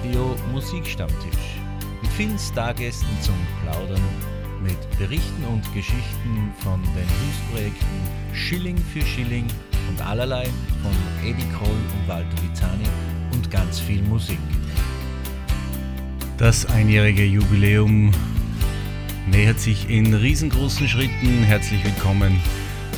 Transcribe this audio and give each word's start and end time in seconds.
Radio 0.00 0.34
Musikstammtisch. 0.50 1.60
Mit 2.00 2.10
vielen 2.12 2.38
Stargästen 2.38 3.10
zum 3.20 3.34
Plaudern, 3.62 4.00
mit 4.62 4.78
Berichten 4.98 5.44
und 5.44 5.62
Geschichten 5.74 6.54
von 6.60 6.82
den 6.82 7.06
Hilfsprojekten 7.06 8.32
Schilling 8.32 8.78
für 8.78 9.02
Schilling 9.02 9.46
und 9.90 10.00
allerlei 10.00 10.44
von 10.82 10.92
Eddie 11.22 11.46
Kroll 11.54 11.68
und 11.68 12.08
Walter 12.08 12.42
Vizani 12.42 12.86
und 13.32 13.50
ganz 13.50 13.78
viel 13.78 14.00
Musik. 14.04 14.38
Das 16.38 16.64
einjährige 16.64 17.26
Jubiläum 17.26 18.10
nähert 19.30 19.60
sich 19.60 19.90
in 19.90 20.14
riesengroßen 20.14 20.88
Schritten. 20.88 21.42
Herzlich 21.42 21.84
willkommen 21.84 22.40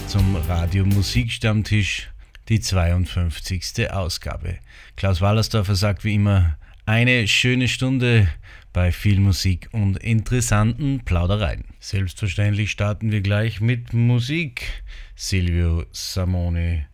zum 0.07 0.37
Radio 0.49 0.85
Musikstammtisch 0.85 2.11
die 2.49 2.61
52. 2.61 3.91
Ausgabe. 3.91 4.59
Klaus 4.95 5.21
Wallersdorfer 5.21 5.75
sagt 5.75 6.05
wie 6.05 6.15
immer 6.15 6.59
eine 6.87 7.29
schöne 7.29 7.69
Stunde 7.69 8.29
bei 8.73 8.91
viel 8.91 9.21
Musik 9.21 9.69
und 9.73 9.99
interessanten 9.99 11.05
Plaudereien. 11.05 11.65
Selbstverständlich 11.79 12.71
starten 12.71 13.13
wir 13.13 13.21
gleich 13.21 13.61
mit 13.61 13.93
Musik. 13.93 14.83
Silvio 15.15 15.85
Samone, 15.93 16.87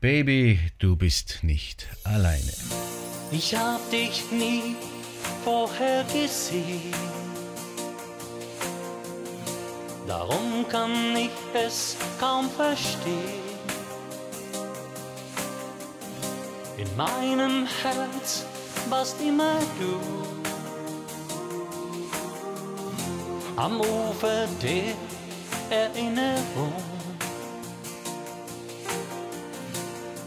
Baby, 0.00 0.58
du 0.78 0.96
bist 0.96 1.40
nicht 1.42 1.88
alleine. 2.04 2.52
Ich 3.30 3.54
hab 3.54 3.90
dich 3.90 4.30
nie 4.30 4.76
vorher 5.44 6.04
gesehen. 6.04 6.92
Darum 10.06 10.66
kann 10.68 11.16
ich 11.16 11.30
es 11.54 11.96
kaum 12.20 12.50
verstehen. 12.50 13.42
In 16.76 16.96
meinem 16.96 17.66
Herz 17.82 18.44
warst 18.90 19.20
immer 19.20 19.58
du. 19.78 20.00
Am 23.56 23.80
Ufer 23.80 24.46
der 24.62 24.94
Erinnerung. 25.70 26.72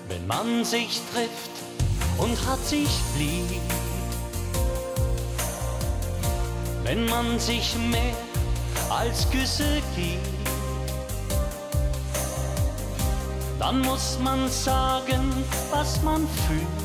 Wenn 0.07 0.27
man 0.27 0.63
sich 0.63 1.01
trifft 1.13 1.51
und 2.17 2.37
hat 2.47 2.63
sich 2.65 2.89
lieb. 3.17 3.61
Wenn 6.83 7.05
man 7.05 7.39
sich 7.39 7.75
mehr 7.75 8.15
als 8.89 9.29
Küsse 9.31 9.81
gibt. 9.95 10.35
dann 13.65 13.81
muss 13.81 14.19
man 14.23 14.47
sagen, 14.47 15.31
was 15.71 15.99
man 16.03 16.27
fühlt. 16.47 16.84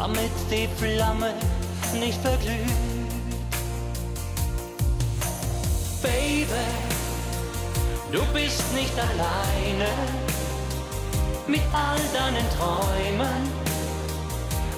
Damit 0.00 0.30
die 0.50 0.66
Flamme 0.78 1.34
nicht 1.92 2.18
verglüht. 2.22 2.56
Baby, 6.00 6.46
du 8.10 8.24
bist 8.32 8.64
nicht 8.72 8.94
alleine 8.98 9.90
mit 11.46 11.60
all 11.74 12.00
deinen 12.14 12.46
Träumen, 12.56 13.42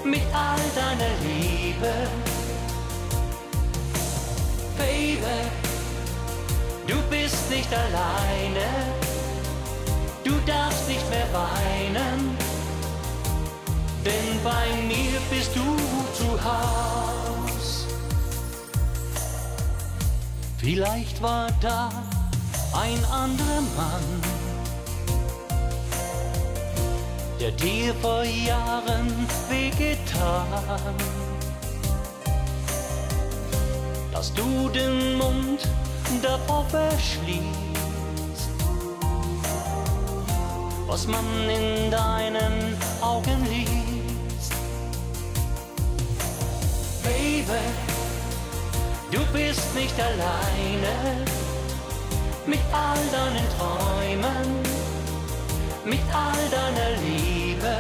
mit 0.05 0.23
all 0.35 0.59
deiner 0.75 1.13
Liebe. 1.23 1.93
Baby, 4.77 5.53
Du 6.87 7.01
bist 7.09 7.49
nicht 7.49 7.73
alleine, 7.73 8.92
bei 14.43 14.83
mir 14.87 15.21
bist 15.31 15.55
du 15.55 15.77
zu 16.15 16.45
Haus. 16.45 17.87
Vielleicht 20.59 21.21
war 21.23 21.49
da 21.61 21.91
ein 22.73 23.05
anderer 23.05 23.61
Mann, 23.77 24.23
der 27.41 27.51
dir 27.53 27.95
vor 27.97 28.25
Jahren 28.25 29.13
wehgetan, 29.49 30.95
dass 34.13 34.33
du 34.35 34.69
den 34.69 35.19
Mund 35.19 35.69
davor 36.23 36.65
verschließt, 36.67 37.43
was 40.87 41.07
man 41.07 41.25
in 41.49 41.91
deinen 41.91 42.77
Augen 43.01 43.47
liest. 43.51 43.92
Baby, 47.47 47.61
du 49.11 49.19
bist 49.33 49.75
nicht 49.75 49.95
alleine 50.01 51.25
mit 52.47 52.61
all 52.73 52.99
deinen 53.11 53.47
Träumen, 53.57 54.63
mit 55.85 56.01
all 56.13 56.49
deiner 56.51 56.91
Liebe. 57.03 57.75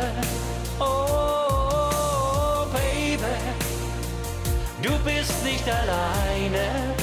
Oh, 0.80 2.66
Baby, 2.72 3.36
du 4.82 4.98
bist 5.04 5.44
nicht 5.44 5.68
alleine 5.68 6.94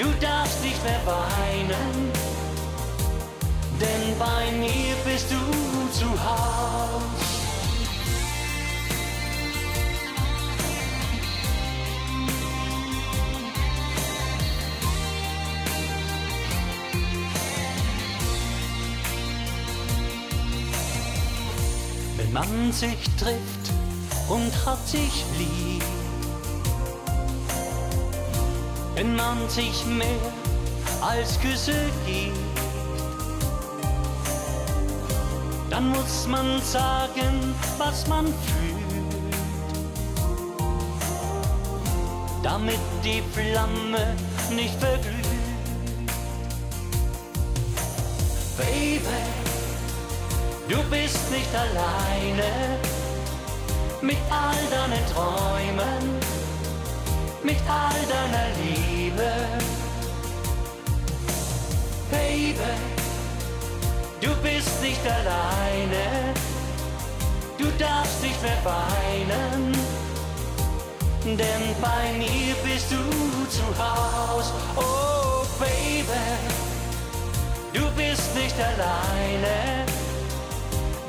Du 0.00 0.06
darfst 0.18 0.62
nicht 0.64 0.82
mehr 0.82 1.00
weinen, 1.04 2.10
denn 3.78 4.18
bei 4.18 4.50
mir 4.56 4.94
bist 5.04 5.30
du 5.30 5.36
zu 5.92 6.06
Haus. 6.24 7.29
Wenn 22.32 22.34
man 22.34 22.72
sich 22.72 23.02
trifft 23.18 23.72
und 24.28 24.52
hat 24.64 24.86
sich 24.86 25.24
lieb 25.36 25.82
wenn 29.00 29.16
man 29.16 29.48
sich 29.48 29.86
mehr 29.86 30.06
als 31.00 31.40
Küsse 31.40 31.72
gibt. 32.06 32.36
Dann 35.70 35.88
muss 35.88 36.26
man 36.26 36.60
sagen, 36.60 37.54
was 37.78 38.06
man 38.08 38.26
fühlt, 38.26 39.72
damit 42.42 42.78
die 43.02 43.22
Flamme 43.32 44.14
nicht 44.54 44.78
verglüht. 44.78 45.16
Baby, 48.58 49.29
du 50.70 50.82
bist 50.84 51.30
nicht 51.30 51.52
alleine 51.54 52.78
mit 54.00 54.18
all 54.30 54.62
deinen 54.70 55.04
Träumen 55.12 56.20
mit 57.42 57.56
all 57.68 58.00
deiner 58.14 58.46
Liebe. 58.62 59.30
Baby, 62.10 62.74
du 64.20 64.34
bist 64.42 64.82
nicht 64.82 65.00
alleine, 65.04 66.34
du 67.58 67.66
darfst 67.78 68.22
nicht 68.22 68.40
mehr 68.42 68.58
weinen, 68.64 69.72
denn 71.24 71.74
bei 71.80 72.18
mir 72.18 72.54
bist 72.64 72.90
du 72.90 73.02
zu 73.48 73.64
Haus. 73.78 74.52
Oh 74.76 75.44
Baby, 75.58 76.26
du 77.72 77.90
bist 77.96 78.34
nicht 78.34 78.56
alleine 78.56 79.89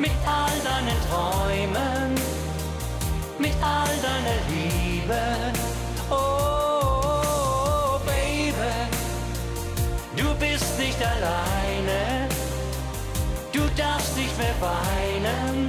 mit 0.02 0.12
all 0.26 0.58
deinen 0.64 0.98
Träumen, 1.08 2.16
mit 3.38 3.54
all 3.62 3.94
deiner 4.02 4.40
Liebe. 4.50 5.22
Oh, 6.10 8.00
Baby, 8.04 8.74
du 10.18 10.34
bist 10.40 10.80
nicht 10.80 10.98
alleine. 11.06 12.28
Du 13.54 13.62
darfst 13.78 14.18
nicht 14.18 14.36
mehr 14.40 14.56
weinen, 14.60 15.68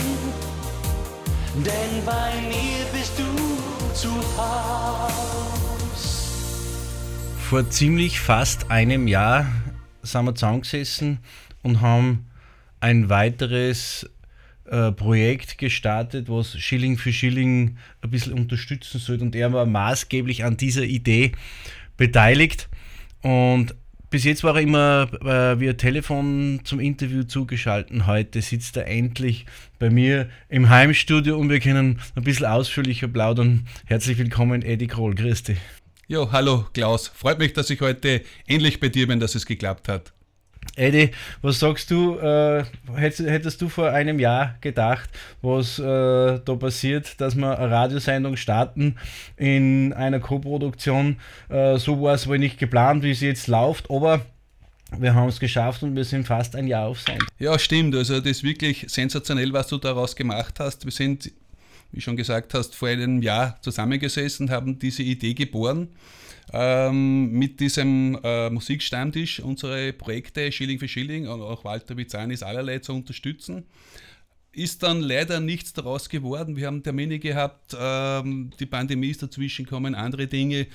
denn 1.56 2.04
bei 2.06 2.32
mir 2.48 2.86
bist 2.90 3.12
du 3.18 3.94
zu 3.94 4.12
Haus. 4.38 5.12
Vor 7.50 7.68
ziemlich 7.68 8.18
fast 8.18 8.70
einem 8.70 9.08
Jahr 9.08 9.44
sind 10.02 10.24
wir 10.24 10.34
zusammengesessen 10.34 11.18
und 11.62 11.82
haben 11.82 12.30
ein 12.80 13.10
weiteres 13.10 14.08
äh, 14.72 14.90
Projekt 14.90 15.58
gestartet, 15.58 16.28
was 16.28 16.58
Schilling 16.58 16.96
für 16.96 17.12
Schilling 17.12 17.76
ein 18.00 18.10
bisschen 18.10 18.32
unterstützen 18.32 18.98
soll. 18.98 19.20
Und 19.20 19.36
er 19.36 19.52
war 19.52 19.66
maßgeblich 19.66 20.44
an 20.44 20.56
dieser 20.56 20.84
Idee 20.84 21.32
beteiligt. 21.96 22.68
Und 23.20 23.74
Bis 24.12 24.24
jetzt 24.24 24.44
war 24.44 24.56
er 24.56 24.60
immer 24.60 25.08
äh, 25.22 25.58
via 25.58 25.72
Telefon 25.72 26.60
zum 26.64 26.80
Interview 26.80 27.22
zugeschaltet. 27.22 28.06
Heute 28.06 28.42
sitzt 28.42 28.76
er 28.76 28.86
endlich 28.86 29.46
bei 29.78 29.88
mir 29.88 30.28
im 30.50 30.68
Heimstudio 30.68 31.38
und 31.38 31.48
wir 31.48 31.60
können 31.60 31.98
ein 32.14 32.22
bisschen 32.22 32.44
ausführlicher 32.44 33.08
plaudern. 33.08 33.66
Herzlich 33.86 34.18
willkommen, 34.18 34.60
Eddie 34.60 34.86
Kroll. 34.86 35.14
Dich. 35.14 35.56
Ja, 36.08 36.30
hallo 36.30 36.66
Klaus. 36.74 37.08
Freut 37.08 37.38
mich, 37.38 37.54
dass 37.54 37.70
ich 37.70 37.80
heute 37.80 38.20
endlich 38.46 38.80
bei 38.80 38.90
dir 38.90 39.06
bin, 39.06 39.18
dass 39.18 39.34
es 39.34 39.46
geklappt 39.46 39.88
hat. 39.88 40.12
Eddie, 40.76 41.10
was 41.42 41.58
sagst 41.58 41.90
du? 41.90 42.18
Äh, 42.18 42.64
hättest, 42.94 43.28
hättest, 43.28 43.60
du 43.60 43.68
vor 43.68 43.90
einem 43.90 44.18
Jahr 44.18 44.56
gedacht, 44.60 45.10
was 45.42 45.78
äh, 45.78 45.82
da 45.82 46.54
passiert, 46.58 47.20
dass 47.20 47.34
wir 47.34 47.58
eine 47.58 47.70
Radiosendung 47.70 48.36
starten 48.36 48.96
in 49.36 49.92
einer 49.92 50.20
Co-Produktion? 50.20 51.16
Äh, 51.50 51.78
so 51.78 52.00
war 52.00 52.14
es 52.14 52.26
wohl 52.26 52.38
nicht 52.38 52.58
geplant, 52.58 53.02
wie 53.02 53.12
sie 53.12 53.26
jetzt 53.26 53.48
läuft, 53.48 53.90
aber 53.90 54.22
wir 54.98 55.14
haben 55.14 55.28
es 55.28 55.40
geschafft 55.40 55.82
und 55.82 55.94
wir 55.94 56.04
sind 56.04 56.26
fast 56.26 56.56
ein 56.56 56.66
Jahr 56.66 56.86
auf 56.86 57.00
sein. 57.00 57.18
Ja, 57.38 57.58
stimmt. 57.58 57.94
Also 57.94 58.20
das 58.20 58.30
ist 58.30 58.44
wirklich 58.44 58.86
sensationell, 58.88 59.52
was 59.52 59.68
du 59.68 59.78
daraus 59.78 60.16
gemacht 60.16 60.58
hast. 60.58 60.84
Wir 60.84 60.92
sind, 60.92 61.30
wie 61.92 62.00
schon 62.00 62.16
gesagt 62.16 62.54
hast, 62.54 62.74
vor 62.74 62.88
einem 62.88 63.20
Jahr 63.20 63.58
zusammengesessen, 63.60 64.50
haben 64.50 64.78
diese 64.78 65.02
Idee 65.02 65.34
geboren 65.34 65.88
ähm, 66.52 67.32
mit 67.32 67.60
diesem 67.60 68.18
äh, 68.22 68.50
Musikstammtisch 68.50 69.40
unsere 69.40 69.92
Projekte 69.92 70.52
Schilling 70.52 70.78
für 70.78 70.88
Schilling 70.88 71.26
und 71.26 71.40
auch 71.40 71.64
Walter 71.64 71.96
Vizanis 71.96 72.42
allerlei 72.42 72.78
zu 72.78 72.92
unterstützen. 72.92 73.64
Ist 74.54 74.82
dann 74.82 75.00
leider 75.00 75.40
nichts 75.40 75.72
daraus 75.72 76.10
geworden. 76.10 76.56
Wir 76.56 76.66
haben 76.66 76.82
Termine 76.82 77.18
gehabt, 77.18 77.74
ähm, 77.78 78.50
die 78.60 78.66
Pandemie 78.66 79.08
ist 79.08 79.22
dazwischen 79.22 79.64
gekommen, 79.64 79.94
andere 79.94 80.26
Dinge. 80.26 80.66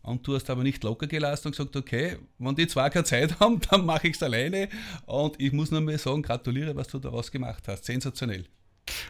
Und 0.00 0.26
du 0.26 0.34
hast 0.34 0.48
aber 0.48 0.62
nicht 0.62 0.82
locker 0.82 1.06
gelassen 1.06 1.48
und 1.48 1.52
gesagt, 1.56 1.76
okay, 1.76 2.16
wenn 2.38 2.54
die 2.54 2.66
zwei 2.66 2.88
keine 2.88 3.04
Zeit 3.04 3.38
haben, 3.40 3.60
dann 3.70 3.84
mache 3.84 4.08
ich 4.08 4.16
es 4.16 4.22
alleine. 4.22 4.70
Und 5.04 5.38
ich 5.38 5.52
muss 5.52 5.70
nur 5.70 5.82
mal 5.82 5.98
sagen, 5.98 6.22
gratuliere, 6.22 6.74
was 6.76 6.88
du 6.88 6.98
daraus 6.98 7.30
gemacht 7.30 7.64
hast. 7.68 7.84
Sensationell. 7.84 8.46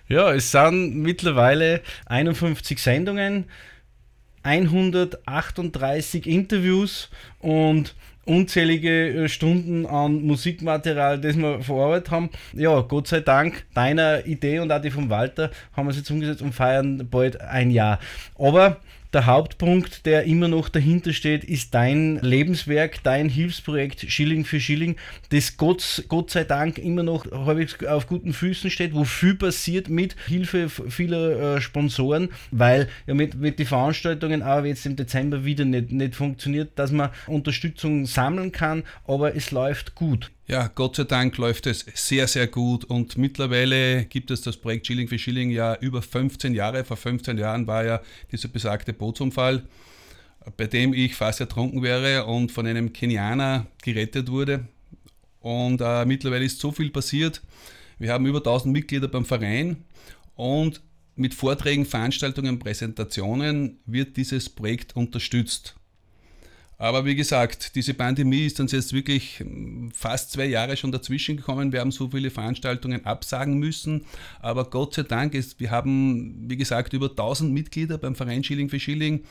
Ja, 0.08 0.32
es 0.32 0.50
sind 0.50 0.96
mittlerweile 0.96 1.82
51 2.06 2.80
Sendungen. 2.80 3.44
138 4.46 6.24
Interviews 6.26 7.10
und 7.40 7.96
unzählige 8.24 9.24
äh, 9.24 9.28
Stunden 9.28 9.86
an 9.86 10.22
Musikmaterial, 10.22 11.20
das 11.20 11.36
wir 11.36 11.62
verarbeitet 11.62 12.10
haben. 12.12 12.30
Ja, 12.52 12.80
Gott 12.80 13.08
sei 13.08 13.20
Dank 13.20 13.66
deiner 13.74 14.24
Idee 14.24 14.60
und 14.60 14.70
auch 14.70 14.80
die 14.80 14.90
von 14.90 15.10
Walter 15.10 15.50
haben 15.76 15.86
wir 15.86 15.90
es 15.90 15.96
jetzt 15.96 16.10
umgesetzt 16.10 16.42
und 16.42 16.54
feiern 16.54 17.08
bald 17.10 17.40
ein 17.40 17.70
Jahr. 17.70 17.98
Aber 18.38 18.78
der 19.16 19.24
Hauptpunkt, 19.24 20.04
der 20.04 20.24
immer 20.24 20.46
noch 20.46 20.68
dahinter 20.68 21.14
steht, 21.14 21.42
ist 21.42 21.72
dein 21.74 22.18
Lebenswerk, 22.20 23.02
dein 23.02 23.30
Hilfsprojekt 23.30 24.12
Schilling 24.12 24.44
für 24.44 24.60
Schilling, 24.60 24.96
das 25.30 25.56
Gott, 25.56 26.04
Gott 26.08 26.30
sei 26.30 26.44
Dank 26.44 26.76
immer 26.76 27.02
noch 27.02 27.24
häufig 27.32 27.88
auf 27.88 28.08
guten 28.08 28.34
Füßen 28.34 28.68
steht, 28.68 28.92
wo 28.92 29.04
viel 29.04 29.34
passiert 29.34 29.88
mit 29.88 30.16
Hilfe 30.26 30.68
vieler 30.68 31.56
äh, 31.56 31.60
Sponsoren, 31.62 32.28
weil 32.50 32.88
ja 33.06 33.14
mit, 33.14 33.36
mit 33.36 33.58
den 33.58 33.64
Veranstaltungen 33.64 34.42
aber 34.42 34.66
jetzt 34.66 34.84
im 34.84 34.96
Dezember 34.96 35.46
wieder 35.46 35.64
nicht, 35.64 35.92
nicht 35.92 36.14
funktioniert, 36.14 36.78
dass 36.78 36.92
man 36.92 37.08
Unterstützung 37.26 38.04
sammeln 38.04 38.52
kann, 38.52 38.82
aber 39.06 39.34
es 39.34 39.50
läuft 39.50 39.94
gut. 39.94 40.30
Ja, 40.48 40.68
Gott 40.72 40.94
sei 40.94 41.02
Dank 41.02 41.36
läuft 41.38 41.66
es 41.66 41.84
sehr, 41.94 42.28
sehr 42.28 42.46
gut 42.46 42.84
und 42.84 43.18
mittlerweile 43.18 44.04
gibt 44.04 44.30
es 44.30 44.42
das 44.42 44.56
Projekt 44.56 44.86
Schilling 44.86 45.08
für 45.08 45.18
Schilling 45.18 45.50
ja 45.50 45.76
über 45.80 46.02
15 46.02 46.54
Jahre. 46.54 46.84
Vor 46.84 46.96
15 46.96 47.36
Jahren 47.36 47.66
war 47.66 47.84
ja 47.84 48.00
dieser 48.30 48.46
besagte 48.46 48.92
Bootsunfall, 48.92 49.64
bei 50.56 50.68
dem 50.68 50.94
ich 50.94 51.16
fast 51.16 51.40
ertrunken 51.40 51.82
wäre 51.82 52.26
und 52.26 52.52
von 52.52 52.64
einem 52.64 52.92
Kenianer 52.92 53.66
gerettet 53.82 54.30
wurde. 54.30 54.68
Und 55.40 55.80
äh, 55.80 56.04
mittlerweile 56.04 56.44
ist 56.44 56.60
so 56.60 56.70
viel 56.70 56.90
passiert. 56.90 57.42
Wir 57.98 58.12
haben 58.12 58.24
über 58.24 58.38
1000 58.38 58.72
Mitglieder 58.72 59.08
beim 59.08 59.24
Verein 59.24 59.84
und 60.36 60.80
mit 61.16 61.34
Vorträgen, 61.34 61.86
Veranstaltungen, 61.86 62.60
Präsentationen 62.60 63.80
wird 63.84 64.16
dieses 64.16 64.48
Projekt 64.48 64.94
unterstützt. 64.94 65.74
Aber 66.78 67.06
wie 67.06 67.14
gesagt, 67.14 67.74
diese 67.74 67.94
Pandemie 67.94 68.46
ist 68.46 68.60
uns 68.60 68.72
jetzt 68.72 68.92
wirklich 68.92 69.38
hm, 69.38 69.90
fast 69.94 70.32
zwei 70.32 70.46
Jahre 70.46 70.76
schon 70.76 70.92
dazwischen 70.92 71.36
gekommen. 71.36 71.72
Wir 71.72 71.80
haben 71.80 71.90
so 71.90 72.10
viele 72.10 72.30
Veranstaltungen 72.30 73.04
absagen 73.06 73.58
müssen. 73.58 74.04
Aber 74.40 74.68
Gott 74.68 74.94
sei 74.94 75.02
Dank 75.02 75.34
ist, 75.34 75.58
wir 75.58 75.70
haben, 75.70 76.50
wie 76.50 76.56
gesagt, 76.56 76.92
über 76.92 77.08
1000 77.10 77.52
Mitglieder 77.52 77.96
beim 77.96 78.14
Verein 78.14 78.44
Schilling 78.44 78.68
für 78.68 78.80
Schilling. 78.80 79.24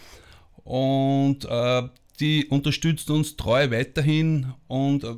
Und 0.63 1.45
äh, 1.45 1.83
die 2.19 2.45
unterstützen 2.45 3.12
uns 3.12 3.36
treu 3.36 3.69
weiterhin 3.69 4.53
und 4.68 5.03
äh, 5.03 5.15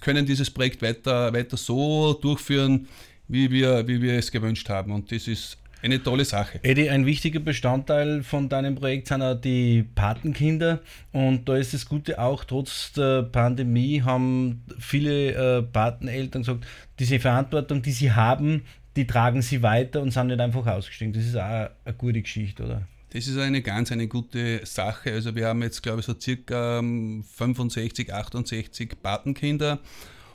können 0.00 0.24
dieses 0.24 0.50
Projekt 0.50 0.80
weiter, 0.80 1.32
weiter 1.34 1.58
so 1.58 2.14
durchführen, 2.14 2.88
wie 3.28 3.50
wir, 3.50 3.86
wie 3.86 4.00
wir 4.00 4.14
es 4.14 4.30
gewünscht 4.30 4.68
haben. 4.70 4.92
Und 4.92 5.12
das 5.12 5.28
ist 5.28 5.58
eine 5.82 6.02
tolle 6.02 6.24
Sache. 6.24 6.60
Eddie, 6.62 6.90
ein 6.90 7.06
wichtiger 7.06 7.40
Bestandteil 7.40 8.22
von 8.22 8.48
deinem 8.48 8.74
Projekt 8.74 9.08
sind 9.08 9.22
auch 9.22 9.34
die 9.34 9.82
Patenkinder. 9.94 10.80
Und 11.12 11.48
da 11.48 11.56
ist 11.56 11.74
das 11.74 11.86
Gute 11.86 12.18
auch, 12.18 12.44
trotz 12.44 12.92
der 12.92 13.22
Pandemie 13.22 14.02
haben 14.02 14.62
viele 14.78 15.58
äh, 15.58 15.62
Pateneltern 15.62 16.42
gesagt, 16.42 16.66
diese 16.98 17.18
Verantwortung, 17.18 17.82
die 17.82 17.92
sie 17.92 18.12
haben, 18.12 18.62
die 18.96 19.06
tragen 19.06 19.42
sie 19.42 19.62
weiter 19.62 20.02
und 20.02 20.10
sind 20.12 20.28
nicht 20.28 20.40
einfach 20.40 20.66
ausgestiegen. 20.66 21.12
Das 21.12 21.24
ist 21.24 21.36
auch 21.36 21.70
eine 21.84 21.94
gute 21.96 22.20
Geschichte, 22.22 22.64
oder? 22.64 22.82
Das 23.12 23.26
ist 23.26 23.38
eine 23.38 23.60
ganz 23.60 23.90
eine 23.90 24.06
gute 24.06 24.64
Sache. 24.64 25.12
Also 25.12 25.34
wir 25.34 25.48
haben 25.48 25.62
jetzt, 25.62 25.82
glaube 25.82 26.00
ich, 26.00 26.06
so 26.06 26.14
circa 26.18 26.80
65, 26.80 28.08
ähm, 28.08 28.14
68 28.14 29.02
Patenkinder 29.02 29.80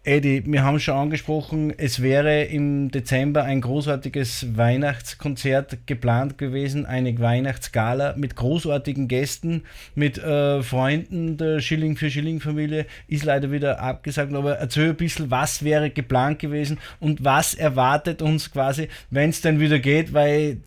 Eddie, 0.03 0.41
wir 0.47 0.63
haben 0.63 0.79
schon 0.79 0.95
angesprochen, 0.95 1.71
es 1.77 2.01
wäre 2.01 2.45
im 2.45 2.89
Dezember 2.89 3.43
ein 3.43 3.61
großartiges 3.61 4.57
Weihnachtskonzert 4.57 5.85
geplant 5.85 6.39
gewesen, 6.39 6.87
eine 6.87 7.19
Weihnachtsgala 7.19 8.15
mit 8.17 8.35
großartigen 8.35 9.07
Gästen, 9.07 9.61
mit 9.93 10.17
äh, 10.17 10.63
Freunden 10.63 11.37
der 11.37 11.59
Schilling 11.59 11.97
für 11.97 12.09
Schilling 12.09 12.39
Familie, 12.39 12.87
ist 13.07 13.25
leider 13.25 13.51
wieder 13.51 13.79
abgesagt, 13.79 14.33
aber 14.33 14.57
erzähl 14.57 14.89
ein 14.89 14.95
bisschen, 14.95 15.29
was 15.29 15.63
wäre 15.63 15.91
geplant 15.91 16.39
gewesen 16.39 16.79
und 16.99 17.23
was 17.23 17.53
erwartet 17.53 18.23
uns 18.23 18.51
quasi, 18.51 18.87
wenn 19.11 19.29
es 19.29 19.41
dann 19.41 19.59
wieder 19.59 19.77
geht, 19.77 20.13
weil 20.13 20.61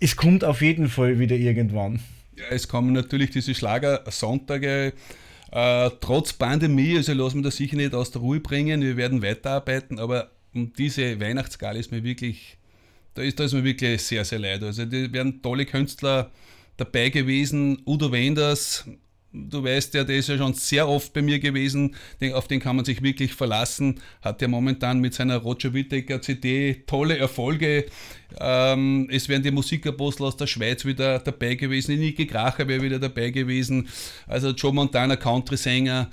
es 0.00 0.16
kommt 0.16 0.42
auf 0.42 0.62
jeden 0.62 0.88
Fall 0.88 1.18
wieder 1.18 1.36
irgendwann. 1.36 2.00
Ja, 2.34 2.44
es 2.48 2.66
kommen 2.66 2.94
natürlich 2.94 3.28
diese 3.28 3.54
Schlager-Sonntage 3.54 4.94
äh, 5.52 5.90
trotz 6.00 6.32
Pandemie, 6.32 6.96
also 6.96 7.12
lassen 7.12 7.38
wir 7.38 7.44
das 7.44 7.56
sicher 7.56 7.76
nicht 7.76 7.94
aus 7.94 8.10
der 8.10 8.20
Ruhe 8.20 8.40
bringen, 8.40 8.82
wir 8.82 8.96
werden 8.96 9.22
weiterarbeiten, 9.22 9.98
aber 9.98 10.30
um 10.54 10.72
diese 10.72 11.20
Weihnachtsgala 11.20 11.78
ist 11.78 11.92
mir 11.92 12.02
wirklich, 12.04 12.56
da 13.14 13.22
ist, 13.22 13.38
da 13.38 13.44
ist 13.44 13.52
mir 13.52 13.64
wirklich 13.64 14.02
sehr, 14.02 14.24
sehr 14.24 14.38
leid. 14.38 14.62
Also 14.62 14.84
da 14.84 15.12
wären 15.12 15.42
tolle 15.42 15.66
Künstler 15.66 16.30
dabei 16.76 17.10
gewesen. 17.10 17.82
Udo 17.86 18.10
Wenders, 18.10 18.84
du 19.32 19.62
weißt 19.62 19.94
ja, 19.94 20.04
der 20.04 20.16
ist 20.16 20.28
ja 20.28 20.36
schon 20.36 20.54
sehr 20.54 20.88
oft 20.88 21.12
bei 21.12 21.22
mir 21.22 21.38
gewesen, 21.38 21.94
auf 22.32 22.48
den 22.48 22.60
kann 22.60 22.76
man 22.76 22.84
sich 22.84 23.02
wirklich 23.02 23.34
verlassen, 23.34 24.00
hat 24.22 24.42
ja 24.42 24.48
momentan 24.48 25.00
mit 25.00 25.14
seiner 25.14 25.36
Roger 25.36 25.72
Whittaker 25.72 26.20
CD 26.20 26.82
tolle 26.86 27.18
Erfolge. 27.18 27.86
Ähm, 28.38 29.08
es 29.10 29.28
wären 29.28 29.42
die 29.42 29.50
Musikapostel 29.50 30.24
aus 30.26 30.36
der 30.36 30.46
Schweiz 30.46 30.84
wieder 30.84 31.18
dabei 31.18 31.54
gewesen, 31.54 31.98
Niki 31.98 32.26
Kracher 32.26 32.66
wäre 32.68 32.82
wieder 32.82 32.98
dabei 32.98 33.30
gewesen, 33.30 33.88
also 34.26 34.50
Joe 34.50 34.72
Montana, 34.72 35.16
Country-Sänger. 35.16 36.10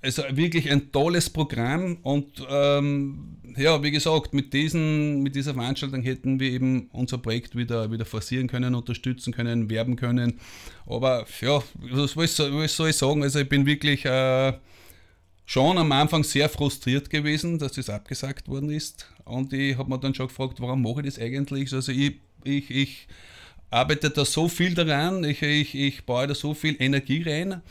Also 0.00 0.22
wirklich 0.30 0.70
ein 0.70 0.92
tolles 0.92 1.28
Programm 1.28 1.96
und 2.02 2.46
ähm, 2.48 3.36
ja, 3.56 3.82
wie 3.82 3.90
gesagt, 3.90 4.32
mit, 4.32 4.52
diesen, 4.52 5.22
mit 5.22 5.34
dieser 5.34 5.54
Veranstaltung 5.54 6.02
hätten 6.02 6.38
wir 6.38 6.52
eben 6.52 6.88
unser 6.92 7.18
Projekt 7.18 7.56
wieder, 7.56 7.90
wieder 7.90 8.04
forcieren 8.04 8.46
können, 8.46 8.76
unterstützen 8.76 9.32
können, 9.32 9.68
werben 9.68 9.96
können. 9.96 10.38
Aber 10.86 11.26
ja, 11.40 11.60
was, 11.74 12.16
was 12.16 12.36
soll 12.36 12.90
ich 12.90 12.96
sagen? 12.96 13.24
Also 13.24 13.40
ich 13.40 13.48
bin 13.48 13.66
wirklich 13.66 14.04
äh, 14.04 14.52
schon 15.46 15.78
am 15.78 15.90
Anfang 15.90 16.22
sehr 16.22 16.48
frustriert 16.48 17.10
gewesen, 17.10 17.58
dass 17.58 17.72
das 17.72 17.90
abgesagt 17.90 18.48
worden 18.48 18.70
ist. 18.70 19.08
Und 19.24 19.52
ich 19.52 19.76
habe 19.76 19.88
mir 19.88 19.98
dann 19.98 20.14
schon 20.14 20.28
gefragt, 20.28 20.60
warum 20.60 20.82
mache 20.82 21.00
ich 21.00 21.06
das 21.06 21.18
eigentlich? 21.18 21.72
Also 21.72 21.90
ich, 21.90 22.20
ich, 22.44 22.70
ich 22.70 23.08
arbeite 23.70 24.10
da 24.10 24.24
so 24.24 24.48
viel 24.48 24.74
daran, 24.74 25.24
ich, 25.24 25.42
ich, 25.42 25.74
ich 25.74 26.04
baue 26.04 26.28
da 26.28 26.34
so 26.34 26.54
viel 26.54 26.76
Energie 26.78 27.22
rein. 27.22 27.62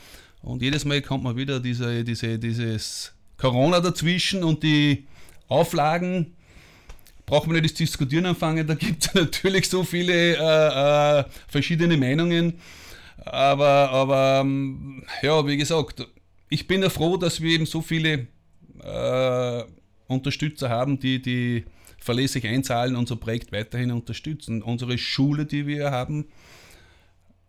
Und 0.42 0.62
jedes 0.62 0.84
Mal 0.84 1.02
kommt 1.02 1.24
man 1.24 1.36
wieder 1.36 1.60
diese, 1.60 2.04
diese, 2.04 2.38
dieses 2.38 3.12
Corona 3.36 3.80
dazwischen 3.80 4.44
und 4.44 4.62
die 4.62 5.06
Auflagen. 5.48 6.34
Braucht 7.26 7.46
man 7.46 7.56
nicht 7.56 7.64
das 7.64 7.74
Diskutieren 7.74 8.26
anfangen, 8.26 8.66
da 8.66 8.74
gibt 8.74 9.06
es 9.06 9.14
natürlich 9.14 9.68
so 9.68 9.84
viele 9.84 10.36
äh, 10.36 11.20
äh, 11.20 11.24
verschiedene 11.48 11.96
Meinungen. 11.96 12.54
Aber, 13.24 13.90
aber 13.90 14.40
ähm, 14.42 15.04
ja, 15.22 15.46
wie 15.46 15.56
gesagt, 15.56 16.06
ich 16.48 16.66
bin 16.66 16.82
ja 16.82 16.88
froh, 16.88 17.16
dass 17.16 17.40
wir 17.40 17.50
eben 17.50 17.66
so 17.66 17.82
viele 17.82 18.28
äh, 18.82 19.64
Unterstützer 20.06 20.70
haben, 20.70 20.98
die, 20.98 21.20
die 21.20 21.64
verlässlich 21.98 22.46
einzahlen, 22.46 22.96
unser 22.96 23.16
Projekt 23.16 23.52
weiterhin 23.52 23.90
unterstützen. 23.90 24.62
Unsere 24.62 24.96
Schule, 24.96 25.44
die 25.44 25.66
wir 25.66 25.90
haben, 25.90 26.26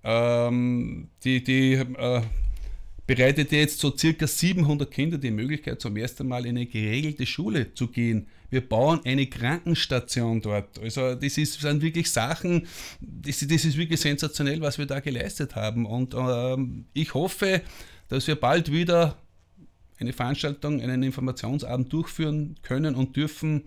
ähm, 0.04 1.10
die, 1.24 1.44
die 1.44 1.74
äh, 1.74 2.22
bereitet 3.10 3.52
jetzt 3.52 3.80
so 3.80 3.98
circa 3.98 4.28
700 4.28 4.92
Kinder 4.92 5.18
die 5.18 5.32
Möglichkeit, 5.32 5.82
zum 5.82 5.98
ersten 5.98 6.28
Mal 6.28 6.46
in 6.46 6.56
eine 6.56 6.68
geregelte 6.68 7.26
Schule 7.26 7.74
zu 7.74 7.88
gehen. 7.88 8.28
Wir 8.52 8.62
bauen 8.62 9.02
eine 9.04 9.26
Krankenstation 9.26 10.42
dort. 10.42 10.78
Also 10.78 11.16
das 11.16 11.40
ist, 11.40 11.60
sind 11.60 11.82
wirklich 11.82 12.12
Sachen, 12.12 12.68
das, 13.02 13.40
das 13.40 13.66
ist 13.66 13.78
wirklich 13.78 14.00
sensationell, 14.00 14.62
was 14.62 14.78
wir 14.78 14.86
da 14.86 15.00
geleistet 15.00 15.56
haben. 15.56 15.88
Und 15.88 16.14
ähm, 16.14 16.86
ich 16.94 17.16
hoffe, 17.16 17.64
dass 18.10 18.28
wir 18.28 18.36
bald 18.36 18.72
wieder 18.72 19.18
eine 19.98 20.14
Veranstaltung, 20.14 20.80
einen 20.80 21.02
Informationsabend 21.02 21.92
durchführen 21.92 22.58
können 22.62 22.94
und 22.94 23.16
dürfen 23.16 23.64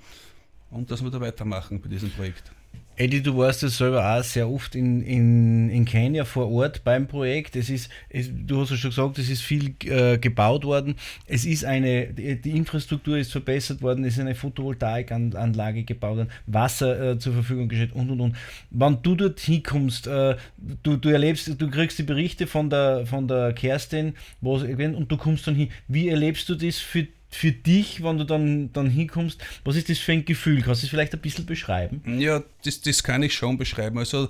und 0.71 0.93
dass 0.93 1.03
wir 1.03 1.11
da 1.11 1.21
weitermachen 1.21 1.81
bei 1.81 1.89
diesem 1.89 2.11
Projekt. 2.11 2.53
Eddie, 2.97 3.23
du 3.23 3.37
warst 3.39 3.63
ja 3.63 3.69
selber 3.69 4.15
auch 4.15 4.23
sehr 4.23 4.49
oft 4.49 4.75
in, 4.75 5.01
in, 5.03 5.71
in 5.71 5.87
Kenia 5.87 6.27
vor 6.27 6.51
Ort 6.51 6.85
beim 6.85 7.09
Projekt. 7.09 7.57
Es 7.57 7.71
ist, 7.71 7.91
es, 8.11 8.31
du 8.31 8.61
hast 8.61 8.71
ja 8.71 8.77
schon 8.77 8.91
gesagt, 8.91 9.19
es 9.19 9.31
ist 9.31 9.41
viel 9.41 9.75
äh, 9.85 10.19
gebaut 10.19 10.65
worden. 10.65 10.97
Es 11.27 11.47
ist 11.47 11.65
eine, 11.65 12.09
die, 12.09 12.51
Infrastruktur 12.51 13.17
ist 13.17 13.33
verbessert 13.33 13.81
worden, 13.81 14.05
es 14.05 14.15
ist 14.15 14.21
eine 14.21 14.35
Photovoltaikanlage 14.35 15.85
gebaut 15.85 16.19
worden, 16.19 16.31
Wasser 16.47 17.13
äh, 17.13 17.19
zur 17.19 17.33
Verfügung 17.33 17.69
gestellt 17.69 17.93
und 17.95 18.11
und 18.11 18.21
und. 18.21 18.37
Wenn 18.71 18.99
du 19.03 19.15
dort 19.15 19.41
hinkommst, 19.41 20.07
äh, 20.07 20.37
du, 20.83 20.97
du 20.99 21.09
erlebst, 21.09 21.51
du 21.59 21.71
kriegst 21.71 21.99
die 21.99 22.03
Berichte 22.03 22.47
von 22.47 22.69
der, 22.69 23.07
von 23.07 23.27
der 23.27 23.55
Kerstin 23.55 24.15
und 24.43 25.07
du 25.09 25.17
kommst 25.17 25.47
dann 25.47 25.55
hin. 25.55 25.71
Wie 25.89 26.09
erlebst 26.09 26.47
du 26.51 26.55
das 26.55 26.79
für 26.79 27.05
dich? 27.05 27.22
Für 27.33 27.51
dich, 27.51 28.03
wenn 28.03 28.19
du 28.19 28.25
dann, 28.25 28.73
dann 28.73 28.91
hinkommst, 28.91 29.43
was 29.65 29.77
ist 29.77 29.89
das 29.89 29.99
für 29.99 30.13
ein 30.13 30.25
Gefühl? 30.25 30.63
Kannst 30.63 30.83
du 30.83 30.87
es 30.87 30.91
vielleicht 30.91 31.15
ein 31.15 31.21
bisschen 31.21 31.47
beschreiben? 31.47 32.03
Ja, 32.21 32.43
das, 32.65 32.81
das 32.83 33.03
kann 33.03 33.23
ich 33.23 33.35
schon 33.35 33.57
beschreiben. 33.57 33.99
Also 33.99 34.29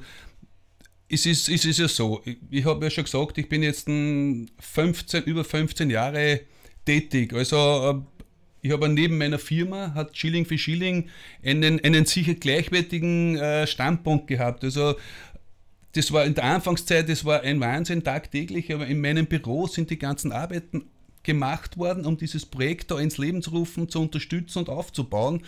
es 1.09 1.27
ist, 1.27 1.49
es 1.49 1.65
ist 1.65 1.79
ja 1.79 1.89
so, 1.89 2.23
ich, 2.25 2.39
ich 2.51 2.65
habe 2.65 2.85
ja 2.85 2.91
schon 2.91 3.05
gesagt, 3.05 3.37
ich 3.39 3.49
bin 3.49 3.63
jetzt 3.63 3.87
15, 3.89 5.25
über 5.25 5.45
15 5.45 5.91
Jahre 5.91 6.41
tätig. 6.87 7.35
Also 7.35 7.91
äh, 7.91 8.23
ich 8.63 8.73
habe 8.73 8.89
neben 8.89 9.19
meiner 9.19 9.41
Firma, 9.41 9.93
hat 9.95 10.17
Schilling 10.17 10.47
für 10.47 10.57
Schilling, 10.57 11.09
einen, 11.45 11.81
einen 11.81 12.07
sicher 12.07 12.35
gleichwertigen 12.35 13.37
äh, 13.37 13.67
Standpunkt 13.67 14.29
gehabt. 14.29 14.63
Also 14.63 14.95
das 15.95 16.13
war 16.13 16.25
in 16.25 16.35
der 16.35 16.45
Anfangszeit, 16.45 17.09
das 17.09 17.25
war 17.25 17.43
ein 17.43 17.61
Wahnsinn 17.61 18.05
tagtäglich, 18.05 18.73
aber 18.73 18.87
in 18.87 19.01
meinem 19.01 19.27
Büro 19.27 19.67
sind 19.67 19.91
die 19.91 19.99
ganzen 19.99 20.31
Arbeiten 20.31 20.85
gemacht 21.23 21.77
worden, 21.77 22.07
um 22.07 22.17
dieses 22.17 22.47
Projekt 22.47 22.91
da 22.91 22.99
ins 22.99 23.19
Leben 23.19 23.43
zu 23.43 23.51
rufen, 23.51 23.89
zu 23.89 24.01
unterstützen 24.01 24.61
und 24.61 24.69
aufzubauen. 24.69 25.45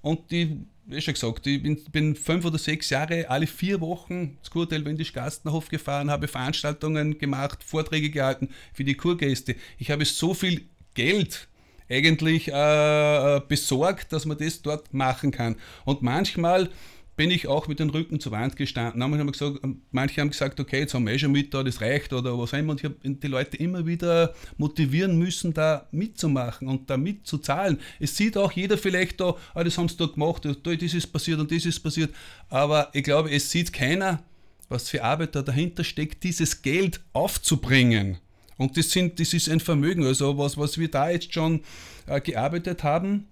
Und 0.00 0.30
die, 0.30 0.66
wie 0.86 1.00
schon 1.00 1.14
gesagt, 1.14 1.46
ich 1.46 1.62
bin, 1.62 1.82
bin 1.92 2.16
fünf 2.16 2.44
oder 2.44 2.58
sechs 2.58 2.90
Jahre 2.90 3.28
alle 3.28 3.46
vier 3.46 3.80
Wochen 3.80 4.38
ins 4.38 4.50
Kurteil 4.50 4.84
Wendisch 4.84 5.12
Gastenhof 5.12 5.68
gefahren, 5.68 6.10
habe 6.10 6.28
Veranstaltungen 6.28 7.18
gemacht, 7.18 7.62
Vorträge 7.62 8.10
gehalten 8.10 8.48
für 8.72 8.84
die 8.84 8.94
Kurgäste. 8.96 9.54
Ich 9.78 9.90
habe 9.90 10.04
so 10.04 10.34
viel 10.34 10.62
Geld 10.94 11.48
eigentlich 11.90 12.48
äh, 12.48 13.40
besorgt, 13.48 14.12
dass 14.12 14.26
man 14.26 14.38
das 14.38 14.62
dort 14.62 14.92
machen 14.92 15.30
kann. 15.30 15.56
Und 15.84 16.02
manchmal 16.02 16.70
bin 17.18 17.32
ich 17.32 17.48
auch 17.48 17.66
mit 17.66 17.80
dem 17.80 17.90
Rücken 17.90 18.20
zur 18.20 18.30
Wand 18.30 18.54
gestanden. 18.54 19.02
Haben 19.02 19.32
gesagt, 19.32 19.58
manche 19.90 20.20
haben 20.20 20.30
gesagt, 20.30 20.60
okay, 20.60 20.78
jetzt 20.78 20.94
haben 20.94 21.04
wir 21.04 21.14
eh 21.14 21.18
schon 21.18 21.32
mit 21.32 21.52
da, 21.52 21.64
das 21.64 21.80
reicht 21.80 22.12
oder 22.12 22.38
was 22.38 22.54
auch 22.54 22.58
immer. 22.58 22.70
Und 22.70 22.80
ich 22.80 22.84
habe 22.84 22.94
die 23.02 23.26
Leute 23.26 23.56
immer 23.56 23.84
wieder 23.84 24.34
motivieren 24.56 25.18
müssen, 25.18 25.52
da 25.52 25.88
mitzumachen 25.90 26.68
und 26.68 26.88
da 26.88 26.96
mitzuzahlen. 26.96 27.80
Es 27.98 28.16
sieht 28.16 28.36
auch 28.36 28.52
jeder 28.52 28.78
vielleicht 28.78 29.20
da, 29.20 29.34
ah, 29.52 29.64
das 29.64 29.76
haben 29.76 29.88
sie 29.88 29.96
da 29.96 30.06
gemacht, 30.06 30.44
das 30.44 30.56
ist 30.94 31.12
passiert 31.12 31.40
und 31.40 31.50
das 31.50 31.66
ist 31.66 31.80
passiert. 31.80 32.14
Aber 32.50 32.88
ich 32.92 33.02
glaube, 33.02 33.32
es 33.32 33.50
sieht 33.50 33.72
keiner, 33.72 34.22
was 34.68 34.88
für 34.88 35.02
Arbeit 35.02 35.34
da 35.34 35.42
dahinter 35.42 35.82
steckt, 35.82 36.22
dieses 36.22 36.62
Geld 36.62 37.00
aufzubringen. 37.12 38.18
Und 38.58 38.76
das, 38.76 38.92
sind, 38.92 39.18
das 39.18 39.34
ist 39.34 39.48
ein 39.48 39.58
Vermögen. 39.58 40.04
Also 40.06 40.38
was, 40.38 40.56
was 40.56 40.78
wir 40.78 40.88
da 40.88 41.10
jetzt 41.10 41.34
schon 41.34 41.62
äh, 42.06 42.20
gearbeitet 42.20 42.84
haben. 42.84 43.26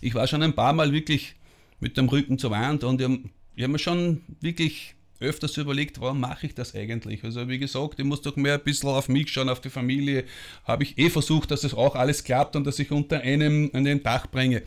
Ich 0.00 0.14
war 0.14 0.26
schon 0.26 0.42
ein 0.42 0.54
paar 0.54 0.72
Mal 0.72 0.92
wirklich 0.92 1.36
mit 1.80 1.96
dem 1.96 2.08
Rücken 2.08 2.38
zur 2.38 2.50
Wand 2.50 2.84
und 2.84 3.00
ich 3.00 3.62
habe 3.62 3.72
mir 3.72 3.78
schon 3.78 4.22
wirklich 4.40 4.94
öfters 5.20 5.56
überlegt, 5.56 6.00
warum 6.00 6.20
mache 6.20 6.46
ich 6.46 6.54
das 6.54 6.74
eigentlich? 6.74 7.24
Also 7.24 7.48
wie 7.48 7.58
gesagt, 7.58 7.98
ich 7.98 8.04
muss 8.04 8.22
doch 8.22 8.36
mehr 8.36 8.54
ein 8.54 8.62
bisschen 8.62 8.88
auf 8.88 9.08
mich 9.08 9.30
schauen, 9.30 9.48
auf 9.48 9.60
die 9.60 9.70
Familie. 9.70 10.24
Habe 10.64 10.84
ich 10.84 10.96
eh 10.98 11.10
versucht, 11.10 11.50
dass 11.50 11.64
es 11.64 11.74
auch 11.74 11.96
alles 11.96 12.22
klappt 12.22 12.54
und 12.56 12.64
dass 12.64 12.78
ich 12.78 12.90
unter 12.90 13.20
einem, 13.20 13.70
einem 13.72 14.02
Dach 14.02 14.28
bringe. 14.28 14.62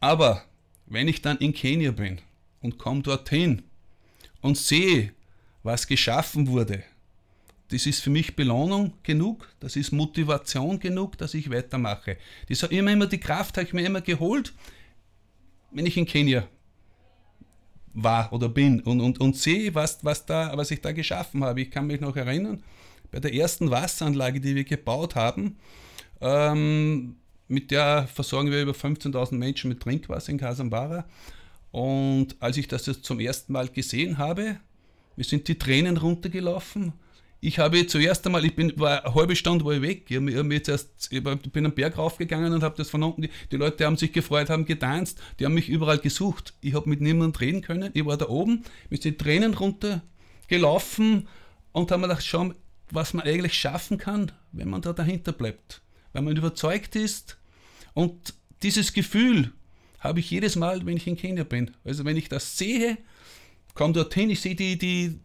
Aber 0.00 0.44
wenn 0.86 1.08
ich 1.08 1.22
dann 1.22 1.38
in 1.38 1.52
Kenia 1.52 1.90
bin 1.90 2.20
und 2.60 2.78
komme 2.78 3.02
dorthin 3.02 3.62
und 4.40 4.56
sehe, 4.56 5.12
was 5.62 5.88
geschaffen 5.88 6.46
wurde, 6.46 6.84
das 7.68 7.86
ist 7.86 8.00
für 8.00 8.10
mich 8.10 8.36
Belohnung 8.36 8.92
genug, 9.02 9.48
das 9.58 9.74
ist 9.74 9.90
Motivation 9.90 10.78
genug, 10.78 11.18
dass 11.18 11.34
ich 11.34 11.50
weitermache. 11.50 12.16
Das 12.48 12.62
hat 12.62 12.70
immer, 12.70 12.92
immer 12.92 13.08
die 13.08 13.18
Kraft, 13.18 13.56
habe 13.56 13.66
ich 13.66 13.72
mir 13.72 13.84
immer 13.84 14.02
geholt, 14.02 14.52
wenn 15.70 15.86
ich 15.86 15.96
in 15.96 16.06
Kenia 16.06 16.48
war 17.94 18.32
oder 18.32 18.48
bin 18.48 18.80
und, 18.80 19.00
und, 19.00 19.20
und 19.20 19.36
sehe, 19.36 19.74
was, 19.74 20.04
was, 20.04 20.26
da, 20.26 20.56
was 20.56 20.70
ich 20.70 20.80
da 20.80 20.92
geschaffen 20.92 21.42
habe. 21.42 21.62
Ich 21.62 21.70
kann 21.70 21.86
mich 21.86 22.00
noch 22.00 22.14
erinnern, 22.14 22.62
bei 23.10 23.20
der 23.20 23.32
ersten 23.32 23.70
Wasseranlage, 23.70 24.40
die 24.40 24.54
wir 24.54 24.64
gebaut 24.64 25.14
haben, 25.14 25.56
ähm, 26.20 27.16
mit 27.48 27.70
der 27.70 28.06
versorgen 28.12 28.50
wir 28.50 28.60
über 28.62 28.72
15.000 28.72 29.34
Menschen 29.34 29.68
mit 29.68 29.80
Trinkwasser 29.80 30.30
in 30.30 30.38
Casambara. 30.38 31.06
Und 31.70 32.36
als 32.40 32.56
ich 32.56 32.68
das 32.68 32.86
jetzt 32.86 33.04
zum 33.04 33.20
ersten 33.20 33.52
Mal 33.52 33.68
gesehen 33.68 34.18
habe, 34.18 34.58
mir 35.16 35.24
sind 35.24 35.48
die 35.48 35.58
Tränen 35.58 35.96
runtergelaufen 35.96 36.92
ich 37.40 37.58
habe 37.58 37.86
zuerst 37.86 38.24
einmal, 38.26 38.44
ich 38.44 38.54
bin, 38.56 38.72
war 38.78 39.04
eine 39.04 39.14
halbe 39.14 39.36
Stunde 39.36 39.64
war 39.64 39.74
ich 39.74 39.82
weg. 39.82 40.10
Ich, 40.10 40.16
ich, 40.16 40.52
jetzt 40.52 40.68
erst, 40.68 41.12
ich 41.12 41.22
bin 41.22 41.66
am 41.66 41.72
Berg 41.72 41.98
raufgegangen 41.98 42.52
und 42.52 42.62
habe 42.62 42.76
das 42.76 42.90
von 42.90 43.02
unten, 43.02 43.22
die, 43.22 43.30
die, 43.52 43.56
Leute 43.56 43.84
haben 43.84 43.96
sich 43.96 44.12
gefreut, 44.12 44.48
haben 44.48 44.64
getanzt, 44.64 45.20
die 45.38 45.44
haben 45.44 45.54
mich 45.54 45.68
überall 45.68 45.98
gesucht. 45.98 46.54
Ich 46.60 46.74
habe 46.74 46.88
mit 46.88 47.00
niemandem 47.00 47.38
reden 47.38 47.60
können. 47.60 47.90
Ich 47.94 48.04
war 48.06 48.16
da 48.16 48.28
oben, 48.28 48.64
mit 48.88 49.04
den 49.04 49.18
Tränen 49.18 49.54
runtergelaufen 49.54 51.28
und 51.72 51.90
habe 51.90 52.00
mir 52.00 52.08
gedacht, 52.08 52.24
schau, 52.24 52.52
was 52.90 53.14
man 53.14 53.26
eigentlich 53.26 53.54
schaffen 53.54 53.98
kann, 53.98 54.32
wenn 54.52 54.70
man 54.70 54.80
da 54.80 54.92
dahinter 54.92 55.32
bleibt. 55.32 55.82
Wenn 56.12 56.24
man 56.24 56.36
überzeugt 56.36 56.96
ist. 56.96 57.36
Und 57.92 58.34
dieses 58.62 58.92
Gefühl 58.92 59.52
habe 59.98 60.20
ich 60.20 60.30
jedes 60.30 60.56
Mal, 60.56 60.86
wenn 60.86 60.96
ich 60.96 61.06
in 61.06 61.16
Kenia 61.16 61.44
bin. 61.44 61.72
Also 61.84 62.04
wenn 62.04 62.16
ich 62.16 62.28
das 62.28 62.56
sehe, 62.56 62.96
komme 63.74 63.92
dorthin, 63.92 64.30
ich 64.30 64.40
sehe 64.40 64.54
die, 64.54 64.78
die, 64.78 65.20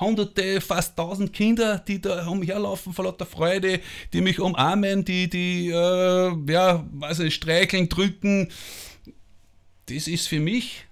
hunderte, 0.00 0.60
fast 0.60 0.96
tausend 0.96 1.32
Kinder, 1.32 1.78
die 1.78 2.00
da 2.00 2.26
umherlaufen 2.26 2.92
vor 2.92 3.04
lauter 3.04 3.26
Freude, 3.26 3.80
die 4.12 4.20
mich 4.20 4.40
umarmen, 4.40 5.04
die, 5.04 5.28
die, 5.28 5.68
äh, 5.68 6.52
ja, 6.52 6.84
nicht, 7.18 7.34
streicheln, 7.34 7.88
drücken. 7.88 8.50
das 9.86 10.08
ist 10.08 10.28
für 10.28 10.40
mich 10.40 10.86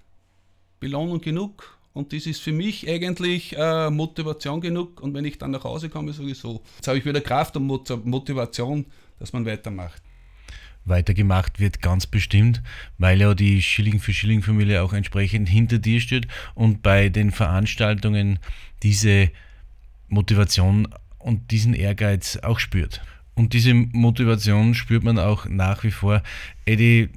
Belohnung 0.79 1.21
genug 1.21 1.77
und 1.93 2.11
das 2.11 2.25
ist 2.25 2.41
für 2.41 2.51
mich 2.51 2.89
eigentlich 2.89 3.55
äh, 3.57 3.89
Motivation 3.89 4.59
genug. 4.59 5.01
Und 5.01 5.13
wenn 5.13 5.25
ich 5.25 5.37
dann 5.37 5.51
nach 5.51 5.63
Hause 5.63 5.89
komme, 5.89 6.11
sowieso. 6.11 6.61
Jetzt 6.75 6.87
habe 6.87 6.97
ich 6.97 7.05
wieder 7.05 7.21
Kraft 7.21 7.55
und 7.55 7.65
Motivation, 8.05 8.85
dass 9.19 9.31
man 9.31 9.45
weitermacht. 9.45 10.01
Weitergemacht 10.85 11.59
wird 11.59 11.81
ganz 11.81 12.07
bestimmt, 12.07 12.61
weil 12.97 13.21
ja 13.21 13.33
die 13.33 13.61
Schilling 13.61 13.99
für 13.99 14.13
Schilling 14.13 14.41
Familie 14.41 14.83
auch 14.83 14.93
entsprechend 14.93 15.49
hinter 15.49 15.79
dir 15.79 16.01
steht 16.01 16.27
und 16.55 16.81
bei 16.81 17.09
den 17.09 17.31
Veranstaltungen 17.31 18.39
diese 18.83 19.29
Motivation 20.09 20.87
und 21.19 21.51
diesen 21.51 21.73
Ehrgeiz 21.73 22.37
auch 22.37 22.59
spürt. 22.59 23.01
Und 23.35 23.53
diese 23.53 23.73
Motivation 23.73 24.75
spürt 24.75 25.03
man 25.03 25.17
auch 25.17 25.45
nach 25.45 25.83
wie 25.83 25.91
vor. 25.91 26.21
Eddie, 26.65 27.09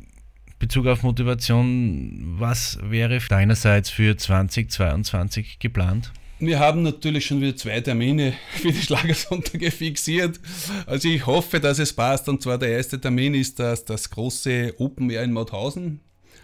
Bezug 0.58 0.86
auf 0.86 1.02
Motivation, 1.02 2.36
was 2.38 2.78
wäre 2.82 3.18
deinerseits 3.18 3.90
für 3.90 4.16
2022 4.16 5.58
geplant? 5.58 6.12
Wir 6.38 6.58
haben 6.58 6.82
natürlich 6.82 7.24
schon 7.24 7.40
wieder 7.40 7.56
zwei 7.56 7.80
Termine 7.80 8.34
für 8.50 8.70
die 8.70 8.82
Schlagersonntage 8.82 9.70
fixiert. 9.70 10.38
Also 10.84 11.08
ich 11.08 11.24
hoffe, 11.24 11.60
dass 11.60 11.78
es 11.78 11.94
passt. 11.94 12.28
Und 12.28 12.42
zwar 12.42 12.58
der 12.58 12.70
erste 12.70 13.00
Termin 13.00 13.32
ist 13.32 13.58
das, 13.58 13.86
das 13.86 14.10
große 14.10 14.74
Open 14.76 15.08
Air 15.08 15.22
in 15.22 15.32
Mauthausen. 15.32 16.00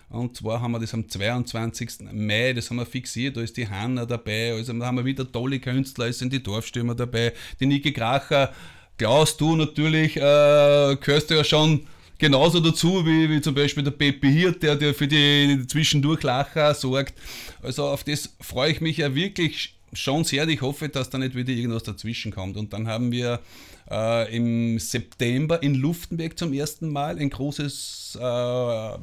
Und 0.08 0.36
zwar 0.36 0.62
haben 0.62 0.72
wir 0.72 0.78
das 0.78 0.94
am 0.94 1.08
22. 1.08 2.10
Mai, 2.12 2.54
das 2.54 2.70
haben 2.70 2.76
wir 2.76 2.86
fixiert, 2.86 3.36
da 3.36 3.40
ist 3.40 3.56
die 3.56 3.68
Hanna 3.68 4.04
dabei, 4.04 4.52
also 4.52 4.70
da 4.74 4.84
haben 4.84 4.98
wir 4.98 5.06
wieder 5.06 5.30
tolle 5.30 5.58
Künstler, 5.58 6.08
es 6.08 6.18
sind 6.18 6.34
die 6.34 6.42
Dorfstürmer 6.42 6.94
dabei, 6.94 7.32
die 7.60 7.64
Niki 7.64 7.94
Kracher, 7.94 8.52
Klaus, 8.98 9.38
du 9.38 9.56
natürlich, 9.56 10.18
äh, 10.18 10.20
gehörst 11.00 11.30
du 11.30 11.34
ja 11.34 11.44
schon 11.44 11.86
genauso 12.18 12.60
dazu 12.60 13.06
wie, 13.06 13.30
wie 13.30 13.40
zum 13.40 13.54
Beispiel 13.54 13.84
der 13.84 13.90
Peppi 13.92 14.30
Hirt, 14.30 14.62
der, 14.62 14.76
der 14.76 14.92
für 14.92 15.08
die 15.08 15.64
Zwischendurchlacher 15.66 16.74
sorgt. 16.74 17.14
Also 17.62 17.86
auf 17.86 18.04
das 18.04 18.36
freue 18.38 18.70
ich 18.70 18.82
mich 18.82 18.98
ja 18.98 19.14
wirklich 19.14 19.76
schon 19.92 20.24
sehr. 20.24 20.48
Ich 20.48 20.60
hoffe, 20.60 20.88
dass 20.88 21.10
da 21.10 21.18
nicht 21.18 21.34
wieder 21.34 21.52
irgendwas 21.52 21.82
dazwischen 21.82 22.32
kommt. 22.32 22.56
Und 22.56 22.72
dann 22.72 22.88
haben 22.88 23.12
wir 23.12 23.40
äh, 23.90 24.34
im 24.34 24.78
September 24.78 25.62
in 25.62 25.74
Luftenberg 25.74 26.38
zum 26.38 26.52
ersten 26.52 26.88
Mal 26.88 27.18
ein 27.18 27.30
großes, 27.30 28.16
äh, 28.16 28.20
da 28.20 28.98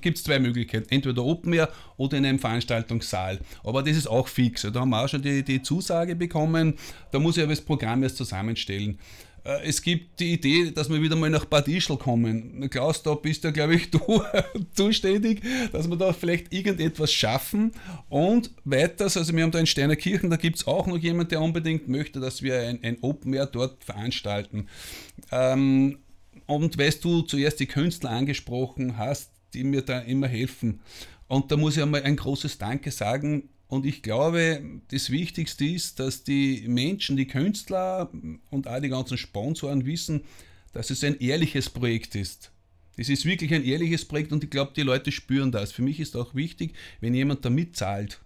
gibt 0.00 0.18
es 0.18 0.24
zwei 0.24 0.38
Möglichkeiten, 0.38 0.86
entweder 0.90 1.24
Open 1.24 1.52
Air 1.52 1.68
oder 1.96 2.16
in 2.16 2.24
einem 2.24 2.38
Veranstaltungssaal. 2.38 3.40
Aber 3.62 3.82
das 3.82 3.96
ist 3.96 4.06
auch 4.06 4.28
fix. 4.28 4.62
Da 4.62 4.80
haben 4.80 4.90
wir 4.90 5.04
auch 5.04 5.08
schon 5.08 5.22
die, 5.22 5.42
die 5.42 5.62
Zusage 5.62 6.16
bekommen. 6.16 6.74
Da 7.12 7.18
muss 7.18 7.36
ich 7.36 7.42
aber 7.42 7.52
das 7.52 7.60
Programm 7.60 8.02
erst 8.02 8.16
zusammenstellen. 8.16 8.98
Äh, 9.44 9.68
es 9.68 9.82
gibt 9.82 10.20
die 10.20 10.32
Idee, 10.32 10.70
dass 10.70 10.88
wir 10.88 11.00
wieder 11.00 11.16
mal 11.16 11.30
nach 11.30 11.44
Bad 11.44 11.68
Ischl 11.68 11.96
kommen. 11.96 12.68
Klaus, 12.70 13.02
da 13.02 13.14
bist 13.14 13.44
ja, 13.44 13.50
glaube 13.50 13.76
ich, 13.76 13.90
du 13.90 14.00
zuständig, 14.74 15.42
dass 15.72 15.88
wir 15.88 15.96
da 15.96 16.12
vielleicht 16.12 16.52
irgendetwas 16.52 17.12
schaffen. 17.12 17.72
Und 18.08 18.50
weiters, 18.64 19.16
also 19.16 19.34
wir 19.34 19.42
haben 19.42 19.50
da 19.50 19.58
in 19.58 19.66
Steinerkirchen, 19.66 20.30
da 20.30 20.36
gibt 20.36 20.56
es 20.56 20.66
auch 20.66 20.86
noch 20.86 20.98
jemand, 20.98 21.30
der 21.30 21.40
unbedingt 21.40 21.88
möchte, 21.88 22.20
dass 22.20 22.42
wir 22.42 22.58
ein, 22.60 22.82
ein 22.82 22.98
Open 23.02 23.34
Air 23.34 23.46
dort 23.46 23.84
veranstalten. 23.84 24.68
Ähm, 25.30 25.98
und 26.46 26.76
weißt 26.76 27.04
du 27.04 27.22
zuerst 27.22 27.60
die 27.60 27.66
Künstler 27.66 28.10
angesprochen 28.10 28.98
hast, 28.98 29.30
die 29.54 29.64
mir 29.64 29.82
da 29.82 30.00
immer 30.00 30.26
helfen. 30.26 30.80
Und 31.26 31.50
da 31.50 31.56
muss 31.56 31.76
ich 31.76 31.82
einmal 31.82 32.02
ein 32.02 32.16
großes 32.16 32.58
Danke 32.58 32.90
sagen 32.90 33.48
und 33.74 33.86
ich 33.86 34.02
glaube, 34.02 34.62
das 34.92 35.10
Wichtigste 35.10 35.64
ist, 35.64 35.98
dass 35.98 36.22
die 36.22 36.64
Menschen, 36.68 37.16
die 37.16 37.26
Künstler 37.26 38.08
und 38.50 38.68
auch 38.68 38.80
die 38.80 38.88
ganzen 38.88 39.18
Sponsoren 39.18 39.84
wissen, 39.84 40.22
dass 40.72 40.90
es 40.90 41.02
ein 41.02 41.18
ehrliches 41.18 41.68
Projekt 41.68 42.14
ist. 42.14 42.52
Das 42.96 43.08
ist 43.08 43.24
wirklich 43.24 43.52
ein 43.52 43.64
ehrliches 43.64 44.04
Projekt 44.04 44.30
und 44.30 44.44
ich 44.44 44.50
glaube, 44.50 44.74
die 44.76 44.82
Leute 44.82 45.10
spüren 45.10 45.50
das. 45.50 45.72
Für 45.72 45.82
mich 45.82 45.98
ist 45.98 46.14
auch 46.14 46.36
wichtig, 46.36 46.74
wenn 47.00 47.14
jemand 47.14 47.44
da 47.44 47.50
mitzahlt 47.50 48.20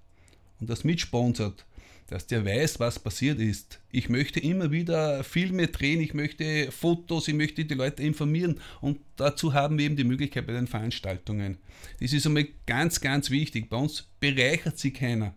und 0.61 0.69
das 0.69 0.85
mitsponsert, 0.85 1.65
dass 2.09 2.27
der 2.27 2.45
weiß, 2.45 2.79
was 2.79 2.99
passiert 2.99 3.41
ist. 3.41 3.81
Ich 3.91 4.11
möchte 4.11 4.41
immer 4.41 4.71
wieder 4.71 5.25
Filme 5.25 5.69
drehen, 5.69 6.03
ich 6.03 6.13
möchte 6.13 6.71
Fotos, 6.71 7.27
ich 7.29 7.35
möchte 7.35 7.65
die 7.65 7.75
Leute 7.75 8.03
informieren 8.03 8.61
und 8.83 8.99
dazu 9.17 9.55
haben 9.55 9.79
wir 9.79 9.87
eben 9.87 9.97
die 9.97 10.05
Möglichkeit 10.05 10.47
bei 10.47 10.53
den 10.53 10.67
Veranstaltungen. 10.67 11.57
Das 12.01 12.13
ist 12.13 12.27
einmal 12.27 12.49
ganz, 12.67 13.01
ganz 13.01 13.31
wichtig. 13.31 13.71
Bei 13.71 13.79
uns 13.79 14.07
bereichert 14.21 14.79
sich 14.79 14.93
keiner. 14.93 15.35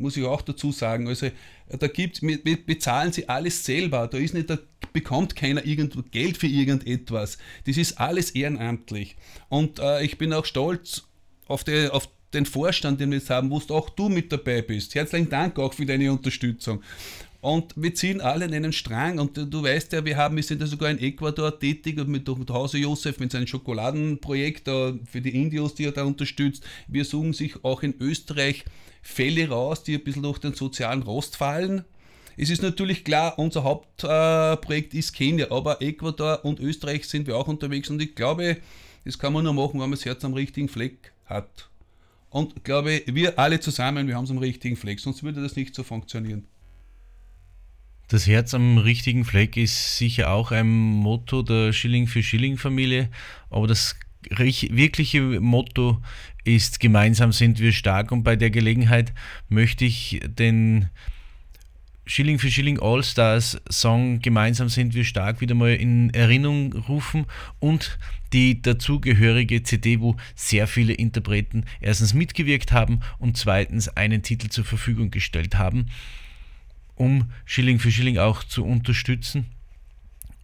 Muss 0.00 0.16
ich 0.16 0.24
auch 0.24 0.42
dazu 0.42 0.72
sagen. 0.72 1.08
Also 1.08 1.28
da 1.68 1.86
gibt 1.86 2.22
wir, 2.22 2.38
wir 2.42 2.64
bezahlen 2.64 3.12
sie 3.12 3.28
alles 3.28 3.64
selber. 3.64 4.08
Da 4.08 4.18
ist 4.18 4.34
nicht, 4.34 4.48
da 4.48 4.58
bekommt 4.92 5.36
keiner 5.36 5.64
irgendwo 5.64 6.02
Geld 6.10 6.38
für 6.38 6.46
irgendetwas. 6.46 7.38
Das 7.66 7.76
ist 7.76 8.00
alles 8.00 8.30
ehrenamtlich. 8.30 9.16
Und 9.48 9.78
äh, 9.78 10.02
ich 10.02 10.18
bin 10.18 10.32
auch 10.32 10.44
stolz 10.46 11.04
auf 11.46 11.64
die, 11.64 11.88
auf 11.88 12.08
den 12.32 12.46
Vorstand, 12.46 13.00
den 13.00 13.10
wir 13.10 13.18
jetzt 13.18 13.30
haben, 13.30 13.50
wo 13.50 13.60
auch 13.74 13.90
du 13.90 14.08
mit 14.08 14.32
dabei 14.32 14.62
bist. 14.62 14.94
Herzlichen 14.94 15.28
Dank 15.28 15.58
auch 15.58 15.74
für 15.74 15.84
deine 15.84 16.12
Unterstützung. 16.12 16.82
Und 17.40 17.72
wir 17.74 17.94
ziehen 17.94 18.20
alle 18.20 18.44
in 18.44 18.54
einen 18.54 18.72
Strang 18.72 19.18
und 19.18 19.36
du 19.36 19.62
weißt 19.62 19.92
ja, 19.94 20.04
wir 20.04 20.18
haben, 20.18 20.36
wir 20.36 20.42
sind 20.42 20.60
ja 20.60 20.66
sogar 20.66 20.90
in 20.90 20.98
Ecuador 20.98 21.58
tätig 21.58 21.98
und 21.98 22.08
mit 22.08 22.28
Hause 22.28 22.76
Josef 22.76 23.18
mit 23.18 23.32
seinem 23.32 23.46
Schokoladenprojekt 23.46 24.66
für 24.66 25.20
die 25.22 25.34
Indios, 25.34 25.74
die 25.74 25.86
er 25.86 25.92
da 25.92 26.04
unterstützt. 26.04 26.62
Wir 26.86 27.06
suchen 27.06 27.32
sich 27.32 27.64
auch 27.64 27.82
in 27.82 27.94
Österreich 27.98 28.64
Fälle 29.00 29.48
raus, 29.48 29.82
die 29.82 29.94
ein 29.94 30.04
bisschen 30.04 30.22
durch 30.22 30.38
den 30.38 30.52
sozialen 30.52 31.02
Rost 31.02 31.38
fallen. 31.38 31.86
Es 32.36 32.50
ist 32.50 32.62
natürlich 32.62 33.04
klar, 33.04 33.38
unser 33.38 33.64
Hauptprojekt 33.64 34.92
ist 34.92 35.14
Kenia, 35.14 35.50
aber 35.50 35.80
Ecuador 35.80 36.44
und 36.44 36.60
Österreich 36.60 37.08
sind 37.08 37.26
wir 37.26 37.38
auch 37.38 37.48
unterwegs 37.48 37.88
und 37.88 38.02
ich 38.02 38.14
glaube, 38.14 38.58
das 39.06 39.18
kann 39.18 39.32
man 39.32 39.44
nur 39.44 39.54
machen, 39.54 39.74
wenn 39.74 39.88
man 39.88 39.92
das 39.92 40.04
Herz 40.04 40.24
am 40.26 40.34
richtigen 40.34 40.68
Fleck 40.68 41.12
hat. 41.24 41.70
Und 42.28 42.64
glaube, 42.64 43.02
wir 43.06 43.38
alle 43.38 43.60
zusammen, 43.60 44.06
wir 44.06 44.16
haben 44.16 44.24
es 44.24 44.30
am 44.30 44.38
richtigen 44.38 44.76
Fleck, 44.76 45.00
sonst 45.00 45.22
würde 45.22 45.42
das 45.42 45.56
nicht 45.56 45.74
so 45.74 45.82
funktionieren. 45.82 46.46
Das 48.10 48.26
Herz 48.26 48.54
am 48.54 48.76
richtigen 48.76 49.24
Fleck 49.24 49.56
ist 49.56 49.96
sicher 49.96 50.32
auch 50.32 50.50
ein 50.50 50.66
Motto 50.68 51.42
der 51.42 51.72
Schilling 51.72 52.08
für 52.08 52.24
Schilling 52.24 52.58
Familie, 52.58 53.08
aber 53.50 53.68
das 53.68 53.94
wirkliche 54.28 55.20
Motto 55.40 56.02
ist 56.42 56.80
gemeinsam 56.80 57.30
sind 57.30 57.60
wir 57.60 57.70
stark 57.70 58.10
und 58.10 58.24
bei 58.24 58.34
der 58.34 58.50
Gelegenheit 58.50 59.12
möchte 59.48 59.84
ich 59.84 60.20
den 60.26 60.88
Schilling 62.04 62.40
für 62.40 62.50
Schilling 62.50 62.80
All 62.80 63.04
Stars 63.04 63.62
Song 63.70 64.18
Gemeinsam 64.18 64.68
sind 64.68 64.92
wir 64.92 65.04
stark 65.04 65.40
wieder 65.40 65.54
mal 65.54 65.74
in 65.74 66.10
Erinnerung 66.10 66.72
rufen 66.72 67.26
und 67.60 67.96
die 68.32 68.60
dazugehörige 68.60 69.62
CD, 69.62 70.00
wo 70.00 70.16
sehr 70.34 70.66
viele 70.66 70.94
Interpreten 70.94 71.64
erstens 71.80 72.12
mitgewirkt 72.12 72.72
haben 72.72 73.02
und 73.20 73.36
zweitens 73.36 73.86
einen 73.88 74.24
Titel 74.24 74.48
zur 74.48 74.64
Verfügung 74.64 75.12
gestellt 75.12 75.56
haben, 75.58 75.86
um 77.00 77.30
Schilling 77.46 77.78
für 77.78 77.90
Schilling 77.90 78.18
auch 78.18 78.44
zu 78.44 78.62
unterstützen. 78.62 79.46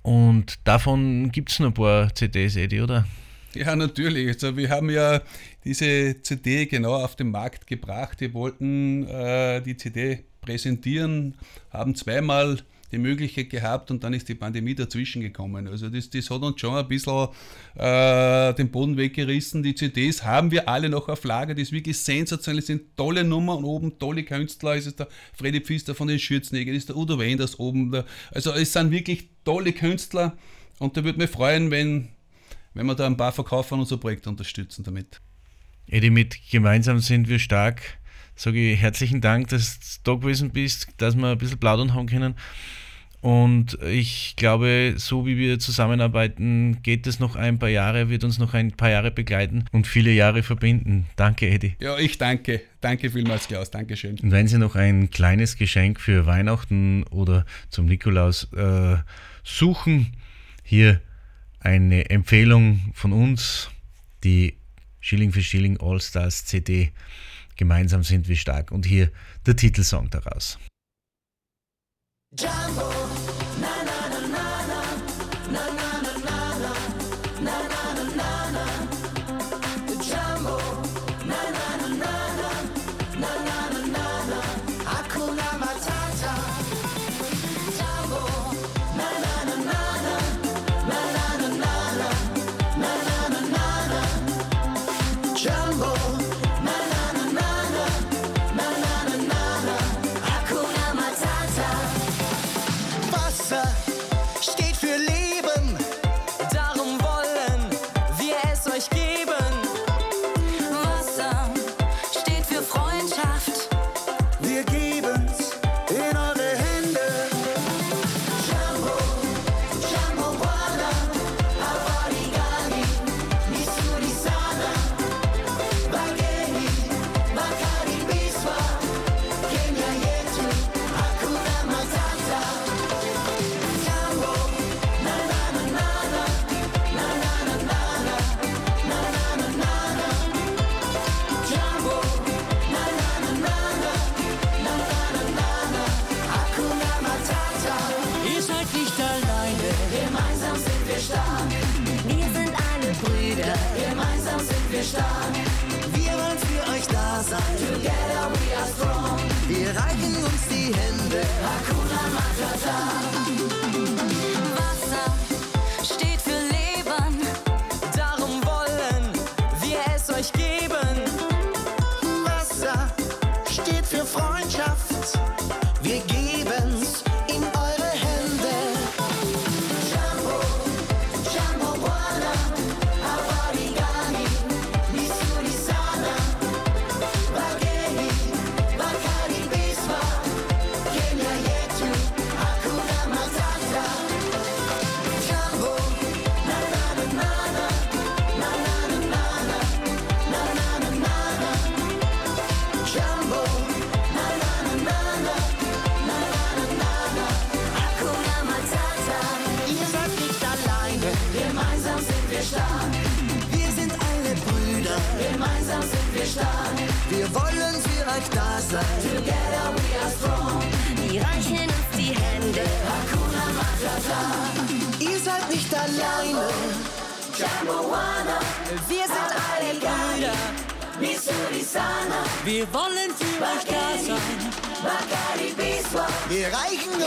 Und 0.01 0.59
davon 0.65 1.31
gibt 1.31 1.51
es 1.51 1.59
noch 1.59 1.69
ein 1.69 1.75
paar 1.75 2.15
CDs, 2.15 2.57
Eddie, 2.57 2.81
oder? 2.81 3.07
Ja, 3.55 3.77
natürlich. 3.77 4.29
Also 4.29 4.57
wir 4.57 4.71
haben 4.71 4.89
ja 4.89 5.21
diese 5.65 6.23
CD 6.23 6.65
genau 6.65 6.95
auf 6.95 7.15
den 7.15 7.31
Markt 7.31 7.67
gebracht. 7.67 8.21
Wir 8.21 8.33
wollten 8.33 9.07
äh, 9.07 9.61
die 9.61 9.77
CD 9.77 10.25
präsentieren, 10.41 11.35
haben 11.71 11.95
zweimal 11.95 12.59
die 12.93 12.99
Möglichkeit 12.99 13.51
gehabt 13.51 13.91
und 13.91 14.05
dann 14.05 14.13
ist 14.13 14.29
die 14.29 14.35
Pandemie 14.35 14.75
dazwischen 14.75 15.21
gekommen. 15.21 15.67
Also 15.67 15.89
das, 15.89 16.09
das 16.11 16.31
hat 16.31 16.43
uns 16.43 16.61
schon 16.61 16.75
ein 16.75 16.87
bisschen 16.87 17.29
äh, 17.75 18.55
den 18.55 18.71
Boden 18.71 18.97
weggerissen. 18.97 19.63
Die 19.63 19.75
CDs 19.75 20.25
haben 20.25 20.51
wir 20.51 20.69
alle 20.69 20.89
noch 20.89 21.09
auf 21.09 21.25
Lager, 21.25 21.55
die 21.55 21.63
ist 21.63 21.73
wirklich 21.73 21.99
sensationell, 21.99 22.61
das 22.61 22.67
sind 22.67 22.97
tolle 22.97 23.25
Nummern 23.25 23.59
und 23.59 23.65
oben 23.65 23.99
tolle 23.99 24.23
Künstler, 24.23 24.77
es 24.77 24.87
ist 24.87 25.01
der 25.01 25.09
Freddy 25.35 25.61
Pfister 25.61 25.95
von 25.95 26.09
den 26.09 26.19
Schürzenegern, 26.19 26.75
es 26.75 26.83
ist 26.83 26.89
der 26.91 26.97
Udo 26.97 27.19
Wenders 27.19 27.59
oben. 27.59 27.91
Der, 27.91 28.05
also 28.33 28.53
es 28.53 28.73
sind 28.73 28.91
wirklich 28.91 29.29
tolle 29.45 29.73
Künstler 29.73 30.37
und 30.79 30.97
da 30.97 31.05
würde 31.05 31.19
mich 31.19 31.31
freuen, 31.31 31.71
wenn, 31.71 32.09
wenn 32.75 32.87
wir 32.87 32.95
da 32.95 33.07
ein 33.07 33.17
paar 33.17 33.33
verkaufen 33.33 33.75
und 33.75 33.81
unser 33.81 33.97
Projekt 33.97 34.27
unterstützen 34.27 34.85
damit. 34.85 35.21
Eddie, 35.89 36.11
mit 36.11 36.39
gemeinsam 36.51 36.99
sind 36.99 37.29
wir 37.29 37.39
stark 37.39 37.99
sage 38.37 38.73
ich 38.73 38.81
herzlichen 38.81 39.21
Dank, 39.21 39.49
dass 39.49 39.81
du 40.03 40.13
da 40.13 40.21
gewesen 40.21 40.51
bist, 40.51 40.89
dass 40.99 41.17
wir 41.17 41.29
ein 41.29 41.39
bisschen 41.39 41.59
plaudern 41.59 41.95
haben 41.95 42.07
können. 42.07 42.35
Und 43.23 43.79
ich 43.83 44.35
glaube, 44.37 44.95
so 44.99 45.27
wie 45.27 45.37
wir 45.37 45.59
zusammenarbeiten, 45.59 46.81
geht 46.83 47.07
es 47.09 47.19
noch 47.19 47.35
ein 47.35 47.59
paar 47.59 47.71
Jahre, 47.71 48.09
wird 48.09 48.23
uns 48.23 48.39
noch 48.39 48.55
ein 48.55 48.71
paar 48.73 48.91
Jahre 48.91 49.11
begleiten 49.11 49.65
und 49.73 49.87
viele 49.87 50.13
Jahre 50.13 50.45
verbinden. 50.45 51.07
Danke, 51.17 51.49
Eddie. 51.49 51.75
Ja, 51.81 51.99
ich 51.99 52.19
danke. 52.19 52.61
Danke 52.81 53.11
vielmals, 53.11 53.49
Klaus. 53.49 53.71
Dankeschön. 53.71 54.17
Und 54.21 54.31
wenn 54.31 54.47
Sie 54.47 54.59
noch 54.59 54.77
ein 54.77 55.11
kleines 55.11 55.57
Geschenk 55.57 56.01
für 56.01 56.27
Weihnachten 56.27 57.03
oder 57.05 57.47
zum 57.69 57.87
Nikolaus 57.87 58.53
äh, 58.53 58.99
suchen, 59.43 60.13
hier 60.63 61.01
eine 61.59 62.11
Empfehlung 62.11 62.93
von 62.95 63.13
uns, 63.13 63.71
die 64.23 64.59
Schilling 65.01 65.33
für 65.33 65.43
Schilling 65.43 65.81
All 65.81 66.01
Stars 66.01 66.45
CD. 66.45 66.93
Gemeinsam 67.57 68.03
sind 68.03 68.29
wir 68.29 68.37
stark. 68.37 68.71
Und 68.71 68.87
hier 68.87 69.11
der 69.47 69.57
Titelsong 69.57 70.11
daraus. 70.11 70.59
Jumbo, 72.39 72.91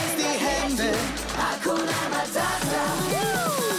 Misty 0.09 0.39
Hände, 0.39 0.91
Hakuna 1.37 2.09
Matata. 2.09 3.78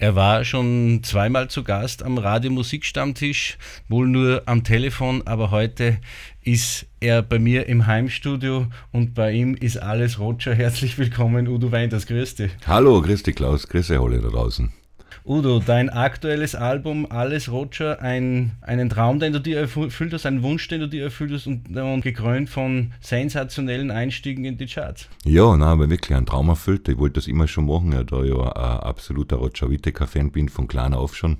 Er 0.00 0.14
war 0.14 0.46
schon 0.46 1.02
zweimal 1.02 1.48
zu 1.50 1.62
Gast 1.62 2.02
am 2.02 2.16
Radio 2.16 2.50
Musikstammtisch, 2.50 3.58
wohl 3.86 4.08
nur 4.08 4.44
am 4.46 4.64
Telefon, 4.64 5.20
aber 5.26 5.50
heute 5.50 5.98
ist 6.42 6.86
er 7.00 7.20
bei 7.20 7.38
mir 7.38 7.66
im 7.66 7.86
Heimstudio 7.86 8.68
und 8.92 9.12
bei 9.12 9.32
ihm 9.32 9.54
ist 9.54 9.76
alles 9.76 10.18
Roger. 10.18 10.54
Herzlich 10.54 10.96
willkommen, 10.96 11.48
Udo 11.48 11.70
Weinders, 11.70 12.06
grüß 12.06 12.36
dich. 12.36 12.50
Hallo, 12.66 13.02
grüß 13.02 13.24
dich 13.24 13.36
Klaus, 13.36 13.68
grüß 13.68 13.88
dich 13.88 14.00
alle 14.00 14.22
da 14.22 14.28
draußen. 14.28 14.72
Udo, 15.24 15.60
dein 15.60 15.90
aktuelles 15.90 16.54
Album 16.54 17.06
Alles 17.10 17.50
Roger, 17.50 18.00
ein, 18.00 18.52
einen 18.62 18.88
Traum, 18.88 19.20
den 19.20 19.32
du 19.32 19.40
dir 19.40 19.58
erfüllt 19.58 20.12
hast, 20.12 20.24
einen 20.24 20.42
Wunsch, 20.42 20.66
den 20.68 20.80
du 20.80 20.88
dir 20.88 21.04
erfüllt 21.04 21.32
hast 21.32 21.46
und, 21.46 21.76
und 21.76 22.00
gekrönt 22.02 22.48
von 22.48 22.92
sensationellen 23.00 23.90
Einstiegen 23.90 24.44
in 24.44 24.56
die 24.56 24.66
Charts. 24.66 25.08
Ja, 25.24 25.56
nein, 25.56 25.68
aber 25.68 25.90
wirklich 25.90 26.16
ein 26.16 26.26
Traum 26.26 26.48
erfüllt. 26.48 26.88
Ich 26.88 26.98
wollte 26.98 27.14
das 27.14 27.26
immer 27.26 27.48
schon 27.48 27.66
machen, 27.66 27.90
da 27.90 28.22
ich 28.22 28.30
ja 28.30 28.52
ein 28.52 28.80
absoluter 28.80 29.36
Roger 29.36 29.70
Whittaker-Fan 29.70 30.32
bin, 30.32 30.48
von 30.48 30.68
klein 30.68 30.94
auf 30.94 31.14
schon. 31.14 31.36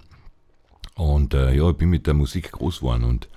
Und 0.94 1.32
äh, 1.32 1.54
ja, 1.54 1.70
ich 1.70 1.76
bin 1.76 1.88
mit 1.88 2.06
der 2.06 2.14
Musik 2.14 2.52
groß 2.52 2.80
geworden 2.80 3.04
und 3.04 3.28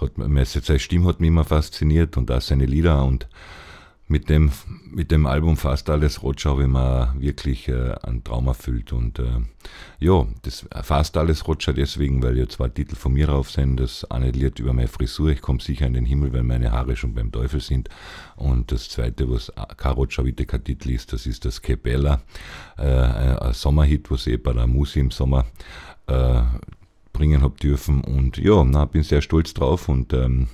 hat, 0.00 0.12
seine 0.46 0.78
Stimme 0.78 1.06
hat 1.06 1.20
mich 1.20 1.28
immer 1.28 1.44
fasziniert 1.44 2.16
und 2.16 2.30
auch 2.30 2.40
seine 2.40 2.66
Lieder 2.66 3.04
und 3.04 3.28
mit 4.06 4.28
dem, 4.28 4.50
mit 4.90 5.10
dem 5.10 5.24
Album 5.24 5.56
Fast 5.56 5.88
alles 5.88 6.22
Roger 6.22 6.50
habe 6.50 6.62
ich 6.62 6.68
mir 6.68 7.14
wirklich 7.18 7.68
äh, 7.68 7.94
einen 8.02 8.22
Traum 8.22 8.48
erfüllt. 8.48 8.92
Und 8.92 9.18
äh, 9.18 9.40
ja, 9.98 10.26
das 10.42 10.66
Fast 10.82 11.16
alles 11.16 11.48
Roger 11.48 11.72
deswegen, 11.72 12.22
weil 12.22 12.36
ja 12.36 12.46
zwei 12.46 12.68
Titel 12.68 12.96
von 12.96 13.14
mir 13.14 13.26
drauf 13.26 13.50
sind. 13.50 13.78
Das 13.78 14.04
eine 14.10 14.30
Lied 14.30 14.58
über 14.58 14.74
meine 14.74 14.88
Frisur, 14.88 15.30
ich 15.30 15.40
komme 15.40 15.60
sicher 15.60 15.86
in 15.86 15.94
den 15.94 16.04
Himmel, 16.04 16.34
weil 16.34 16.42
meine 16.42 16.70
Haare 16.70 16.96
schon 16.96 17.14
beim 17.14 17.32
Teufel 17.32 17.60
sind. 17.60 17.88
Und 18.36 18.72
das 18.72 18.90
zweite, 18.90 19.30
was 19.30 19.50
kein 19.78 19.92
Roger 19.92 20.24
Whittaker 20.24 20.62
Titel 20.62 20.90
ist, 20.90 21.12
das 21.14 21.24
ist 21.24 21.46
das 21.46 21.62
Capella, 21.62 22.20
äh, 22.76 22.84
ein 22.84 23.54
Sommerhit, 23.54 24.10
was 24.10 24.26
ich 24.26 24.42
bei 24.42 24.52
der 24.52 24.66
Musi 24.66 25.00
im 25.00 25.12
Sommer 25.12 25.46
äh, 26.08 26.42
bringen 27.14 27.40
habe 27.40 27.56
dürfen. 27.56 28.04
Und 28.04 28.36
ja, 28.36 28.62
na, 28.64 28.84
bin 28.84 29.02
sehr 29.02 29.22
stolz 29.22 29.54
drauf 29.54 29.88
und 29.88 30.12
ähm, 30.12 30.48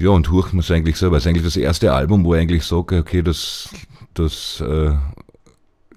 ja, 0.00 0.10
und 0.10 0.30
Huch 0.30 0.52
muss 0.52 0.70
eigentlich 0.70 0.96
selber. 0.96 1.18
Es 1.18 1.24
ist 1.24 1.28
eigentlich 1.28 1.44
das 1.44 1.56
erste 1.56 1.92
Album, 1.92 2.24
wo 2.24 2.34
ich 2.34 2.40
eigentlich 2.40 2.64
sage, 2.64 2.98
okay, 2.98 3.22
das, 3.22 3.68
das 4.14 4.62
äh, 4.62 4.92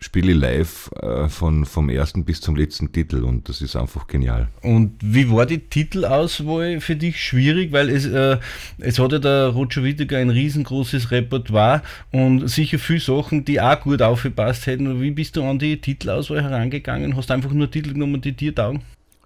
spiele 0.03 0.33
ich 0.33 0.37
live 0.37 0.91
äh, 1.01 1.29
von, 1.29 1.65
vom 1.65 1.89
ersten 1.89 2.25
bis 2.25 2.41
zum 2.41 2.57
letzten 2.57 2.91
Titel 2.91 3.23
und 3.23 3.47
das 3.47 3.61
ist 3.61 3.77
einfach 3.77 4.07
genial. 4.07 4.49
Und 4.61 4.95
wie 5.01 5.31
war 5.31 5.45
die 5.45 5.59
Titelauswahl 5.59 6.81
für 6.81 6.97
dich 6.97 7.23
schwierig? 7.23 7.71
Weil 7.71 7.89
es, 7.89 8.05
äh, 8.05 8.39
es 8.79 8.99
hat 8.99 9.13
ja 9.13 9.19
der 9.19 9.47
Roger 9.47 9.83
Whittaker 9.83 10.17
ein 10.17 10.29
riesengroßes 10.29 11.11
Repertoire 11.11 11.81
und 12.11 12.49
sicher 12.49 12.79
viele 12.79 12.99
Sachen, 12.99 13.45
die 13.45 13.61
auch 13.61 13.79
gut 13.79 14.01
aufgepasst 14.01 14.67
hätten. 14.67 15.01
Wie 15.01 15.11
bist 15.11 15.37
du 15.37 15.43
an 15.43 15.59
die 15.59 15.79
Titelauswahl 15.79 16.43
herangegangen? 16.43 17.15
Hast 17.15 17.29
du 17.29 17.35
einfach 17.35 17.53
nur 17.53 17.71
Titel 17.71 17.93
genommen, 17.93 18.19
die 18.19 18.33
dir 18.33 18.53
taugen? 18.53 18.81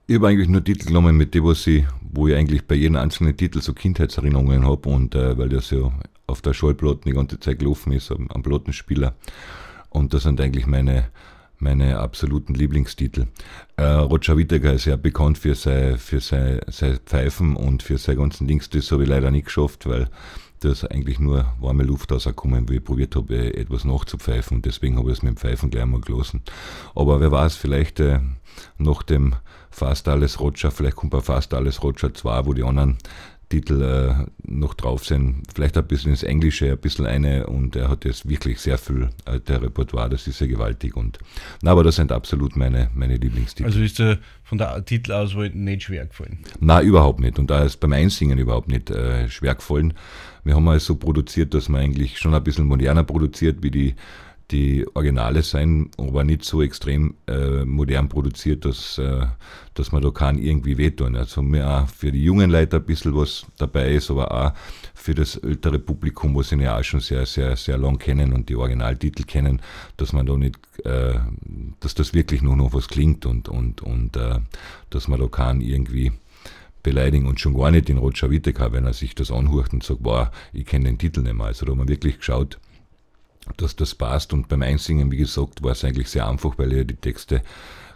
Ich 0.10 0.16
habe 0.16 0.30
eigentlich 0.30 0.48
nur 0.48 0.64
Titel 0.64 0.88
genommen, 0.88 1.18
mit 1.18 1.36
dem, 1.36 1.44
was 1.44 1.68
ich, 1.68 1.84
wo 2.00 2.30
ich 2.30 2.36
eigentlich 2.36 2.66
bei 2.66 2.76
jedem 2.76 2.96
einzelnen 2.96 3.36
Titel 3.36 3.62
so 3.62 3.74
Kindheitserinnerungen 3.74 4.66
habe 4.66 4.88
und 4.88 5.16
äh, 5.16 5.38
weil 5.38 5.50
das 5.50 5.70
ja 5.72 5.92
auf 6.28 6.42
der 6.42 6.54
Schallplatte 6.54 7.02
die 7.04 7.12
ganze 7.12 7.42
Zeit 7.42 7.60
gelaufen 7.60 7.92
ist, 7.92 8.10
am, 8.10 8.30
am 8.30 8.42
Plattenspieler. 8.42 9.16
Und 9.90 10.14
das 10.14 10.24
sind 10.24 10.40
eigentlich 10.40 10.66
meine, 10.66 11.10
meine 11.60 12.00
absoluten 12.00 12.54
Lieblingstitel. 12.54 13.28
Äh, 13.76 13.84
Roger 13.84 14.38
Whittaker 14.38 14.72
ist 14.72 14.86
ja 14.86 14.96
bekannt 14.96 15.40
für 15.40 15.56
seine, 15.56 15.98
für 15.98 16.22
seine, 16.22 16.62
seine 16.68 17.00
Pfeifen 17.00 17.58
und 17.58 17.84
für 17.84 17.98
seine 17.98 18.20
ganzen 18.20 18.48
Dings. 18.48 18.70
Das 18.70 18.90
habe 18.94 19.04
ich 19.04 19.10
leider 19.10 19.30
nicht 19.30 19.48
geschafft, 19.48 19.90
weil 19.90 20.10
das 20.62 20.86
eigentlich 20.86 21.20
nur 21.20 21.54
warme 21.60 21.84
Luft 21.84 22.14
rausgekommen, 22.14 22.70
wie 22.70 22.78
ich 22.78 22.84
probiert 22.86 23.18
habe, 23.18 23.54
etwas 23.58 23.84
nachzupfeifen. 23.84 24.62
Deswegen 24.62 24.98
habe 24.98 25.12
ich 25.12 25.18
es 25.18 25.24
mit 25.24 25.32
dem 25.32 25.38
Pfeifen 25.38 25.70
gleich 25.70 25.86
mal 25.86 26.00
gelassen. 26.00 26.44
Aber 26.96 27.20
wer 27.20 27.34
weiß, 27.34 27.58
vielleicht 27.58 28.00
äh, 28.00 28.22
nach 28.78 29.04
dem 29.04 29.36
Fast 29.78 30.08
alles 30.08 30.40
Roger, 30.40 30.72
vielleicht 30.72 30.96
kommt 30.96 31.12
bei 31.12 31.22
Fast 31.22 31.54
alles 31.54 31.84
Roger 31.84 32.12
2, 32.12 32.48
wo 32.48 32.54
die 32.54 32.64
anderen 32.64 32.98
Titel 33.48 33.84
äh, 33.84 34.26
noch 34.44 34.74
drauf 34.74 35.06
sein. 35.06 35.44
Vielleicht 35.54 35.78
ein 35.78 35.86
bisschen 35.86 36.10
ins 36.10 36.24
Englische, 36.24 36.72
ein 36.72 36.80
bisschen 36.80 37.06
eine 37.06 37.46
und 37.46 37.76
er 37.76 37.88
hat 37.88 38.04
jetzt 38.04 38.28
wirklich 38.28 38.60
sehr 38.60 38.80
viel 38.80 39.10
äh, 39.26 39.40
der 39.40 39.62
Repertoire, 39.62 40.10
das 40.10 40.26
ist 40.26 40.40
sehr 40.40 40.48
gewaltig. 40.48 40.98
Und, 40.98 41.20
na, 41.62 41.74
aber 41.74 41.84
das 41.84 41.98
sind 41.98 42.12
absolut 42.12 42.56
meine, 42.56 42.90
meine 42.96 43.18
Lieblingstitel. 43.18 43.70
Also 43.70 43.80
ist 43.80 44.00
der 44.00 44.18
von 44.44 44.58
der 44.58 44.84
Titelauswahl 44.84 45.52
nicht 45.52 45.84
schwer 45.84 46.08
gefallen? 46.08 46.40
Na, 46.60 46.82
überhaupt 46.82 47.20
nicht. 47.20 47.38
Und 47.38 47.52
da 47.52 47.64
ist 47.64 47.80
beim 47.80 47.94
Einsingen 47.94 48.40
überhaupt 48.40 48.70
nicht 48.70 48.90
äh, 48.90 49.30
schwer 49.30 49.54
gefallen. 49.54 49.94
Wir 50.44 50.56
haben 50.56 50.68
es 50.70 50.86
so 50.86 50.96
produziert, 50.96 51.54
dass 51.54 51.70
man 51.70 51.82
eigentlich 51.82 52.18
schon 52.18 52.34
ein 52.34 52.44
bisschen 52.44 52.66
moderner 52.66 53.04
produziert, 53.04 53.62
wie 53.62 53.72
die 53.72 53.96
die 54.52 54.86
Originale 54.94 55.44
sein, 55.44 55.90
aber 55.98 56.24
nicht 56.24 56.46
so 56.46 56.62
extrem 56.62 57.16
äh, 57.28 57.66
modern 57.66 58.08
produziert, 58.08 58.64
dass, 58.64 58.98
äh, 58.98 59.26
dass 59.74 59.92
man 59.92 60.02
da 60.02 60.10
kann 60.12 60.38
irgendwie 60.38 60.78
wehtun. 60.78 61.18
Also 61.18 61.42
mehr 61.42 61.88
für 61.94 62.12
die 62.12 62.24
jungen 62.24 62.50
Leute 62.50 62.78
ein 62.78 62.86
bisschen 62.86 63.14
was 63.16 63.46
dabei 63.58 63.94
ist, 63.94 64.10
aber 64.10 64.32
auch 64.32 64.54
für 64.94 65.14
das 65.14 65.36
ältere 65.36 65.80
Publikum, 65.80 66.36
was 66.36 66.52
ihn 66.54 66.62
ja 66.62 66.78
auch 66.78 66.84
schon 66.84 67.02
sehr, 67.02 67.26
sehr, 67.26 67.58
sehr 67.58 67.78
lang 67.78 68.00
kennen 68.00 68.32
und 68.32 68.48
die 68.48 68.56
Originaltitel 68.56 69.24
kennen, 69.24 69.62
dass 69.98 70.14
man 70.14 70.26
da 70.26 70.38
nicht, 70.38 70.58
äh, 70.86 71.16
dass 71.82 71.94
das 71.94 72.14
wirklich 72.14 72.42
nur 72.42 72.56
noch 72.56 72.74
was 72.74 72.88
klingt 72.88 73.26
und, 73.26 73.50
und, 73.50 73.82
und 73.82 74.16
äh, 74.16 74.40
dass 74.90 75.10
man 75.10 75.20
da 75.20 75.28
kann 75.28 75.60
irgendwie 75.60 76.14
beleidigen 76.84 77.28
und 77.28 77.38
schon 77.42 77.54
gar 77.54 77.70
nicht 77.70 77.90
den 77.90 77.98
Roger 77.98 78.30
Whittaker, 78.32 78.72
wenn 78.72 78.86
er 78.86 78.94
sich 78.94 79.14
das 79.14 79.30
anhört 79.30 79.74
und 79.74 79.84
sagt, 79.84 80.00
wow, 80.04 80.30
ich 80.54 80.66
kenne 80.66 80.86
den 80.86 80.98
Titel 80.98 81.22
nicht 81.22 81.36
mehr. 81.36 81.48
Also 81.48 81.66
da 81.66 81.74
haben 81.74 81.80
wir 81.80 81.90
wirklich 81.90 82.20
geschaut, 82.20 82.60
dass 83.58 83.76
das 83.76 83.96
passt. 83.96 84.34
Und 84.34 84.50
beim 84.50 84.62
Einsingen, 84.62 85.12
wie 85.12 85.18
gesagt, 85.18 85.64
war 85.64 85.72
es 85.72 85.84
eigentlich 85.84 86.10
sehr 86.10 86.28
einfach, 86.28 86.58
weil 86.58 86.74
ich 86.74 86.88
die 86.88 86.96
Texte 86.96 87.42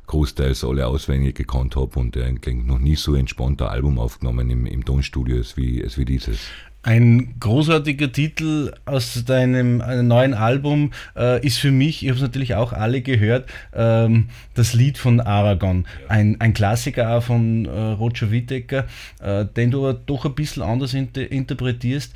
großteils 0.08 0.64
alle 0.64 0.88
auswendig 0.88 1.36
gekannt 1.36 1.76
habe 1.76 2.00
und 2.00 2.18
eigentlich 2.18 2.66
noch 2.66 2.80
nie 2.80 2.96
so 2.96 3.16
entspannt 3.16 3.62
ein 3.62 3.70
Album 3.70 4.00
aufgenommen 4.00 4.50
im, 4.50 4.66
im 4.66 4.84
Tonstudio 4.84 5.38
als 5.38 5.58
wie, 5.58 5.84
als 5.84 5.98
wie 5.98 6.06
dieses. 6.06 6.40
Ein 6.84 7.36
großartiger 7.40 8.12
Titel 8.12 8.74
aus 8.86 9.24
deinem 9.26 9.84
neuen 10.08 10.34
Album 10.34 10.94
äh, 11.16 11.46
ist 11.46 11.60
für 11.60 11.70
mich, 11.70 12.02
ich 12.02 12.10
habe 12.10 12.16
es 12.16 12.24
natürlich 12.24 12.56
auch 12.56 12.74
alle 12.74 13.02
gehört, 13.02 13.48
ähm, 13.74 14.30
das 14.56 14.74
Lied 14.74 14.98
von 14.98 15.20
Aragon. 15.20 15.86
Ein, 16.08 16.42
ein 16.42 16.56
Klassiker 16.56 17.16
auch 17.16 17.24
von 17.24 17.66
äh, 17.66 17.70
Roger 17.70 18.32
Whittaker, 18.32 18.88
äh, 19.20 19.46
den 19.46 19.70
du 19.70 19.86
aber 19.86 19.94
doch 19.94 20.26
ein 20.26 20.34
bisschen 20.34 20.64
anders 20.64 20.96
inter 20.96 21.32
interpretierst. 21.32 22.16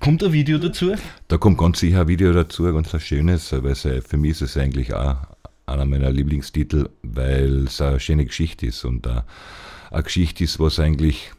Kommt 0.00 0.24
ein 0.24 0.32
Video 0.32 0.56
dazu? 0.56 0.94
Da 1.28 1.36
kommt 1.36 1.58
ganz 1.58 1.80
sicher 1.80 2.00
ein 2.00 2.08
Video 2.08 2.32
dazu, 2.32 2.64
ganz 2.72 2.94
ein 2.94 3.00
schönes, 3.00 3.52
weil 3.52 3.72
es, 3.72 3.82
für 3.82 4.16
mich 4.16 4.30
ist 4.30 4.40
es 4.40 4.56
eigentlich 4.56 4.94
auch 4.94 5.16
einer 5.66 5.84
meiner 5.84 6.10
Lieblingstitel, 6.10 6.88
weil 7.02 7.64
es 7.66 7.82
eine 7.82 8.00
schöne 8.00 8.24
Geschichte 8.24 8.66
ist 8.66 8.82
und 8.84 9.06
eine, 9.06 9.24
eine 9.90 10.04
Geschichte 10.04 10.44
ist, 10.44 10.58
was 10.58 10.78
eigentlich 10.78 11.32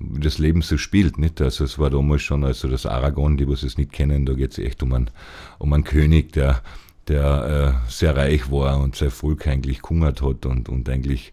das 0.00 0.38
Leben 0.38 0.62
so 0.62 0.78
spielt. 0.78 1.18
Nicht? 1.18 1.40
Also 1.40 1.64
es 1.64 1.78
war 1.78 1.90
damals 1.90 2.22
schon, 2.22 2.44
also 2.44 2.68
das 2.68 2.86
Aragon, 2.86 3.36
die 3.36 3.48
was 3.48 3.62
es 3.62 3.78
nicht 3.78 3.92
kennen, 3.92 4.26
da 4.26 4.32
geht 4.32 4.52
es 4.52 4.58
echt 4.58 4.82
um 4.82 4.92
einen, 4.92 5.10
um 5.58 5.72
einen 5.72 5.84
König, 5.84 6.32
der, 6.32 6.62
der 7.08 7.82
äh, 7.86 7.90
sehr 7.90 8.16
reich 8.16 8.50
war 8.50 8.80
und 8.80 8.96
sein 8.96 9.10
Volk 9.10 9.46
eigentlich 9.46 9.82
gehungert 9.82 10.22
hat 10.22 10.46
und, 10.46 10.68
und 10.68 10.88
eigentlich 10.88 11.32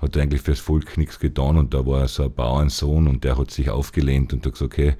hat 0.00 0.16
eigentlich 0.16 0.42
fürs 0.42 0.60
Volk 0.60 0.96
nichts 0.98 1.18
getan 1.18 1.56
und 1.56 1.72
da 1.72 1.86
war 1.86 2.06
so 2.08 2.24
ein 2.24 2.32
Bauernsohn 2.32 3.08
und 3.08 3.24
der 3.24 3.38
hat 3.38 3.50
sich 3.50 3.70
aufgelehnt 3.70 4.32
und 4.32 4.44
hat 4.44 4.52
gesagt, 4.52 4.72
okay, 4.72 4.96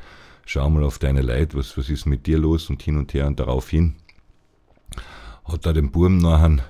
schau 0.47 0.69
mal 0.71 0.83
auf 0.83 0.99
deine 0.99 1.21
Leid, 1.21 1.55
was, 1.55 1.77
was 1.77 1.91
ist 1.91 2.07
mit 2.07 2.27
dir 2.27 2.39
los 2.39 2.71
und 2.71 2.83
hin 2.83 2.97
und 2.97 3.13
her 3.13 3.27
und 3.27 3.39
daraufhin 3.39 3.97
hat 5.45 5.67
er 5.67 5.75
den 5.75 5.91
Burm 5.91 6.19
nachher 6.19 6.65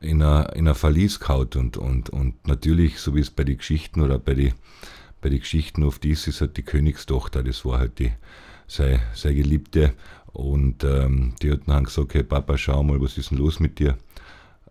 in 0.00 0.22
ein, 0.22 0.46
in 0.54 0.68
ein 0.68 0.74
Verlies 0.74 1.18
gehaut 1.18 1.56
und, 1.56 1.76
und, 1.76 2.10
und 2.10 2.46
natürlich, 2.46 2.98
so 3.00 3.14
wie 3.14 3.20
es 3.20 3.30
bei 3.30 3.44
den 3.44 3.58
Geschichten 3.58 4.00
oder 4.00 4.18
bei 4.18 4.34
den 4.34 4.52
bei 5.24 5.30
die 5.30 5.40
Geschichten 5.40 5.82
oft 5.84 6.04
ist, 6.04 6.28
ist 6.28 6.42
halt 6.42 6.58
die 6.58 6.62
Königstochter, 6.62 7.42
das 7.42 7.64
war 7.64 7.78
halt 7.78 7.98
die, 7.98 8.12
seine, 8.66 9.00
seine 9.14 9.36
Geliebte 9.36 9.94
und 10.34 10.84
ähm, 10.84 11.32
die 11.40 11.50
hat 11.50 11.60
dann 11.66 11.84
gesagt, 11.84 12.12
hey 12.12 12.22
Papa, 12.22 12.58
schau 12.58 12.82
mal, 12.82 13.00
was 13.00 13.16
ist 13.16 13.30
denn 13.30 13.38
los 13.38 13.58
mit 13.58 13.78
dir? 13.78 13.96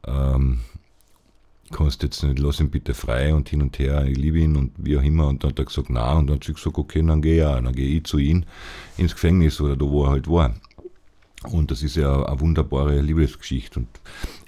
Ähm, 0.05 0.59
kannst 1.71 2.03
jetzt 2.03 2.21
nicht, 2.21 2.37
lass 2.37 2.59
ihn 2.59 2.69
bitte 2.69 2.93
frei 2.93 3.33
und 3.33 3.49
hin 3.49 3.63
und 3.63 3.79
her, 3.79 4.05
ich 4.05 4.15
liebe 4.15 4.37
ihn 4.37 4.55
und 4.55 4.73
wie 4.77 4.95
auch 4.95 5.01
immer. 5.01 5.27
Und 5.27 5.43
dann 5.43 5.49
hat 5.49 5.59
er 5.59 5.65
gesagt, 5.65 5.89
na, 5.89 6.13
und 6.13 6.27
dann 6.27 6.35
hat 6.35 6.43
sie 6.43 6.53
gesagt, 6.53 6.77
okay, 6.77 7.01
dann 7.01 7.23
gehe 7.23 7.37
ich 7.37 7.45
auch, 7.45 7.59
dann 7.59 7.73
gehe 7.73 7.97
ich 7.97 8.03
zu 8.03 8.19
ihm 8.19 8.43
ins 8.97 9.13
Gefängnis 9.13 9.59
oder 9.59 9.75
da, 9.75 9.85
wo 9.85 10.05
er 10.05 10.11
halt 10.11 10.27
war. 10.27 10.53
Und 11.51 11.71
das 11.71 11.83
ist 11.83 11.95
ja 11.95 12.25
eine 12.25 12.39
wunderbare 12.39 12.99
Liebesgeschichte. 13.01 13.79
Und 13.79 13.87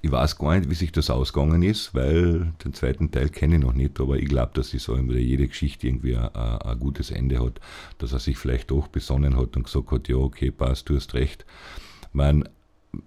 ich 0.01 0.11
weiß 0.11 0.37
gar 0.37 0.57
nicht, 0.57 0.69
wie 0.69 0.75
sich 0.75 0.91
das 0.91 1.09
ausgegangen 1.09 1.63
ist, 1.63 1.93
weil 1.93 2.53
den 2.63 2.73
zweiten 2.73 3.11
Teil 3.11 3.29
kenne 3.29 3.55
ich 3.55 3.61
noch 3.61 3.73
nicht, 3.73 3.99
aber 3.99 4.17
ich 4.17 4.27
glaube, 4.27 4.51
dass 4.53 4.69
so 4.69 4.97
jede 4.97 5.47
Geschichte 5.47 5.87
irgendwie 5.87 6.15
ein, 6.15 6.29
ein, 6.35 6.79
gutes 6.79 7.11
Ende 7.11 7.43
hat, 7.43 7.59
dass 7.97 8.13
er 8.13 8.19
sich 8.19 8.37
vielleicht 8.37 8.71
doch 8.71 8.87
besonnen 8.87 9.35
hat 9.37 9.55
und 9.55 9.63
gesagt 9.63 9.91
hat, 9.91 10.07
ja, 10.07 10.17
okay, 10.17 10.51
passt, 10.51 10.89
du 10.89 10.95
hast 10.95 11.13
recht. 11.13 11.45
Man, 12.13 12.47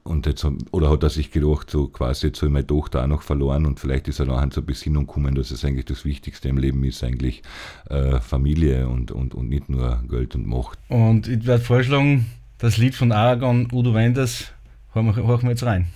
und 0.03 0.27
jetzt, 0.27 0.47
oder 0.71 0.91
hat 0.91 1.03
er 1.03 1.11
sich 1.11 1.31
gedacht, 1.31 1.71
so 1.71 1.89
quasi, 1.89 2.27
jetzt 2.29 2.39
habe 2.39 2.49
ich 2.49 2.53
meine 2.53 2.67
Tochter 2.67 3.03
auch 3.03 3.07
noch 3.07 3.23
verloren 3.23 3.67
und 3.67 3.81
vielleicht 3.81 4.09
ist 4.09 4.19
er 4.19 4.27
nachher 4.27 4.51
zur 4.51 4.65
Besinnung 4.65 5.07
gekommen, 5.07 5.35
dass 5.35 5.51
es 5.51 5.65
eigentlich 5.65 5.87
das 5.87 6.05
Wichtigste 6.05 6.49
im 6.49 6.59
Leben 6.59 6.85
ist, 6.85 7.03
eigentlich 7.03 7.43
äh, 7.89 8.21
Familie 8.21 8.89
und, 8.89 9.11
und, 9.13 9.35
und 9.35 9.49
nicht 9.49 9.69
nur 9.69 10.03
Geld 10.09 10.35
und 10.35 10.47
Macht. 10.47 10.79
Und 10.89 11.29
ich 11.29 11.47
werde 11.47 11.65
vorschlagen, 11.65 12.27
das 12.59 12.77
Lied 12.77 12.95
von 12.95 13.13
Aragon, 13.13 13.69
Udo 13.73 13.95
Wenders, 13.95 14.53
hören 14.93 15.07
wir, 15.07 15.27
hören 15.27 15.43
wir 15.43 15.51
jetzt 15.51 15.65
rein. 15.65 15.87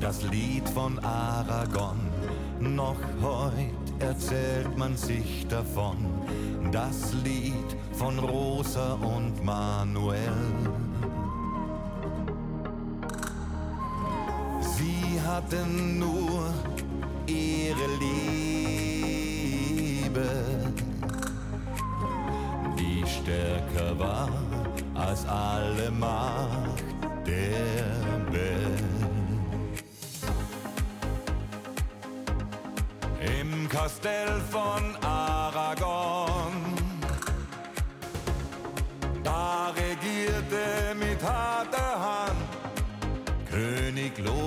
das 0.00 0.22
Lied 0.30 0.68
von 0.68 0.98
Aragon. 1.00 1.98
Noch 2.60 2.96
heut 3.20 4.00
erzählt 4.00 4.78
man 4.78 4.96
sich 4.96 5.46
davon. 5.48 5.96
Das 6.72 7.12
Lied 7.24 7.76
von 7.92 8.18
Rosa 8.18 8.94
und 8.94 9.44
Manuel. 9.44 10.18
Sie 14.60 15.20
hatten 15.24 15.98
nur 15.98 16.52
ihre 17.26 17.86
Liebe, 20.00 20.28
die 22.78 23.04
stärker 23.06 23.98
war 23.98 24.28
als 24.94 25.26
alle 25.26 25.90
Macht 25.90 26.82
der 27.26 28.32
Welt. 28.32 28.84
Im 33.40 33.68
Kastell 33.68 34.40
von 34.50 35.05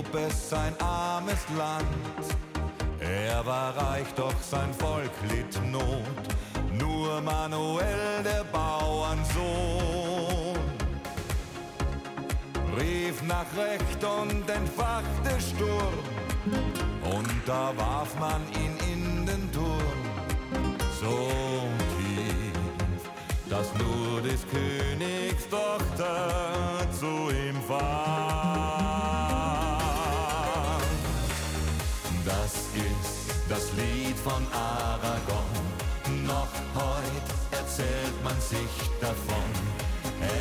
König 0.09 0.13
Lopez 0.13 0.49
sein 0.49 0.73
armes 0.79 1.45
Land. 1.57 1.85
Er 2.99 3.45
war 3.45 3.75
reich, 3.75 4.07
doch 4.15 4.33
sein 4.41 4.73
Volk 4.73 5.11
litt 5.29 5.59
Not. 5.71 6.01
Nur 6.77 7.21
Manuel, 7.21 8.23
der 8.23 8.43
Bauernsohn, 8.51 9.45
rief 12.77 13.21
nach 13.23 13.45
Recht 13.57 14.03
und 14.03 14.49
entfachte 14.49 15.39
Sturm. 15.39 15.93
Und 17.03 17.29
da 17.45 17.73
warf 17.75 18.17
man 18.19 18.41
ihn 18.53 18.77
in 18.93 19.25
den 19.25 19.51
Turm, 19.51 19.77
so 21.01 21.67
tief, 21.97 23.01
dass 23.49 23.73
nur 23.75 24.21
des 24.21 24.45
Königs 24.47 25.47
Tochter 25.49 26.87
zu 26.91 27.31
ihm 27.31 27.59
fand. 27.67 28.08
Von 34.23 34.45
Aragon, 34.51 35.55
noch 36.25 36.53
heut 36.75 37.29
erzählt 37.51 38.23
man 38.23 38.39
sich 38.39 38.73
davon. 38.99 39.49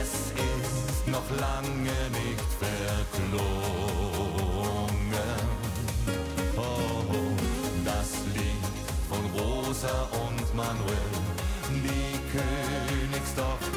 Es 0.01 0.33
ist 0.33 1.07
noch 1.07 1.29
lange 1.39 1.99
nicht 2.11 2.49
verklungen. 2.59 3.69
Rosa 9.35 10.09
und 10.13 10.55
Manuel, 10.57 11.13
die 11.71 12.19
Königstochter 12.33 13.68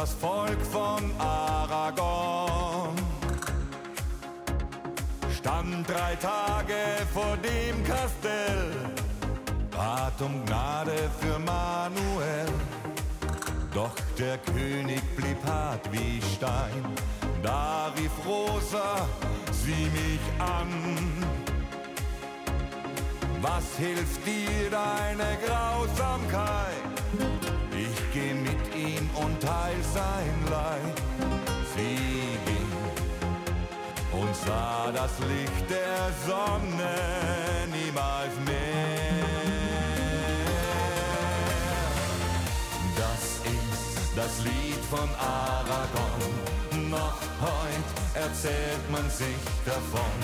das 0.00 0.14
Volk 0.14 0.60
von 0.70 1.10
Aragon 1.18 2.94
stand 5.36 5.88
drei 5.88 6.14
Tage 6.14 6.76
vor 7.12 7.36
dem 7.38 7.82
Kastell, 7.82 8.70
bat 9.72 10.20
um 10.20 10.44
Gnade 10.44 11.10
für 11.18 11.38
Manuel. 11.40 12.46
Doch 13.74 13.90
der 14.16 14.38
König 14.38 15.02
blieb 15.16 15.44
hart 15.44 15.90
wie 15.90 16.22
Stein, 16.34 16.84
da 17.42 17.90
rief 17.96 18.12
Rosa 18.24 19.08
sie 19.50 19.90
mich 20.00 20.24
an. 20.38 20.70
Was 23.42 23.64
hilft 23.78 24.24
dir 24.24 24.70
deine 24.70 25.38
Grausamkeit? 25.44 26.87
Und 29.24 29.40
teil 29.40 29.76
sein 29.94 30.36
Leid. 30.50 30.96
Sie 31.74 32.38
ging 32.48 32.72
und 34.20 34.34
sah 34.46 34.90
das 34.92 35.12
Licht 35.30 35.70
der 35.70 36.00
Sonne 36.26 36.94
niemals 37.72 38.34
mehr. 38.46 39.28
Das 42.96 43.22
ist 43.54 44.16
das 44.16 44.44
Lied 44.44 44.82
von 44.90 45.08
Aragon. 45.18 46.90
Noch 46.90 47.20
heut 47.40 47.88
erzählt 48.14 48.90
man 48.90 49.08
sich 49.10 49.40
davon. 49.64 50.16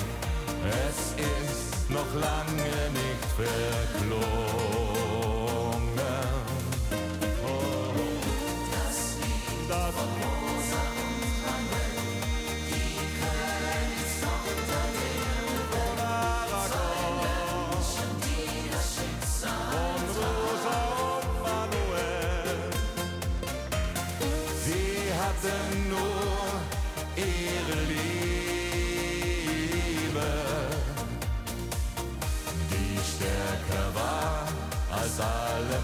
Es 0.88 1.12
ist 1.12 1.90
noch 1.90 2.12
lange 2.14 2.90
nicht 2.92 3.24
verklungen. 3.36 5.13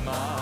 Alle 0.06 0.39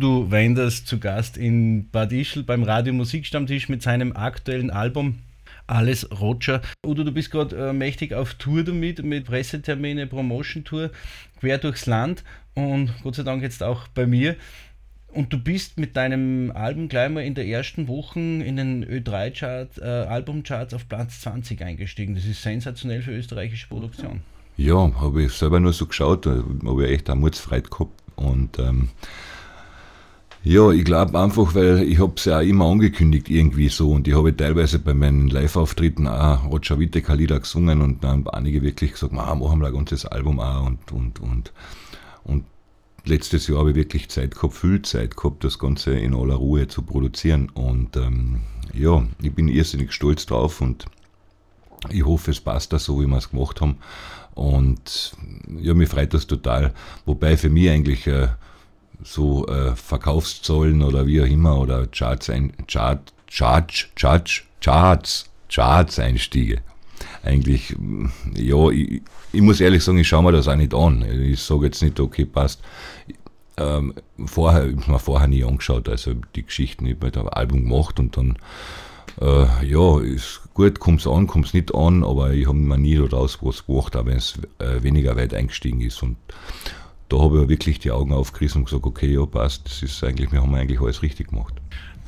Udo 0.00 0.30
Wenders 0.30 0.86
zu 0.86 0.98
Gast 0.98 1.36
in 1.36 1.90
Bad 1.90 2.10
Ischl 2.10 2.42
beim 2.42 2.62
Radio 2.62 2.94
Musikstammtisch 2.94 3.68
mit 3.68 3.82
seinem 3.82 4.16
aktuellen 4.16 4.70
Album 4.70 5.18
Alles 5.66 6.08
Roger. 6.22 6.62
Udo, 6.86 7.04
du 7.04 7.12
bist 7.12 7.30
gerade 7.30 7.68
äh, 7.68 7.72
mächtig 7.74 8.14
auf 8.14 8.32
Tour 8.32 8.64
damit, 8.64 9.04
mit 9.04 9.26
Pressetermine, 9.26 10.06
Promotion-Tour, 10.06 10.90
quer 11.38 11.58
durchs 11.58 11.84
Land 11.84 12.24
und 12.54 12.94
Gott 13.02 13.16
sei 13.16 13.24
Dank 13.24 13.42
jetzt 13.42 13.62
auch 13.62 13.88
bei 13.88 14.06
mir. 14.06 14.36
Und 15.08 15.34
du 15.34 15.38
bist 15.38 15.78
mit 15.78 15.94
deinem 15.98 16.50
Album 16.52 16.88
gleich 16.88 17.10
mal 17.10 17.22
in 17.22 17.34
der 17.34 17.46
ersten 17.46 17.86
Woche 17.86 18.20
in 18.20 18.56
den 18.56 18.86
Ö3-Chart, 18.86 19.76
äh, 19.76 19.84
Albumcharts 19.84 20.72
auf 20.72 20.88
Platz 20.88 21.20
20 21.20 21.60
eingestiegen. 21.60 22.14
Das 22.14 22.24
ist 22.24 22.40
sensationell 22.40 23.02
für 23.02 23.12
österreichische 23.12 23.68
Produktion. 23.68 24.22
Ja, 24.56 24.76
habe 24.98 25.24
ich 25.24 25.32
selber 25.32 25.60
nur 25.60 25.74
so 25.74 25.84
geschaut, 25.84 26.24
habe 26.24 26.86
ich 26.86 26.90
echt 26.90 27.10
eine 27.10 27.20
Mutzfreude 27.20 27.68
gehabt. 27.68 28.00
Und 28.16 28.58
ähm, 28.58 28.88
ja, 30.42 30.70
ich 30.70 30.84
glaube 30.84 31.18
einfach, 31.20 31.54
weil 31.54 31.82
ich 31.82 31.98
habe 31.98 32.14
es 32.16 32.24
ja 32.24 32.38
auch 32.38 32.42
immer 32.42 32.66
angekündigt 32.66 33.28
irgendwie 33.28 33.68
so 33.68 33.90
und 33.90 34.08
ich 34.08 34.14
habe 34.14 34.34
teilweise 34.34 34.78
bei 34.78 34.94
meinen 34.94 35.28
Live-Auftritten 35.28 36.06
auch 36.06 36.50
Roger 36.50 36.78
Whittaker 36.78 37.16
Lieder 37.16 37.40
gesungen 37.40 37.82
und 37.82 38.02
dann 38.02 38.10
haben 38.10 38.28
einige 38.30 38.62
wirklich 38.62 38.92
gesagt, 38.92 39.12
"Ma, 39.12 39.34
machen 39.34 39.60
wir 39.60 39.68
ein 39.68 39.74
ganzes 39.74 40.06
Album 40.06 40.40
auch 40.40 40.66
und, 40.66 40.92
und, 40.92 41.20
und, 41.20 41.52
und 42.24 42.44
letztes 43.04 43.48
Jahr 43.48 43.58
habe 43.58 43.70
ich 43.70 43.76
wirklich 43.76 44.08
Zeit 44.08 44.34
gehabt, 44.34 44.54
viel 44.54 44.80
Zeit 44.82 45.16
gehabt, 45.16 45.44
das 45.44 45.58
Ganze 45.58 45.92
in 45.98 46.14
aller 46.14 46.36
Ruhe 46.36 46.68
zu 46.68 46.82
produzieren 46.82 47.50
und 47.50 47.96
ähm, 47.96 48.40
ja, 48.72 49.06
ich 49.20 49.34
bin 49.34 49.48
irrsinnig 49.48 49.92
stolz 49.92 50.26
drauf 50.26 50.60
und 50.60 50.86
ich 51.88 52.04
hoffe, 52.04 52.30
es 52.30 52.40
passt 52.40 52.72
da 52.72 52.78
so, 52.78 53.00
wie 53.00 53.06
wir 53.06 53.16
es 53.16 53.30
gemacht 53.30 53.60
haben. 53.60 53.78
Und 54.34 55.12
ja, 55.60 55.74
mir 55.74 55.86
freut 55.86 56.14
das 56.14 56.26
total. 56.26 56.72
Wobei 57.04 57.36
für 57.36 57.50
mich 57.50 57.70
eigentlich 57.70 58.06
äh, 58.06 58.28
so 59.02 59.46
äh, 59.46 59.74
Verkaufszahlen 59.74 60.82
oder 60.82 61.06
wie 61.06 61.22
auch 61.22 61.26
immer 61.26 61.58
oder 61.58 61.86
Charts, 61.86 62.30
ein, 62.30 62.52
Chart, 62.66 63.12
Charts, 63.28 63.86
Charts, 63.96 64.42
Charts, 64.60 65.30
Charts 65.48 65.98
Einstiege. 65.98 66.60
Eigentlich, 67.22 67.76
mm, 67.78 68.06
ja, 68.34 68.70
ich, 68.70 69.02
ich 69.32 69.40
muss 69.40 69.60
ehrlich 69.60 69.84
sagen, 69.84 69.98
ich 69.98 70.08
schaue 70.08 70.22
mir 70.22 70.32
das 70.32 70.48
auch 70.48 70.56
nicht 70.56 70.74
an. 70.74 71.04
Ich 71.22 71.40
sage 71.40 71.66
jetzt 71.66 71.82
nicht, 71.82 71.98
okay, 72.00 72.24
passt. 72.24 72.60
Ähm, 73.56 73.94
vorher, 74.24 74.68
ich 74.68 74.76
habe 74.76 74.92
mir 74.92 74.98
vorher 74.98 75.28
nie 75.28 75.44
angeschaut, 75.44 75.88
also 75.88 76.14
die 76.34 76.44
Geschichten, 76.44 76.86
ich 76.86 76.94
habe 76.94 77.06
halt 77.06 77.18
ein 77.18 77.28
Album 77.28 77.64
gemacht 77.64 77.98
und 77.98 78.16
dann 78.16 78.38
äh, 79.20 79.66
ja, 79.66 80.00
ist 80.00 80.40
gut, 80.54 80.80
kommt 80.80 81.00
es 81.00 81.06
an, 81.06 81.26
kommt 81.26 81.46
es 81.46 81.54
nicht 81.54 81.74
an, 81.74 82.04
aber 82.04 82.32
ich 82.32 82.46
habe 82.46 82.56
mir 82.56 82.78
nie 82.78 82.96
daraus 82.96 83.38
was 83.42 83.66
gemacht, 83.66 83.96
auch 83.96 84.06
wenn 84.06 84.16
es 84.16 84.38
äh, 84.58 84.82
weniger 84.82 85.16
weit 85.16 85.34
eingestiegen 85.34 85.80
ist. 85.80 86.02
Und 86.02 86.16
da 87.10 87.18
habe 87.18 87.42
ich 87.42 87.48
wirklich 87.48 87.78
die 87.80 87.90
Augen 87.90 88.12
aufgerissen 88.12 88.60
und 88.60 88.64
gesagt, 88.66 88.84
okay, 88.84 89.12
ja, 89.12 89.26
passt, 89.26 89.66
das 89.66 89.82
ist 89.82 90.02
eigentlich, 90.02 90.32
wir 90.32 90.40
haben 90.40 90.54
eigentlich 90.54 90.80
alles 90.80 91.02
richtig 91.02 91.28
gemacht. 91.28 91.54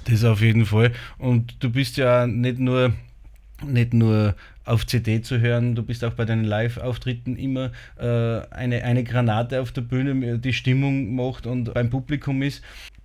Das 0.04 0.24
auf 0.24 0.40
jeden 0.40 0.64
Fall. 0.64 0.92
Und 1.18 1.62
du 1.62 1.70
bist 1.70 1.96
ja 1.96 2.26
nicht 2.26 2.58
nur 2.58 2.92
nicht 3.64 3.94
nur 3.94 4.34
auf 4.64 4.86
CD 4.86 5.22
zu 5.22 5.40
hören, 5.40 5.74
du 5.76 5.82
bist 5.82 6.04
auch 6.04 6.14
bei 6.14 6.24
deinen 6.24 6.44
Live-Auftritten 6.44 7.36
immer 7.36 7.70
äh, 7.96 8.40
eine, 8.50 8.82
eine 8.82 9.04
Granate 9.04 9.60
auf 9.60 9.70
der 9.70 9.82
Bühne, 9.82 10.38
die 10.38 10.52
Stimmung 10.52 11.14
macht 11.14 11.46
und 11.46 11.72
beim 11.72 11.90
Publikum 11.90 12.42
ist. 12.42 12.62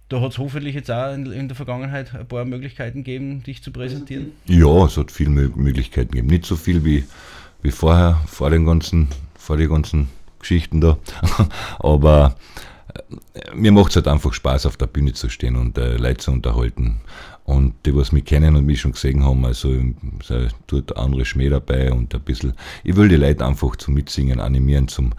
Da 0.09 0.21
hat 0.21 0.31
es 0.31 0.37
hoffentlich 0.37 0.73
jetzt 0.73 0.89
auch 0.89 1.13
in, 1.13 1.31
in, 1.31 1.47
der 1.47 1.55
Vergangenheit 1.55 2.15
ein 2.15 2.27
paar 2.27 2.45
Möglichkeiten 2.45 3.03
gegeben, 3.03 3.43
dich 3.43 3.61
zu 3.61 3.71
präsentieren. 3.71 4.31
Ja, 4.45 4.85
es 4.85 4.97
hat 4.97 5.11
viele 5.11 5.29
Möglichkeiten 5.29 6.11
gegeben. 6.11 6.27
Nicht 6.27 6.45
so 6.45 6.55
viel 6.55 6.85
wie, 6.85 7.03
wie 7.61 7.71
vorher, 7.71 8.21
vor 8.25 8.49
den 8.49 8.65
ganzen, 8.65 9.09
vor 9.35 9.57
den 9.57 9.69
ganzen 9.69 10.07
Geschichten 10.47 10.81
da. 10.81 10.97
Aber 11.79 12.35
äh, 12.93 13.55
mir 13.55 13.71
macht 13.71 13.89
es 13.89 13.95
halt 13.97 14.07
einfach 14.07 14.33
Spaß, 14.33 14.65
auf 14.65 14.77
der 14.77 14.87
Bühne 14.87 15.13
zu 15.13 15.29
stehen 15.29 15.55
und 15.55 15.77
äh, 15.77 15.97
Leute 15.97 16.17
zu 16.17 16.31
unterhalten. 16.31 17.01
Und 17.43 17.75
die, 17.85 17.95
was 17.95 18.11
mich 18.11 18.25
kennen 18.25 18.55
und 18.55 18.65
mich 18.65 18.81
schon 18.81 18.91
gesehen 18.91 19.23
haben, 19.23 19.45
also 19.45 19.73
tut 20.67 20.97
andere 20.97 21.23
Schmäh 21.23 21.47
dabei 21.47 21.93
und 21.93 22.13
ein 22.13 22.21
bisschen, 22.21 22.53
ich 22.83 22.95
will 22.97 23.07
die 23.07 23.15
Leute 23.15 23.45
einfach 23.45 23.77
zum 23.77 23.93
Mitsingen 23.93 24.41
animieren, 24.41 24.89
zum, 24.89 25.13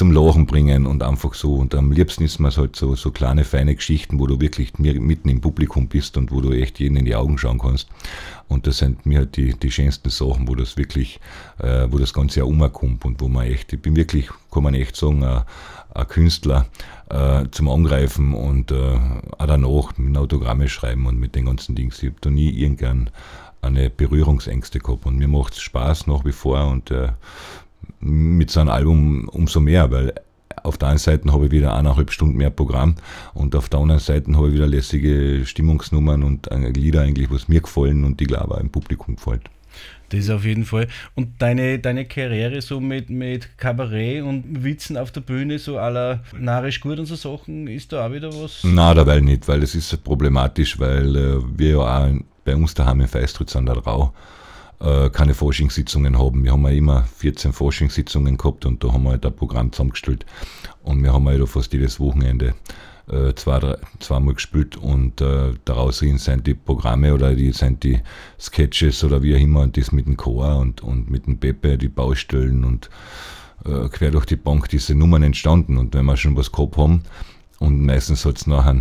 zum 0.00 0.12
Lachen 0.12 0.46
bringen 0.46 0.86
und 0.86 1.02
einfach 1.02 1.34
so. 1.34 1.56
Und 1.56 1.74
am 1.74 1.92
liebsten 1.92 2.24
ist 2.24 2.38
mir 2.38 2.50
halt 2.50 2.74
so, 2.74 2.94
so 2.94 3.10
kleine, 3.10 3.44
feine 3.44 3.74
Geschichten, 3.74 4.18
wo 4.18 4.26
du 4.26 4.40
wirklich 4.40 4.78
mitten 4.78 5.28
im 5.28 5.42
Publikum 5.42 5.88
bist 5.88 6.16
und 6.16 6.32
wo 6.32 6.40
du 6.40 6.52
echt 6.52 6.80
jeden 6.80 6.96
in 6.96 7.04
die 7.04 7.14
Augen 7.14 7.36
schauen 7.36 7.58
kannst. 7.58 7.86
Und 8.48 8.66
das 8.66 8.78
sind 8.78 9.04
mir 9.04 9.18
halt 9.18 9.36
die, 9.36 9.52
die 9.52 9.70
schönsten 9.70 10.08
Sachen, 10.08 10.48
wo 10.48 10.54
das 10.54 10.78
wirklich, 10.78 11.20
äh, 11.58 11.86
wo 11.90 11.98
das 11.98 12.14
Ganze 12.14 12.40
ja 12.40 12.46
umkommt 12.46 13.04
und 13.04 13.20
wo 13.20 13.28
man 13.28 13.44
echt, 13.44 13.74
ich 13.74 13.82
bin 13.82 13.94
wirklich, 13.94 14.30
kann 14.50 14.62
man 14.62 14.72
echt 14.72 14.96
sagen, 14.96 15.22
ein, 15.22 15.42
Künstler 16.08 16.64
äh, 17.10 17.44
zum 17.50 17.68
Angreifen 17.68 18.32
und 18.32 18.70
äh, 18.70 18.98
auch 19.36 19.46
danach 19.46 19.98
mit 19.98 20.16
Autogramme 20.16 20.70
schreiben 20.70 21.04
und 21.04 21.20
mit 21.20 21.34
den 21.34 21.44
ganzen 21.44 21.74
Dingen. 21.74 21.92
Ich 21.94 22.06
habe 22.06 22.16
da 22.22 22.30
nie 22.30 22.48
irgendwann 22.48 23.10
eine 23.60 23.90
Berührungsängste 23.90 24.78
gehabt 24.78 25.04
und 25.04 25.18
mir 25.18 25.28
macht 25.28 25.52
es 25.52 25.60
Spaß 25.60 26.06
nach 26.06 26.24
wie 26.24 26.32
vor 26.32 26.68
und 26.68 26.90
äh, 26.90 27.08
mit 28.00 28.50
so 28.50 28.60
einem 28.60 28.70
Album 28.70 29.28
umso 29.28 29.60
mehr, 29.60 29.90
weil 29.90 30.14
auf 30.62 30.78
der 30.78 30.88
einen 30.88 30.98
Seite 30.98 31.32
habe 31.32 31.46
ich 31.46 31.52
wieder 31.52 31.74
eineinhalb 31.74 32.10
Stunden 32.10 32.36
mehr 32.36 32.50
Programm 32.50 32.96
und 33.34 33.54
auf 33.54 33.68
der 33.68 33.80
anderen 33.80 34.00
Seite 34.00 34.34
habe 34.36 34.48
ich 34.48 34.54
wieder 34.54 34.66
lässige 34.66 35.46
Stimmungsnummern 35.46 36.22
und 36.22 36.48
Lieder 36.76 37.02
eigentlich, 37.02 37.30
was 37.30 37.48
mir 37.48 37.60
gefallen 37.60 38.04
und 38.04 38.20
die 38.20 38.26
glaube 38.26 38.54
auch 38.54 38.60
im 38.60 38.70
Publikum 38.70 39.16
gefällt. 39.16 39.42
Das 40.10 40.28
auf 40.28 40.44
jeden 40.44 40.64
Fall. 40.64 40.88
Und 41.14 41.40
deine, 41.40 41.78
deine 41.78 42.04
Karriere 42.04 42.60
so 42.62 42.80
mit, 42.80 43.10
mit 43.10 43.56
Kabarett 43.58 44.24
und 44.24 44.64
Witzen 44.64 44.96
auf 44.96 45.12
der 45.12 45.20
Bühne, 45.20 45.60
so 45.60 45.78
aller 45.78 46.24
narisch 46.36 46.80
gut 46.80 46.98
und 46.98 47.06
so 47.06 47.14
Sachen, 47.14 47.68
ist 47.68 47.92
da 47.92 48.06
auch 48.06 48.12
wieder 48.12 48.28
was? 48.34 48.62
Na, 48.64 48.92
dabei 48.92 49.20
nicht, 49.20 49.46
weil 49.46 49.62
es 49.62 49.76
ist 49.76 50.02
problematisch, 50.02 50.80
weil 50.80 51.16
äh, 51.16 51.38
wir 51.56 51.70
ja 51.70 51.78
auch 51.78 52.08
bei 52.44 52.56
uns 52.56 52.74
daheim 52.74 53.00
in 53.02 53.08
Feistritz 53.08 53.54
an 53.54 53.66
der 53.66 53.76
Rau 53.76 54.12
äh, 54.80 55.10
keine 55.10 55.34
Forschungssitzungen 55.34 56.18
haben. 56.18 56.44
Wir 56.44 56.52
haben 56.52 56.64
ja 56.64 56.70
immer 56.70 57.04
14 57.04 57.52
Forschungssitzungen 57.52 58.36
gehabt 58.36 58.64
und 58.64 58.82
da 58.82 58.92
haben 58.92 59.04
wir 59.04 59.10
halt 59.10 59.26
ein 59.26 59.36
Programm 59.36 59.72
zusammengestellt. 59.72 60.26
Und 60.82 61.02
wir 61.02 61.12
haben 61.12 61.28
halt 61.28 61.48
fast 61.48 61.72
jedes 61.72 62.00
Wochenende 62.00 62.54
äh, 63.10 63.34
zwei, 63.34 63.76
zweimal 63.98 64.34
gespielt 64.34 64.76
und 64.76 65.20
äh, 65.20 65.52
daraus 65.64 65.98
sind 65.98 66.46
die 66.46 66.54
Programme 66.54 67.12
oder 67.12 67.34
die 67.34 67.52
sind 67.52 67.82
die 67.82 68.00
Sketches 68.38 69.04
oder 69.04 69.22
wie 69.22 69.34
auch 69.34 69.40
immer 69.40 69.60
und 69.60 69.76
das 69.76 69.92
mit 69.92 70.06
dem 70.06 70.16
Chor 70.16 70.58
und, 70.58 70.80
und 70.82 71.10
mit 71.10 71.26
dem 71.26 71.38
Pepe, 71.38 71.76
die 71.76 71.88
Baustellen 71.88 72.64
und 72.64 72.88
äh, 73.64 73.88
quer 73.88 74.10
durch 74.10 74.26
die 74.26 74.36
Bank 74.36 74.68
diese 74.68 74.94
Nummern 74.94 75.22
entstanden. 75.22 75.76
Und 75.76 75.94
wenn 75.94 76.06
wir 76.06 76.16
schon 76.16 76.36
was 76.36 76.52
gehabt 76.52 76.76
haben 76.76 77.02
und 77.58 77.84
meistens 77.84 78.24
hat 78.24 78.38
es 78.38 78.46
nachher 78.46 78.80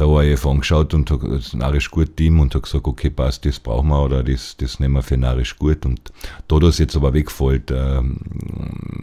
der 0.00 0.08
ORF 0.08 0.46
angeschaut 0.46 0.94
und 0.94 1.10
hat 1.10 1.20
das 1.22 1.52
Narisch 1.52 1.90
gut 1.90 2.16
Team 2.16 2.40
und 2.40 2.54
hat 2.54 2.62
gesagt, 2.62 2.86
okay, 2.86 3.10
passt, 3.10 3.44
das 3.44 3.60
brauchen 3.60 3.88
wir 3.88 4.02
oder 4.02 4.24
das, 4.24 4.56
das 4.56 4.80
nehmen 4.80 4.94
wir 4.94 5.02
für 5.02 5.16
Narisch 5.16 5.58
gut. 5.58 5.84
Und 5.84 6.12
da 6.48 6.58
das 6.58 6.78
jetzt 6.78 6.96
aber 6.96 7.12
wegfällt, 7.12 7.70
äh, 7.70 8.02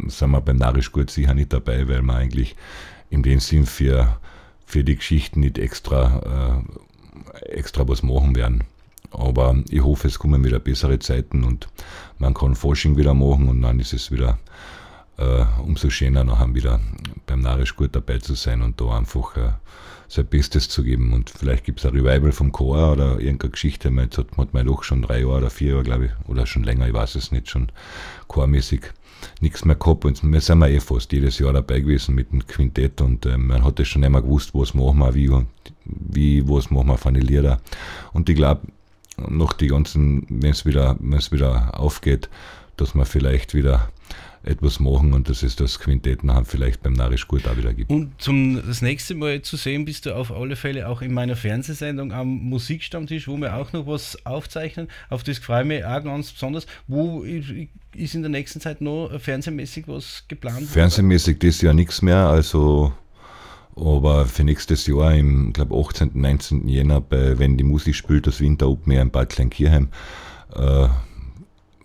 sind 0.07 0.31
wir 0.31 0.41
beim 0.41 0.57
Narisch 0.57 0.91
gut 0.91 1.09
sicher 1.09 1.33
nicht 1.33 1.53
dabei, 1.53 1.87
weil 1.87 2.01
wir 2.01 2.15
eigentlich 2.15 2.55
in 3.09 3.23
dem 3.23 3.39
Sinn 3.39 3.65
für, 3.65 4.17
für 4.65 4.83
die 4.83 4.95
Geschichten 4.95 5.41
nicht 5.41 5.57
extra, 5.57 6.63
äh, 7.43 7.53
extra 7.53 7.87
was 7.87 8.03
machen 8.03 8.35
werden. 8.35 8.63
Aber 9.11 9.55
ich 9.69 9.83
hoffe, 9.83 10.07
es 10.07 10.19
kommen 10.19 10.43
wieder 10.43 10.59
bessere 10.59 10.99
Zeiten 10.99 11.43
und 11.43 11.69
man 12.17 12.33
kann 12.33 12.55
Forschung 12.55 12.97
wieder 12.97 13.13
machen 13.13 13.47
und 13.47 13.61
dann 13.61 13.79
ist 13.79 13.93
es 13.93 14.11
wieder 14.11 14.37
äh, 15.17 15.45
umso 15.63 15.89
schöner, 15.89 16.23
nachher 16.23 16.53
wieder 16.53 16.79
beim 17.25 17.41
Narisch 17.41 17.75
gut 17.75 17.95
dabei 17.95 18.19
zu 18.19 18.35
sein 18.35 18.61
und 18.61 18.79
da 18.81 18.97
einfach 18.97 19.37
äh, 19.37 19.51
sein 20.07 20.27
Bestes 20.27 20.69
zu 20.69 20.83
geben. 20.83 21.13
Und 21.13 21.29
vielleicht 21.29 21.65
gibt 21.65 21.79
es 21.79 21.85
ein 21.85 21.93
Revival 21.93 22.31
vom 22.31 22.51
Chor 22.51 22.93
oder 22.93 23.19
irgendeine 23.19 23.51
Geschichte. 23.51 23.89
Jetzt 23.89 24.17
hat, 24.17 24.37
hat 24.37 24.53
mein 24.53 24.65
Loch 24.65 24.83
schon 24.83 25.01
drei 25.01 25.21
Jahre 25.21 25.37
oder 25.37 25.49
vier 25.49 25.71
Jahre, 25.71 25.83
glaube 25.83 26.05
ich, 26.05 26.29
oder 26.29 26.45
schon 26.45 26.63
länger, 26.63 26.87
ich 26.87 26.93
weiß 26.93 27.15
es 27.15 27.31
nicht, 27.31 27.49
schon 27.49 27.71
chormäßig 28.27 28.81
nichts 29.41 29.65
mehr 29.65 29.75
gehabt. 29.75 30.05
Und 30.05 30.23
wir 30.23 30.41
sind 30.41 30.59
wir 30.59 30.69
eh 30.69 30.79
fast 30.79 31.11
jedes 31.11 31.39
Jahr 31.39 31.53
dabei 31.53 31.79
gewesen 31.79 32.15
mit 32.15 32.31
dem 32.31 32.45
Quintett 32.45 33.01
und 33.01 33.25
äh, 33.25 33.37
man 33.37 33.63
hat 33.63 33.79
es 33.79 33.87
schon 33.87 34.03
immer 34.03 34.21
gewusst, 34.21 34.51
was 34.53 34.73
machen 34.73 34.99
wir, 34.99 35.13
wie, 35.15 35.31
wie 35.85 36.47
was 36.47 36.69
machen 36.69 36.87
wir 36.87 36.97
von 36.97 37.13
den 37.13 37.23
Lieder. 37.23 37.59
Und 38.13 38.29
ich 38.29 38.35
glaube, 38.35 38.61
noch 39.17 39.53
die 39.53 39.67
ganzen, 39.67 40.25
wenn 40.29 40.51
es 40.51 40.65
wieder, 40.65 40.97
wieder 40.99 41.79
aufgeht, 41.79 42.29
dass 42.77 42.93
man 42.93 43.05
vielleicht 43.05 43.55
wieder 43.55 43.89
etwas 44.43 44.79
machen 44.79 45.13
und 45.13 45.29
dass 45.29 45.43
es 45.43 45.55
das 45.55 45.79
Quintett 45.79 46.23
nachher 46.23 46.45
vielleicht 46.45 46.83
beim 46.83 46.93
Narisch 46.93 47.27
gut 47.27 47.47
auch 47.47 47.57
wieder 47.57 47.73
gibt. 47.73 47.89
Und 47.89 48.19
zum 48.21 48.61
das 48.65 48.81
nächste 48.81 49.15
Mal 49.15 49.41
zu 49.41 49.57
sehen 49.57 49.85
bist 49.85 50.05
du 50.05 50.15
auf 50.15 50.31
alle 50.31 50.55
Fälle 50.55 50.87
auch 50.87 51.01
in 51.01 51.13
meiner 51.13 51.35
Fernsehsendung 51.35 52.11
am 52.11 52.27
Musikstammtisch, 52.27 53.27
wo 53.27 53.37
wir 53.37 53.55
auch 53.55 53.73
noch 53.73 53.87
was 53.87 54.25
aufzeichnen. 54.25 54.87
Auf 55.09 55.23
das 55.23 55.39
freue 55.39 55.61
ich 55.61 55.67
mich 55.67 55.85
auch 55.85 56.03
ganz 56.03 56.31
besonders. 56.31 56.67
Wo 56.87 57.23
ist 57.23 58.15
in 58.15 58.21
der 58.21 58.31
nächsten 58.31 58.61
Zeit 58.61 58.81
noch 58.81 59.09
fernsehmäßig 59.19 59.87
was 59.87 60.25
geplant? 60.27 60.67
Fernsehmäßig 60.67 61.39
das 61.39 61.61
Jahr 61.61 61.73
nichts 61.73 62.01
mehr, 62.01 62.27
also 62.27 62.93
aber 63.75 64.25
für 64.25 64.43
nächstes 64.43 64.87
Jahr 64.87 65.13
im, 65.13 65.53
glaube 65.53 65.75
18., 65.75 66.11
19. 66.13 66.67
Jänner, 66.67 66.99
bei, 66.99 67.37
wenn 67.37 67.57
die 67.57 67.63
Musik 67.63 67.95
spielt, 67.95 68.25
das 68.25 68.41
Winter 68.41 68.67
Open 68.67 68.91
Air 68.91 69.03
in 69.03 69.11
Bad 69.11 69.29
Kleinkirchheim, 69.29 69.89
äh, 70.55 70.87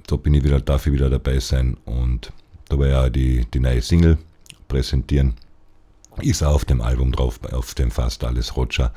da 0.06 0.16
bin 0.16 0.34
ich 0.34 0.42
wieder, 0.42 0.60
darf 0.60 0.86
ich 0.86 0.92
wieder 0.92 1.10
dabei 1.10 1.38
sein 1.38 1.76
und 1.84 2.32
da 2.72 2.78
war 2.78 2.86
ja 2.86 3.10
die, 3.10 3.44
die 3.52 3.60
neue 3.60 3.82
Single 3.82 4.16
präsentieren. 4.66 5.34
Ist 6.22 6.42
auch 6.42 6.54
auf 6.54 6.64
dem 6.64 6.80
Album 6.80 7.12
drauf, 7.12 7.38
auf 7.52 7.74
dem 7.74 7.90
Fast 7.90 8.24
Alles 8.24 8.56
Roger. 8.56 8.92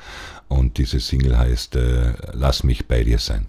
Und 0.48 0.78
diese 0.78 0.98
Single 0.98 1.36
heißt 1.36 1.76
äh, 1.76 2.14
Lass 2.32 2.64
mich 2.64 2.86
bei 2.86 3.04
dir 3.04 3.18
sein. 3.18 3.46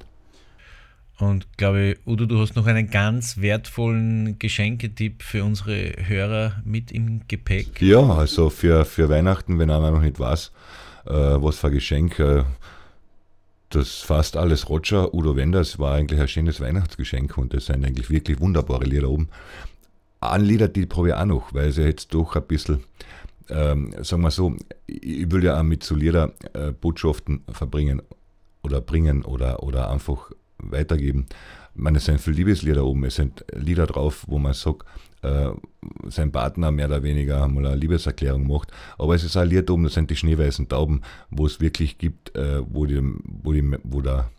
Und 1.20 1.48
glaube 1.58 1.82
ich, 1.82 1.98
Udo, 2.06 2.26
du 2.26 2.40
hast 2.42 2.56
noch 2.58 2.68
einen 2.68 2.90
ganz 2.90 3.38
wertvollen 3.38 4.38
Geschenketipp 4.38 5.24
für 5.24 5.46
unsere 5.46 5.94
Hörer 5.98 6.62
mit 6.66 6.92
im 6.92 7.22
Gepäck. 7.28 7.82
Ja, 7.82 8.02
also 8.02 8.50
für, 8.50 8.84
für 8.84 9.10
Weihnachten, 9.10 9.60
wenn 9.60 9.72
einer 9.72 9.92
noch 9.92 10.02
nicht 10.02 10.20
weiß, 10.20 10.52
äh, 11.06 11.12
was 11.12 11.58
für 11.58 11.68
ein 11.68 11.74
Geschenk. 11.74 12.20
Äh, 12.20 12.44
das 13.70 14.00
fast 14.00 14.38
alles 14.38 14.70
Roger, 14.70 15.14
Udo 15.14 15.36
Wenders 15.36 15.80
war 15.80 15.96
eigentlich 15.96 16.20
ein 16.20 16.28
schönes 16.28 16.62
Weihnachtsgeschenk 16.62 17.38
und 17.38 17.54
das 17.54 17.66
sind 17.66 17.86
eigentlich 17.86 18.10
wirklich 18.10 18.40
wunderbare 18.40 18.86
Lieder 18.86 19.10
oben. 19.10 19.30
Ein 20.20 20.44
Lieder, 20.44 20.68
die 20.68 20.88
habe 20.96 21.10
ich 21.10 21.14
auch 21.14 21.26
noch, 21.26 21.54
weil 21.54 21.72
sie 21.72 21.84
jetzt 21.84 22.14
doch 22.14 22.36
ein 22.36 22.48
bisschen, 22.48 22.84
ähm, 23.50 23.94
sagen 24.02 24.24
wir 24.24 24.32
so, 24.32 24.56
ich 24.88 25.32
will 25.32 25.44
ja 25.44 25.60
auch 25.60 25.64
mit 25.64 25.84
so 25.84 25.96
Lieder 25.96 26.34
äh, 26.54 26.72
Botschaften 26.72 27.44
verbringen 27.52 28.02
oder 28.64 28.82
bringen 28.82 29.24
oder, 29.24 29.62
oder 29.64 29.90
einfach 29.90 30.32
weitergeben. 30.58 31.28
Ich 31.76 31.82
meine, 31.82 32.00
es 32.00 32.06
sind 32.06 32.20
viele 32.20 32.38
Liebeslieder 32.38 32.84
oben, 32.84 33.06
es 33.06 33.16
sind 33.16 33.46
Lieder 33.54 33.86
drauf, 33.86 34.26
wo 34.28 34.40
man 34.40 34.54
sagt, 34.54 34.88
äh, 35.22 35.52
sein 36.10 36.32
Partner 36.32 36.72
mehr 36.72 36.88
oder 36.88 37.04
weniger 37.04 37.48
mal 37.48 37.68
eine 37.68 37.76
Liebeserklärung 37.76 38.48
macht. 38.48 38.72
Aber 38.98 39.16
es 39.16 39.24
ist 39.24 39.38
ein 39.38 39.48
Lied 39.48 39.70
oben, 39.70 39.84
das 39.84 39.94
sind 39.94 40.10
die 40.10 40.16
schneeweißen 40.16 40.68
Tauben, 40.68 41.02
wo 41.30 41.46
es 41.46 41.60
wirklich 41.60 41.98
gibt, 41.98 42.36
äh, 42.36 42.62
wo, 42.68 42.86
die, 42.86 43.02
wo, 43.24 43.54
die, 43.54 43.78
wo 43.84 44.02
der 44.02 44.30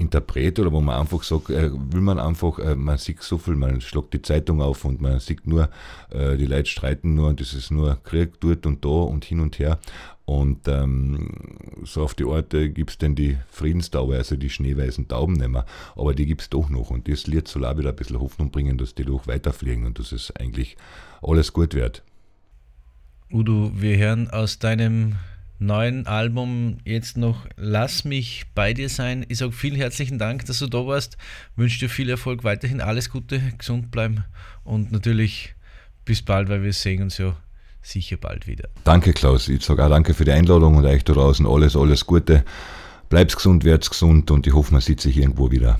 Interpret 0.00 0.58
oder 0.58 0.72
wo 0.72 0.80
man 0.80 0.98
einfach 0.98 1.22
sagt, 1.22 1.50
äh, 1.50 1.70
will 1.72 2.00
man 2.00 2.18
einfach, 2.18 2.58
äh, 2.58 2.74
man 2.74 2.96
sieht 2.96 3.22
so 3.22 3.38
viel, 3.38 3.54
man 3.54 3.80
schlägt 3.80 4.14
die 4.14 4.22
Zeitung 4.22 4.62
auf 4.62 4.84
und 4.84 5.00
man 5.00 5.20
sieht 5.20 5.46
nur, 5.46 5.68
äh, 6.10 6.36
die 6.36 6.46
Leute 6.46 6.70
streiten 6.70 7.14
nur 7.14 7.28
und 7.28 7.40
es 7.40 7.52
ist 7.52 7.70
nur 7.70 8.02
Krieg 8.02 8.40
dort 8.40 8.64
und 8.66 8.84
da 8.84 8.88
und 8.88 9.24
hin 9.24 9.40
und 9.40 9.58
her. 9.58 9.78
Und 10.24 10.68
ähm, 10.68 11.28
so 11.82 12.02
auf 12.02 12.14
die 12.14 12.24
Orte 12.24 12.70
gibt 12.70 12.90
es 12.90 12.98
denn 12.98 13.14
die 13.14 13.36
Friedenstaube, 13.50 14.16
also 14.16 14.36
die 14.36 14.48
schneeweißen 14.48 15.08
Tauben 15.08 15.34
nicht 15.34 15.48
mehr, 15.48 15.66
aber 15.96 16.14
die 16.14 16.26
gibt 16.26 16.42
es 16.42 16.50
doch 16.50 16.70
noch. 16.70 16.90
Und 16.90 17.08
das 17.08 17.22
soll 17.22 17.64
auch 17.64 17.76
wieder 17.76 17.90
ein 17.90 17.96
bisschen 17.96 18.20
Hoffnung 18.20 18.50
bringen, 18.50 18.78
dass 18.78 18.94
die 18.94 19.04
doch 19.04 19.26
weiterfliegen 19.26 19.86
und 19.86 19.98
dass 19.98 20.12
es 20.12 20.34
eigentlich 20.36 20.76
alles 21.20 21.52
gut 21.52 21.74
wird. 21.74 22.04
Udo, 23.32 23.72
wir 23.74 23.98
hören 23.98 24.30
aus 24.30 24.58
deinem 24.58 25.16
neuen 25.60 26.06
Album 26.06 26.78
jetzt 26.84 27.16
noch 27.16 27.46
Lass 27.56 28.04
mich 28.04 28.46
bei 28.54 28.72
dir 28.72 28.88
sein. 28.88 29.24
Ich 29.28 29.38
sage 29.38 29.52
vielen 29.52 29.76
herzlichen 29.76 30.18
Dank, 30.18 30.46
dass 30.46 30.58
du 30.58 30.66
da 30.66 30.86
warst. 30.86 31.16
Wünsche 31.54 31.78
dir 31.78 31.88
viel 31.88 32.08
Erfolg, 32.08 32.42
weiterhin 32.42 32.80
alles 32.80 33.10
Gute, 33.10 33.40
gesund 33.56 33.90
bleiben 33.90 34.24
und 34.64 34.90
natürlich 34.90 35.54
bis 36.04 36.22
bald, 36.22 36.48
weil 36.48 36.62
wir 36.62 36.72
sehen 36.72 37.02
uns 37.02 37.18
ja 37.18 37.36
sicher 37.82 38.16
bald 38.16 38.46
wieder. 38.46 38.68
Danke, 38.84 39.12
Klaus. 39.12 39.48
Ich 39.48 39.64
sage 39.64 39.84
auch 39.84 39.90
danke 39.90 40.14
für 40.14 40.24
die 40.24 40.32
Einladung 40.32 40.76
und 40.76 40.86
euch 40.86 41.04
da 41.04 41.12
draußen 41.12 41.46
alles, 41.46 41.76
alles 41.76 42.06
Gute. 42.06 42.44
Bleib's 43.10 43.36
gesund, 43.36 43.64
werd's 43.64 43.90
gesund 43.90 44.30
und 44.30 44.46
ich 44.46 44.54
hoffe, 44.54 44.72
man 44.72 44.80
sieht 44.80 45.00
sich 45.00 45.16
irgendwo 45.16 45.50
wieder. 45.50 45.78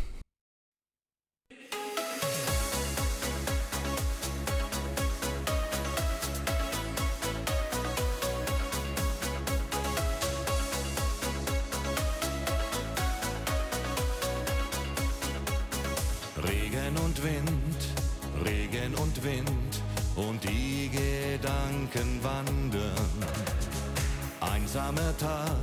Einsamer 24.91 25.17
Tag, 25.19 25.57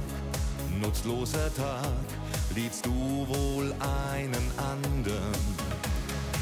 nutzloser 0.80 1.54
Tag, 1.56 2.06
liebst 2.56 2.86
du 2.86 3.28
wohl 3.28 3.74
einen 3.74 4.52
anderen. 4.58 5.34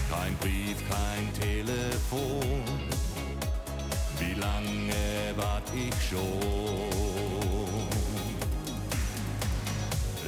Kein 0.10 0.36
Brief, 0.38 0.78
kein 0.88 1.34
Telefon, 1.34 2.64
wie 4.20 4.40
lange 4.40 5.36
wart 5.36 5.64
ich 5.74 6.10
schon? 6.10 6.22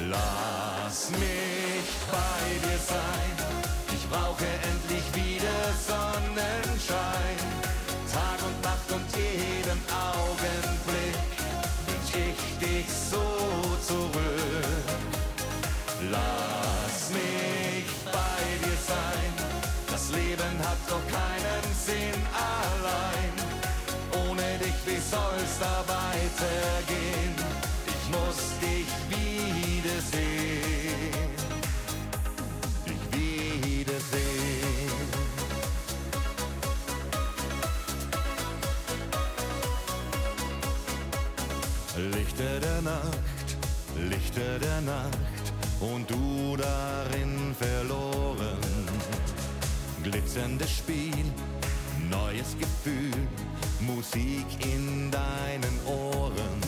Lass 0.09 1.11
mich 1.11 1.89
bei 2.11 2.67
dir 2.67 2.79
sein, 2.79 3.33
ich 3.93 4.09
brauche 4.09 4.45
endlich 4.45 5.05
wieder 5.13 5.73
Sonnenschein, 5.87 7.56
das 21.87 21.95
Leben 21.95 22.23
hat 22.33 22.57
doch 22.57 22.77
keinen 22.77 22.83
Sinn 22.83 22.83
allein. 22.83 23.33
Ohne 24.29 24.41
weitergehen. 25.87 27.35
Ich 27.87 28.03
muss 28.11 28.39
dich 28.61 28.91
wiedersehen. 29.09 30.21
Dich 32.85 33.03
wiedersehen. 33.11 34.17
Lichter 42.11 42.59
der 42.59 42.81
Nacht, 42.81 43.57
Lichter 44.09 44.59
der 44.59 44.81
Nacht 44.81 45.53
und 45.79 46.09
du 46.09 46.55
darin 46.57 47.55
verloren. 47.57 48.57
Glitzerndes 50.03 50.69
Spiel, 50.69 51.25
neues 52.09 52.55
Gefühl, 52.57 53.27
Musik 53.79 54.45
in 54.63 55.11
deinen 55.11 55.79
Ohren, 55.85 56.61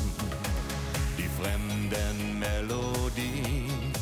die 1.18 1.30
fremden 1.42 2.40
Melodien 2.40 3.94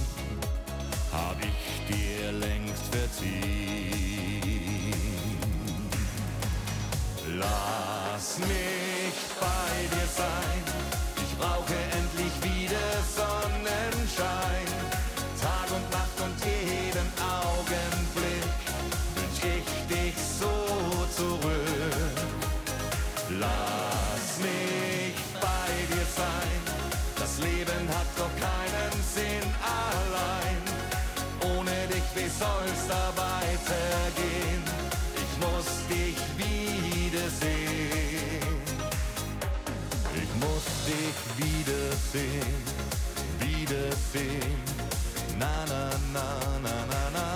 hab 1.12 1.38
ich 1.40 1.96
dir 1.96 2.32
längst 2.32 2.86
verziehen. 2.92 4.28
Lass 7.38 8.40
mich 8.40 9.18
bei 9.40 9.96
dir 9.96 10.08
sein, 10.16 10.64
ich 11.18 11.38
brauche 11.38 11.97
Leben 27.40 27.88
hat 27.90 28.10
doch 28.18 28.34
keinen 28.40 28.94
Sinn 29.14 29.48
allein. 29.62 30.62
Ohne 31.56 31.76
dich, 31.88 32.08
wie 32.16 32.30
soll's 32.30 32.84
da 32.88 33.04
weitergehen? 33.16 34.64
Ich 35.16 35.34
muss 35.44 35.70
dich 35.90 36.18
wiedersehen. 36.38 37.78
Ich 40.16 40.32
muss 40.44 40.66
dich 40.88 41.18
wiedersehen, 41.38 42.64
wiedersehen. 43.40 44.62
Na 45.40 45.66
na 45.70 45.92
na 46.14 46.28
na 46.64 46.76
na 46.90 47.02
na 47.14 47.28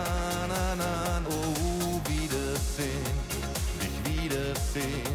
na 0.48 0.76
na. 0.76 0.92
Oh, 1.30 2.02
wiedersehen, 2.10 3.16
dich 3.80 3.98
wiedersehen. 4.06 5.11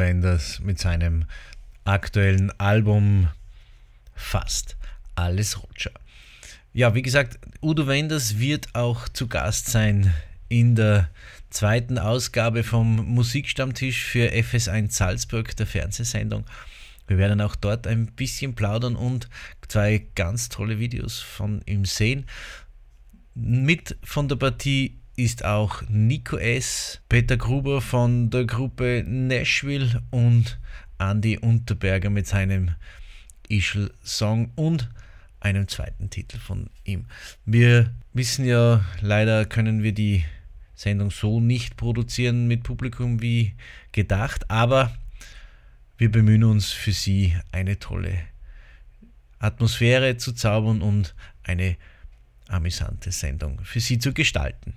Udo 0.00 0.08
Wenders 0.08 0.60
mit 0.60 0.78
seinem 0.78 1.26
aktuellen 1.84 2.50
Album 2.58 3.28
Fast 4.14 4.78
alles 5.14 5.62
Roger. 5.62 5.90
Ja, 6.72 6.94
wie 6.94 7.02
gesagt, 7.02 7.38
Udo 7.60 7.86
Wenders 7.86 8.38
wird 8.38 8.74
auch 8.74 9.10
zu 9.10 9.28
Gast 9.28 9.68
sein 9.68 10.14
in 10.48 10.74
der 10.74 11.10
zweiten 11.50 11.98
Ausgabe 11.98 12.64
vom 12.64 12.96
Musikstammtisch 13.14 14.02
für 14.04 14.32
FS1 14.32 14.92
Salzburg, 14.92 15.54
der 15.56 15.66
Fernsehsendung. 15.66 16.46
Wir 17.06 17.18
werden 17.18 17.42
auch 17.42 17.54
dort 17.54 17.86
ein 17.86 18.06
bisschen 18.06 18.54
plaudern 18.54 18.96
und 18.96 19.28
zwei 19.68 20.06
ganz 20.14 20.48
tolle 20.48 20.78
Videos 20.78 21.20
von 21.20 21.60
ihm 21.66 21.84
sehen. 21.84 22.24
Mit 23.34 23.98
von 24.02 24.28
der 24.28 24.36
Partie 24.36 24.99
ist 25.22 25.44
auch 25.44 25.82
Nico 25.90 26.38
S., 26.38 27.02
Peter 27.10 27.36
Gruber 27.36 27.82
von 27.82 28.30
der 28.30 28.46
Gruppe 28.46 29.04
Nashville 29.06 30.02
und 30.10 30.58
Andy 30.98 31.36
Unterberger 31.36 32.08
mit 32.08 32.26
seinem 32.26 32.70
Ischl-Song 33.50 34.50
und 34.54 34.88
einem 35.38 35.68
zweiten 35.68 36.08
Titel 36.08 36.38
von 36.38 36.70
ihm. 36.84 37.04
Wir 37.44 37.92
wissen 38.14 38.46
ja, 38.46 38.82
leider 39.02 39.44
können 39.44 39.82
wir 39.82 39.92
die 39.92 40.24
Sendung 40.74 41.10
so 41.10 41.38
nicht 41.38 41.76
produzieren 41.76 42.48
mit 42.48 42.62
Publikum 42.62 43.20
wie 43.20 43.52
gedacht, 43.92 44.50
aber 44.50 44.96
wir 45.98 46.10
bemühen 46.10 46.44
uns 46.44 46.70
für 46.70 46.92
Sie 46.92 47.36
eine 47.52 47.78
tolle 47.78 48.18
Atmosphäre 49.38 50.16
zu 50.16 50.32
zaubern 50.32 50.80
und 50.80 51.14
eine 51.42 51.76
amüsante 52.48 53.12
Sendung 53.12 53.60
für 53.64 53.80
Sie 53.80 53.98
zu 53.98 54.14
gestalten. 54.14 54.72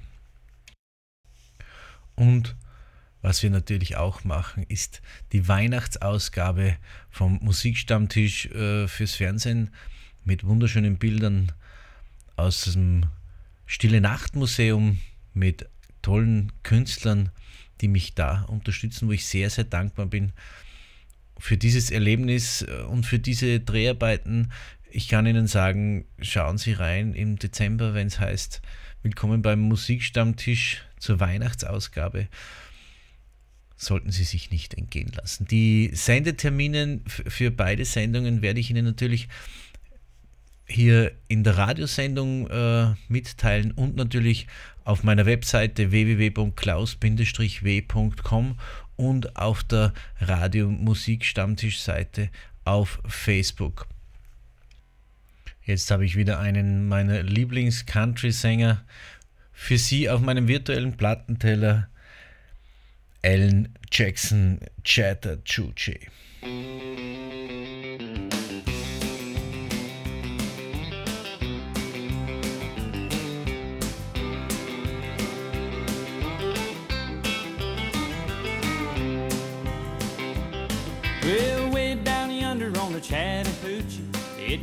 Und 2.16 2.56
was 3.22 3.42
wir 3.42 3.50
natürlich 3.50 3.96
auch 3.96 4.24
machen, 4.24 4.66
ist 4.68 5.02
die 5.32 5.48
Weihnachtsausgabe 5.48 6.76
vom 7.10 7.40
Musikstammtisch 7.42 8.48
äh, 8.48 8.88
fürs 8.88 9.16
Fernsehen 9.16 9.70
mit 10.26 10.44
wunderschönen 10.44 10.98
Bildern 10.98 11.52
aus 12.36 12.64
dem 12.64 13.06
Stille 13.66 14.02
Nacht 14.02 14.36
Museum 14.36 15.00
mit 15.34 15.68
tollen 16.02 16.52
Künstlern, 16.64 17.32
die 17.82 17.88
mich 17.88 18.14
da 18.14 18.44
unterstützen, 18.44 19.08
wo 19.08 19.14
ich 19.14 19.26
sehr, 19.26 19.50
sehr 19.50 19.64
dankbar 19.64 20.06
bin 20.06 20.34
für 21.40 21.58
dieses 21.58 21.92
Erlebnis 21.92 22.62
äh, 22.62 22.84
und 22.84 23.06
für 23.06 23.20
diese 23.20 23.60
Dreharbeiten. 23.60 24.52
Ich 24.92 25.08
kann 25.08 25.26
Ihnen 25.26 25.48
sagen, 25.48 26.06
schauen 26.22 26.58
Sie 26.58 26.74
rein 26.74 27.14
im 27.14 27.40
Dezember, 27.40 27.94
wenn 27.94 28.08
es 28.08 28.20
heißt, 28.20 28.62
willkommen 29.04 29.42
beim 29.42 29.60
Musikstammtisch 29.60 30.82
zur 30.98 31.20
Weihnachtsausgabe. 31.20 32.30
Sollten 33.76 34.12
Sie 34.12 34.24
sich 34.24 34.50
nicht 34.50 34.76
entgehen 34.76 35.12
lassen. 35.14 35.46
Die 35.46 35.92
Sendetermine 35.94 37.02
für 37.06 37.52
beide 37.52 37.84
Sendungen 37.84 38.42
werde 38.42 38.62
ich 38.62 38.70
Ihnen 38.70 38.86
natürlich 38.86 39.28
hier 40.66 41.12
in 41.28 41.44
der 41.44 41.58
Radiosendung 41.58 42.50
äh, 42.50 42.94
mitteilen 43.10 43.74
und 43.74 43.98
natürlich 43.98 44.48
auf 44.86 45.04
meiner 45.04 45.26
Webseite 45.26 45.92
www.klaus-w.com 45.92 48.58
und 48.96 49.36
auf 49.36 49.66
der 49.66 49.94
Radio-Musik-Stammtisch-Seite 50.22 52.30
auf 52.64 53.02
Facebook. 53.06 53.86
Jetzt 55.66 55.92
habe 55.92 56.04
ich 56.04 56.18
wieder 56.18 56.40
einen 56.40 56.88
meiner 56.88 57.24
Lieblings-Country-Sänger 57.24 58.84
für 59.54 59.78
Sie 59.78 60.10
auf 60.10 60.20
meinem 60.20 60.48
virtuellen 60.48 60.98
Plattenteller, 60.98 61.88
Alan 63.24 63.70
Jackson 63.90 64.60
Chattahoochee. 64.84 66.02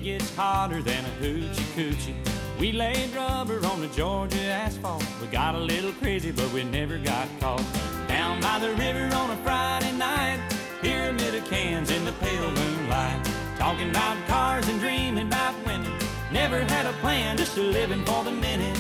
It 0.01 0.05
gets 0.05 0.35
hotter 0.35 0.83
than 0.83 1.05
a 1.05 1.09
hoochie 1.23 1.69
coochie. 1.75 2.15
We 2.59 2.73
laid 2.73 3.15
rubber 3.15 3.65
on 3.67 3.81
the 3.81 3.89
Georgia 3.89 4.41
asphalt. 4.41 5.05
We 5.21 5.27
got 5.29 5.55
a 5.55 5.59
little 5.59 5.93
crazy, 5.93 6.31
but 6.31 6.51
we 6.53 6.65
never 6.65 6.99
got 6.99 7.29
caught. 7.41 7.65
Down 8.09 8.41
by 8.41 8.59
the 8.59 8.71
river 8.75 9.15
on 9.15 9.31
a 9.31 9.37
Friday 9.39 9.93
night, 9.93 10.41
pyramid 10.81 11.35
of 11.35 11.45
cans 11.47 11.91
in 11.91 12.05
the 12.05 12.13
pale 12.13 12.51
moonlight. 12.51 13.29
Talking 13.59 13.91
about 13.91 14.17
cars 14.27 14.69
and 14.69 14.81
dreaming 14.81 15.27
about 15.27 15.55
women. 15.67 15.93
Never 16.33 16.61
had 16.61 16.87
a 16.87 16.93
plan, 16.95 17.37
just 17.37 17.57
a 17.59 17.63
living 17.63 18.05
for 18.05 18.25
the 18.25 18.33
minute. 18.33 18.79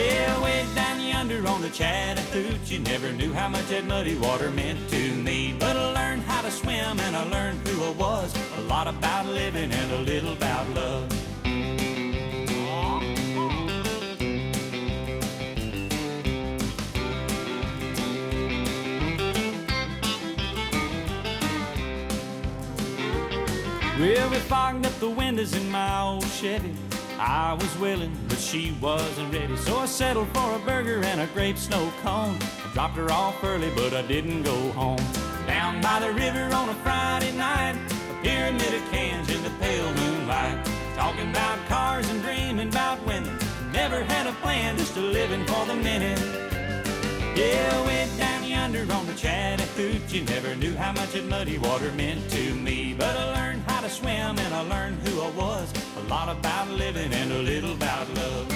Yeah, 0.00 0.42
way 0.42 0.66
down 0.74 0.98
yonder 1.00 1.46
on 1.46 1.60
the 1.60 1.68
Chattahoochee, 1.68 2.78
never 2.78 3.12
knew 3.12 3.34
how 3.34 3.48
much 3.48 3.66
that 3.66 3.84
muddy 3.84 4.16
water 4.16 4.50
meant 4.50 4.88
to 4.88 5.14
me. 5.14 5.54
But 5.58 5.76
I 5.76 5.92
learned 5.92 6.22
how 6.22 6.40
to 6.40 6.50
swim 6.50 6.98
and 7.00 7.14
I 7.14 7.24
learned 7.24 7.68
who 7.68 7.84
I 7.84 7.90
was. 7.90 8.34
A 8.58 8.62
lot 8.62 8.86
about 8.88 9.26
living 9.26 9.70
and 9.70 9.92
a 9.92 9.98
little 9.98 10.32
about 10.32 10.68
love. 10.70 11.08
Well, 24.00 24.30
we 24.30 24.36
fogged 24.38 24.86
up 24.86 24.98
the 24.98 25.10
windows 25.10 25.54
in 25.54 25.70
my 25.70 26.00
old 26.00 26.26
Chevy. 26.28 26.74
I 27.18 27.52
was 27.52 27.76
willing, 27.76 28.16
she 28.40 28.72
wasn't 28.80 29.32
ready. 29.32 29.56
So 29.56 29.76
I 29.78 29.86
settled 29.86 30.28
for 30.28 30.56
a 30.56 30.58
burger 30.60 31.04
and 31.04 31.20
a 31.20 31.26
grape 31.28 31.58
snow 31.58 31.92
cone. 32.02 32.36
I 32.40 32.70
dropped 32.72 32.96
her 32.96 33.10
off 33.12 33.44
early, 33.44 33.70
but 33.74 33.92
I 33.92 34.02
didn't 34.02 34.42
go 34.42 34.56
home. 34.72 35.04
Down 35.46 35.80
by 35.82 36.00
the 36.00 36.12
river 36.12 36.48
on 36.54 36.68
a 36.68 36.74
Friday 36.76 37.32
night, 37.36 37.76
a 38.10 38.22
pyramid 38.22 38.74
of 38.74 38.90
cans 38.90 39.28
in 39.30 39.42
the 39.42 39.50
pale 39.60 39.92
moonlight. 39.94 40.66
Talking 40.96 41.30
about 41.30 41.58
cars 41.68 42.08
and 42.10 42.22
dreaming 42.22 42.68
about 42.68 43.04
women. 43.06 43.36
Never 43.72 44.02
had 44.04 44.26
a 44.26 44.32
plan, 44.42 44.76
just 44.78 44.96
a 44.96 45.00
living 45.00 45.44
for 45.46 45.66
the 45.66 45.76
minute. 45.76 46.18
Yeah, 47.36 47.86
went 47.86 48.16
down 48.18 48.44
yonder 48.44 48.86
on 48.92 49.06
the 49.06 49.14
Chattahoochee, 49.14 50.24
never 50.24 50.56
knew 50.56 50.74
how 50.74 50.92
much 50.92 51.12
that 51.12 51.24
muddy 51.26 51.58
water 51.58 51.92
meant 51.92 52.28
to 52.30 52.54
me. 52.54 52.94
But 52.96 53.16
I 53.16 53.34
learned 53.34 53.59
how 53.80 53.86
to 53.86 53.92
swim 53.92 54.38
and 54.38 54.54
I 54.54 54.60
learned 54.60 54.98
who 55.08 55.22
I 55.22 55.30
was. 55.30 55.72
A 55.96 56.00
lot 56.02 56.28
about 56.28 56.68
living 56.68 57.10
and 57.14 57.32
a 57.32 57.38
little 57.38 57.72
about 57.72 58.06
love. 58.14 58.46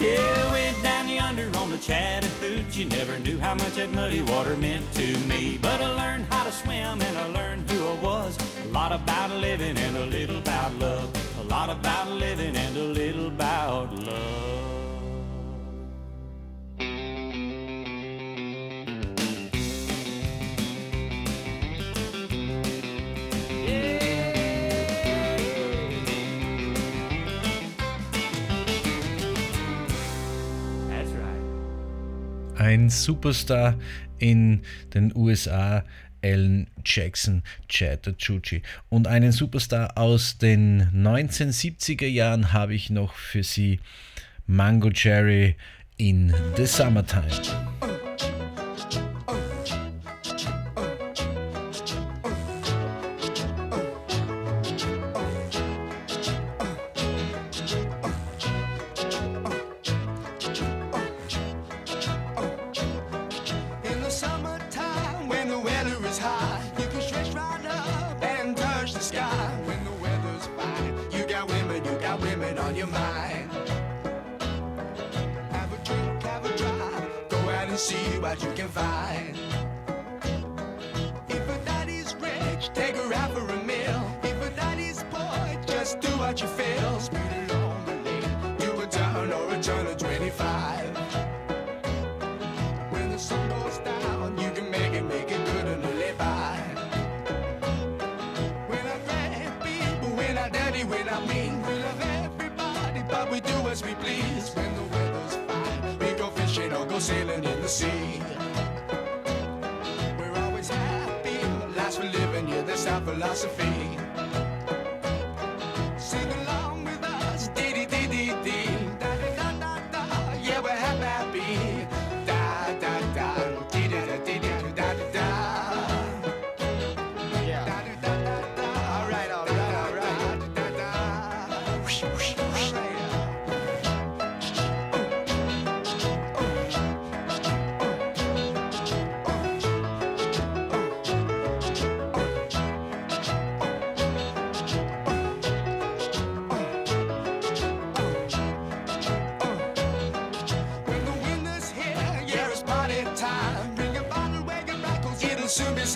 Yeah. 0.00 0.52
Way 0.52 0.74
down 0.82 1.08
yonder 1.08 1.50
on 1.56 1.70
the 1.70 1.78
Chattahoochee, 1.78 2.84
never 2.84 3.18
knew 3.20 3.38
how 3.38 3.54
much 3.54 3.76
that 3.76 3.90
muddy 3.92 4.20
water 4.20 4.54
meant 4.58 4.84
to 4.94 5.18
me. 5.20 5.58
But 5.62 5.80
I 5.80 5.94
learned 5.94 6.26
how 6.26 6.44
to 6.44 6.52
swim 6.52 7.00
and 7.00 7.16
I 7.16 7.26
learned 7.28 7.70
who 7.70 7.88
I 7.88 7.94
was. 8.02 8.36
A 8.66 8.68
lot 8.68 8.92
about 8.92 9.30
living 9.30 9.78
and 9.78 9.96
a 9.96 10.04
little 10.04 10.36
about 10.36 10.74
love. 10.74 11.27
A 11.38 11.44
lot 11.44 11.70
about 11.70 12.08
living 12.08 12.56
and 12.56 12.76
a 12.76 12.82
little 12.82 13.28
about 13.28 13.94
love. 13.94 14.58
Ein 32.58 32.90
Superstar 32.90 33.78
in 34.18 34.62
den 34.92 35.12
USA, 35.14 35.84
Alan 36.22 36.68
Jackson 36.84 37.42
Chattahoochee. 37.68 38.62
Und 38.88 39.06
einen 39.06 39.32
Superstar 39.32 39.96
aus 39.96 40.38
den 40.38 40.88
1970er 40.92 42.06
Jahren 42.06 42.52
habe 42.52 42.74
ich 42.74 42.90
noch 42.90 43.14
für 43.14 43.42
Sie, 43.42 43.80
Mango 44.46 44.90
Cherry 44.90 45.56
in 45.98 46.32
the 46.56 46.64
Summertime. 46.64 47.97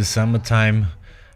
The 0.00 0.04
Summertime 0.04 0.90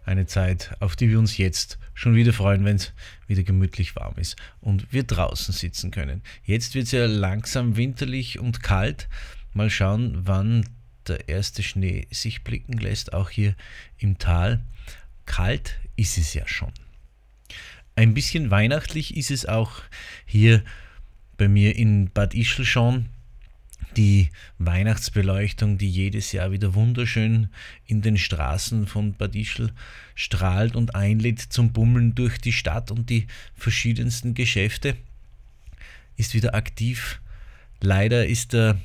eine 0.07 0.25
Zeit, 0.25 0.75
auf 0.81 0.97
die 0.97 1.11
wir 1.11 1.19
uns 1.19 1.37
jetzt 1.37 1.79
schon 1.93 2.15
wieder 2.15 2.33
freuen, 2.33 2.65
wenn 2.65 2.77
es 2.77 2.95
wieder 3.27 3.43
gemütlich 3.43 3.95
warm 3.95 4.15
ist 4.17 4.37
und 4.63 4.91
wir 4.91 5.03
draußen 5.03 5.53
sitzen 5.53 5.91
können. 5.91 6.23
Jetzt 6.45 6.75
wird 6.75 6.87
es 6.87 6.93
ja 6.93 7.05
langsam 7.05 7.77
winterlich 7.77 8.39
und 8.39 8.63
kalt. 8.63 9.07
Mal 9.53 9.69
schauen, 9.69 10.23
wann 10.25 10.67
der 11.07 11.29
erste 11.29 11.63
Schnee 11.63 12.07
sich 12.11 12.43
blicken 12.43 12.79
lässt, 12.79 13.13
auch 13.13 13.29
hier 13.29 13.55
im 13.99 14.17
Tal. 14.17 14.63
Kalt 15.27 15.79
ist 15.97 16.17
es 16.17 16.33
ja 16.33 16.49
schon. 16.49 16.73
Ein 17.97 18.15
bisschen 18.15 18.51
weihnachtlich 18.51 19.15
ist 19.15 19.31
es 19.31 19.45
auch 19.45 19.83
hier 20.25 20.65
bei 21.37 21.49
mir 21.49 21.77
in 21.77 22.09
Bad 22.09 22.33
Ischl 22.33 22.65
schon. 22.65 23.11
Die 23.97 24.31
Weihnachtsbeleuchtung, 24.59 25.79
die 25.79 25.89
jedes 25.89 26.33
Jahr 26.33 26.51
wieder 26.51 26.75
wunderschön 26.75 27.49
in 27.87 28.03
den 28.03 28.19
Straßen 28.19 28.89
von 28.89 29.15
Bad 29.15 29.37
Ischl 29.37 29.71
strahlt 30.17 30.75
und 30.75 30.97
einlädt 30.97 31.41
zum 31.41 31.73
Bummeln 31.73 32.15
durch 32.15 32.39
die 32.39 32.53
Stadt 32.53 32.91
und 32.91 33.09
die 33.09 33.29
verschiedensten 33.55 34.35
Geschäfte, 34.35 34.97
ist 36.17 36.35
wieder 36.35 36.55
aktiv. 36.55 37.21
Leider 37.81 38.27
ist 38.27 38.53
der 38.53 38.81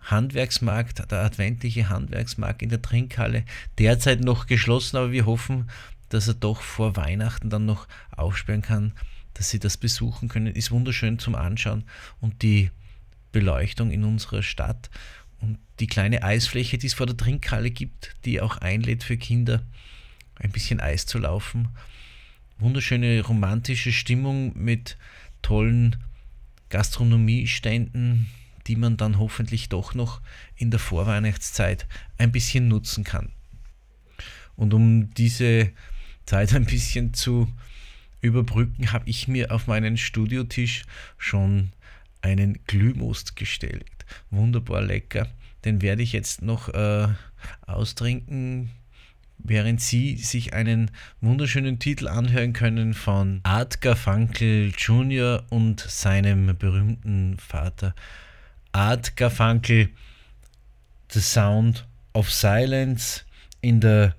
Handwerksmarkt, 0.00 1.10
der 1.10 1.20
adventliche 1.20 1.88
Handwerksmarkt 1.88 2.62
in 2.62 2.68
der 2.68 2.82
Trinkhalle 2.82 3.44
derzeit 3.78 4.20
noch 4.20 4.46
geschlossen, 4.46 4.96
aber 4.96 5.12
wir 5.12 5.26
hoffen, 5.26 5.70
dass 6.08 6.26
er 6.26 6.34
doch 6.34 6.62
vor 6.62 6.96
Weihnachten 6.96 7.50
dann 7.50 7.66
noch 7.66 7.86
aufsperren 8.10 8.62
kann, 8.62 8.92
dass 9.34 9.50
Sie 9.50 9.60
das 9.60 9.76
besuchen 9.76 10.28
können. 10.28 10.48
Ist 10.48 10.72
wunderschön 10.72 11.18
zum 11.18 11.36
Anschauen 11.36 11.84
und 12.20 12.42
die 12.42 12.70
Beleuchtung 13.32 13.90
in 13.90 14.04
unserer 14.04 14.42
Stadt 14.42 14.90
und 15.40 15.58
die 15.78 15.86
kleine 15.86 16.22
Eisfläche, 16.22 16.78
die 16.78 16.86
es 16.86 16.94
vor 16.94 17.06
der 17.06 17.16
Trinkhalle 17.16 17.70
gibt, 17.70 18.16
die 18.24 18.40
auch 18.40 18.58
einlädt 18.58 19.04
für 19.04 19.16
Kinder, 19.16 19.62
ein 20.36 20.50
bisschen 20.50 20.80
Eis 20.80 21.06
zu 21.06 21.18
laufen. 21.18 21.68
Wunderschöne 22.58 23.22
romantische 23.22 23.92
Stimmung 23.92 24.52
mit 24.56 24.96
tollen 25.42 25.96
Gastronomieständen, 26.68 28.28
die 28.66 28.76
man 28.76 28.96
dann 28.96 29.18
hoffentlich 29.18 29.68
doch 29.68 29.94
noch 29.94 30.20
in 30.56 30.70
der 30.70 30.80
Vorweihnachtszeit 30.80 31.86
ein 32.18 32.32
bisschen 32.32 32.68
nutzen 32.68 33.04
kann. 33.04 33.32
Und 34.56 34.74
um 34.74 35.12
diese 35.14 35.72
Zeit 36.26 36.54
ein 36.54 36.66
bisschen 36.66 37.14
zu 37.14 37.52
überbrücken, 38.20 38.92
habe 38.92 39.08
ich 39.08 39.26
mir 39.26 39.52
auf 39.52 39.66
meinen 39.66 39.96
Studiotisch 39.96 40.84
schon 41.16 41.72
einen 42.22 42.58
Glühmost 42.66 43.36
gestellt. 43.36 43.84
Wunderbar 44.30 44.82
lecker. 44.82 45.28
Den 45.64 45.82
werde 45.82 46.02
ich 46.02 46.12
jetzt 46.12 46.42
noch 46.42 46.68
äh, 46.68 47.08
austrinken, 47.66 48.70
während 49.38 49.80
Sie 49.80 50.16
sich 50.16 50.52
einen 50.54 50.90
wunderschönen 51.20 51.78
Titel 51.78 52.08
anhören 52.08 52.52
können 52.52 52.94
von 52.94 53.40
Art 53.42 53.80
Garfunkel 53.80 54.72
Jr. 54.76 55.44
und 55.50 55.80
seinem 55.80 56.56
berühmten 56.56 57.36
Vater 57.38 57.94
Art 58.72 59.16
Garfunkel, 59.16 59.88
The 61.10 61.20
Sound 61.20 61.86
of 62.14 62.30
Silence 62.30 63.22
in 63.60 63.80
der 63.80 64.14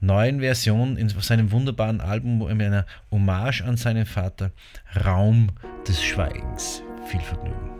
neuen 0.00 0.40
Version, 0.40 0.96
in 0.96 1.08
seinem 1.08 1.52
wunderbaren 1.52 2.00
Album, 2.00 2.48
in 2.48 2.60
einer 2.60 2.84
Hommage 3.10 3.62
an 3.62 3.76
seinen 3.76 4.06
Vater, 4.06 4.50
Raum 5.04 5.52
des 5.86 6.02
Schweigens. 6.02 6.82
Viel 7.06 7.20
Vergnügen. 7.20 7.75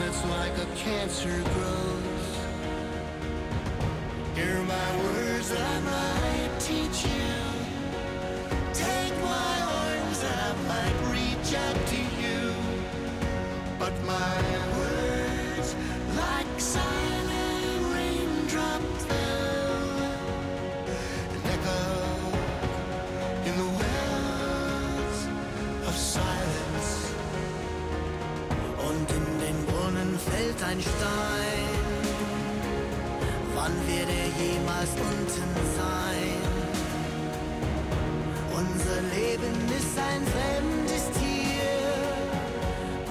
Silence 0.00 0.24
like 0.30 0.56
a 0.56 0.64
cancer 0.76 1.42
grows. 1.52 2.38
Hear 4.34 4.62
my 4.62 4.96
words 4.96 5.09
Stein. 30.82 31.68
Wann 33.54 33.74
wird 33.86 34.08
er 34.08 34.28
jemals 34.42 34.90
unten 34.90 35.50
sein? 35.78 36.40
Unser 38.52 39.00
Leben 39.14 39.56
ist 39.78 39.96
ein 39.98 40.22
fremdes 40.34 41.04
Tier. 41.18 41.80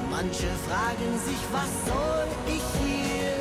Man 0.10 0.28
Manche 0.28 0.52
fragen 0.68 1.12
sich, 1.26 1.42
was 1.52 1.72
soll 1.86 2.28
ich 2.48 2.64
hier? 2.84 3.39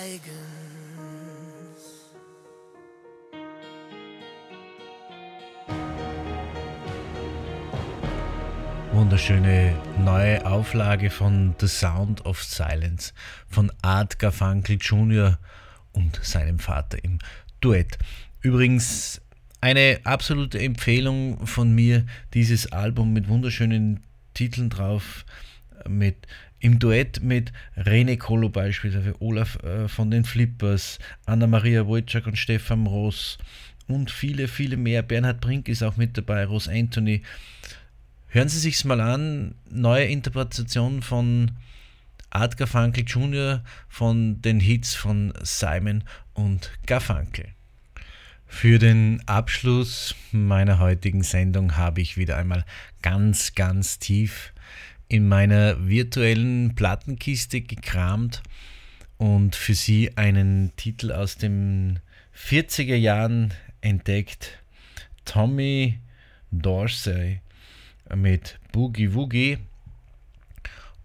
Schweigens. 0.00 0.30
wunderschöne 8.92 9.76
neue 9.98 10.44
Auflage 10.46 11.10
von 11.10 11.54
The 11.60 11.68
Sound 11.68 12.24
of 12.24 12.42
Silence 12.42 13.12
von 13.48 13.70
Art 13.82 14.18
Garfunkel 14.18 14.78
Jr. 14.80 15.38
und 15.92 16.18
seinem 16.22 16.58
Vater 16.58 17.02
im 17.04 17.18
Duett. 17.60 17.98
Übrigens 18.40 19.20
eine 19.60 20.00
absolute 20.04 20.58
Empfehlung 20.60 21.46
von 21.46 21.74
mir, 21.74 22.06
dieses 22.32 22.72
Album 22.72 23.12
mit 23.12 23.28
wunderschönen 23.28 24.02
Titeln 24.34 24.70
drauf, 24.70 25.24
mit 25.86 26.26
im 26.60 26.78
Duett 26.78 27.22
mit 27.22 27.52
Rene 27.76 28.16
Kolo 28.16 28.48
beispielsweise, 28.48 29.20
Olaf 29.20 29.62
äh, 29.62 29.88
von 29.88 30.10
den 30.10 30.24
Flippers, 30.24 30.98
Anna-Maria 31.26 31.86
Wojcik 31.86 32.26
und 32.26 32.38
Stefan 32.38 32.86
Ross 32.86 33.38
und 33.88 34.10
viele, 34.10 34.46
viele 34.46 34.76
mehr. 34.76 35.02
Bernhard 35.02 35.40
Brink 35.40 35.68
ist 35.68 35.82
auch 35.82 35.96
mit 35.96 36.16
dabei, 36.16 36.44
Ross 36.44 36.68
Anthony. 36.68 37.22
Hören 38.28 38.48
Sie 38.48 38.60
sich's 38.60 38.84
mal 38.84 39.00
an, 39.00 39.54
neue 39.68 40.04
Interpretation 40.04 41.02
von 41.02 41.52
Art 42.30 42.56
Garfunkel 42.56 43.04
Jr. 43.04 43.64
von 43.88 44.40
den 44.40 44.60
Hits 44.60 44.94
von 44.94 45.32
Simon 45.42 46.04
und 46.34 46.70
Garfunkel. 46.86 47.46
Für 48.46 48.78
den 48.78 49.22
Abschluss 49.26 50.14
meiner 50.30 50.78
heutigen 50.78 51.22
Sendung 51.22 51.76
habe 51.76 52.00
ich 52.00 52.16
wieder 52.16 52.36
einmal 52.36 52.64
ganz, 53.02 53.54
ganz 53.54 53.98
tief 53.98 54.52
in 55.10 55.26
meiner 55.26 55.88
virtuellen 55.88 56.76
Plattenkiste 56.76 57.60
gekramt 57.60 58.44
und 59.18 59.56
für 59.56 59.74
Sie 59.74 60.16
einen 60.16 60.72
Titel 60.76 61.10
aus 61.10 61.36
den 61.36 61.98
40er 62.34 62.94
Jahren 62.94 63.52
entdeckt. 63.80 64.62
Tommy 65.24 65.98
Dorsey 66.52 67.40
mit 68.14 68.60
Boogie 68.70 69.12
Woogie. 69.12 69.58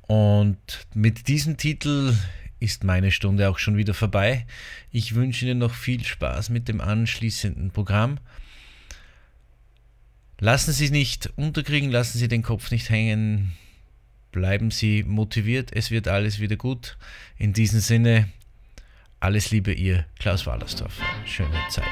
Und 0.03 0.85
mit 0.93 1.27
diesem 1.27 1.57
Titel 1.57 2.15
ist 2.59 2.83
meine 2.83 3.09
Stunde 3.09 3.49
auch 3.49 3.57
schon 3.57 3.75
wieder 3.75 3.95
vorbei. 3.95 4.45
Ich 4.91 5.15
wünsche 5.15 5.45
Ihnen 5.45 5.57
noch 5.57 5.73
viel 5.73 6.03
Spaß 6.03 6.49
mit 6.49 6.67
dem 6.67 6.79
anschließenden 6.79 7.71
Programm. 7.71 8.19
Lassen 10.39 10.73
Sie 10.73 10.85
es 10.85 10.91
nicht 10.91 11.33
unterkriegen, 11.37 11.89
lassen 11.89 12.19
Sie 12.19 12.27
den 12.27 12.43
Kopf 12.43 12.69
nicht 12.69 12.91
hängen, 12.91 13.53
bleiben 14.35 14.69
Sie 14.69 15.03
motiviert, 15.03 15.71
es 15.73 15.91
wird 15.91 16.09
alles 16.09 16.41
wieder 16.41 16.57
gut. 16.57 16.97
In 17.37 17.53
diesem 17.53 17.79
Sinne, 17.79 18.27
alles 19.21 19.49
Liebe, 19.49 19.71
Ihr 19.71 20.05
Klaus 20.19 20.45
Wallersdorf. 20.45 20.99
Schöne 21.25 21.57
Zeit. 21.69 21.85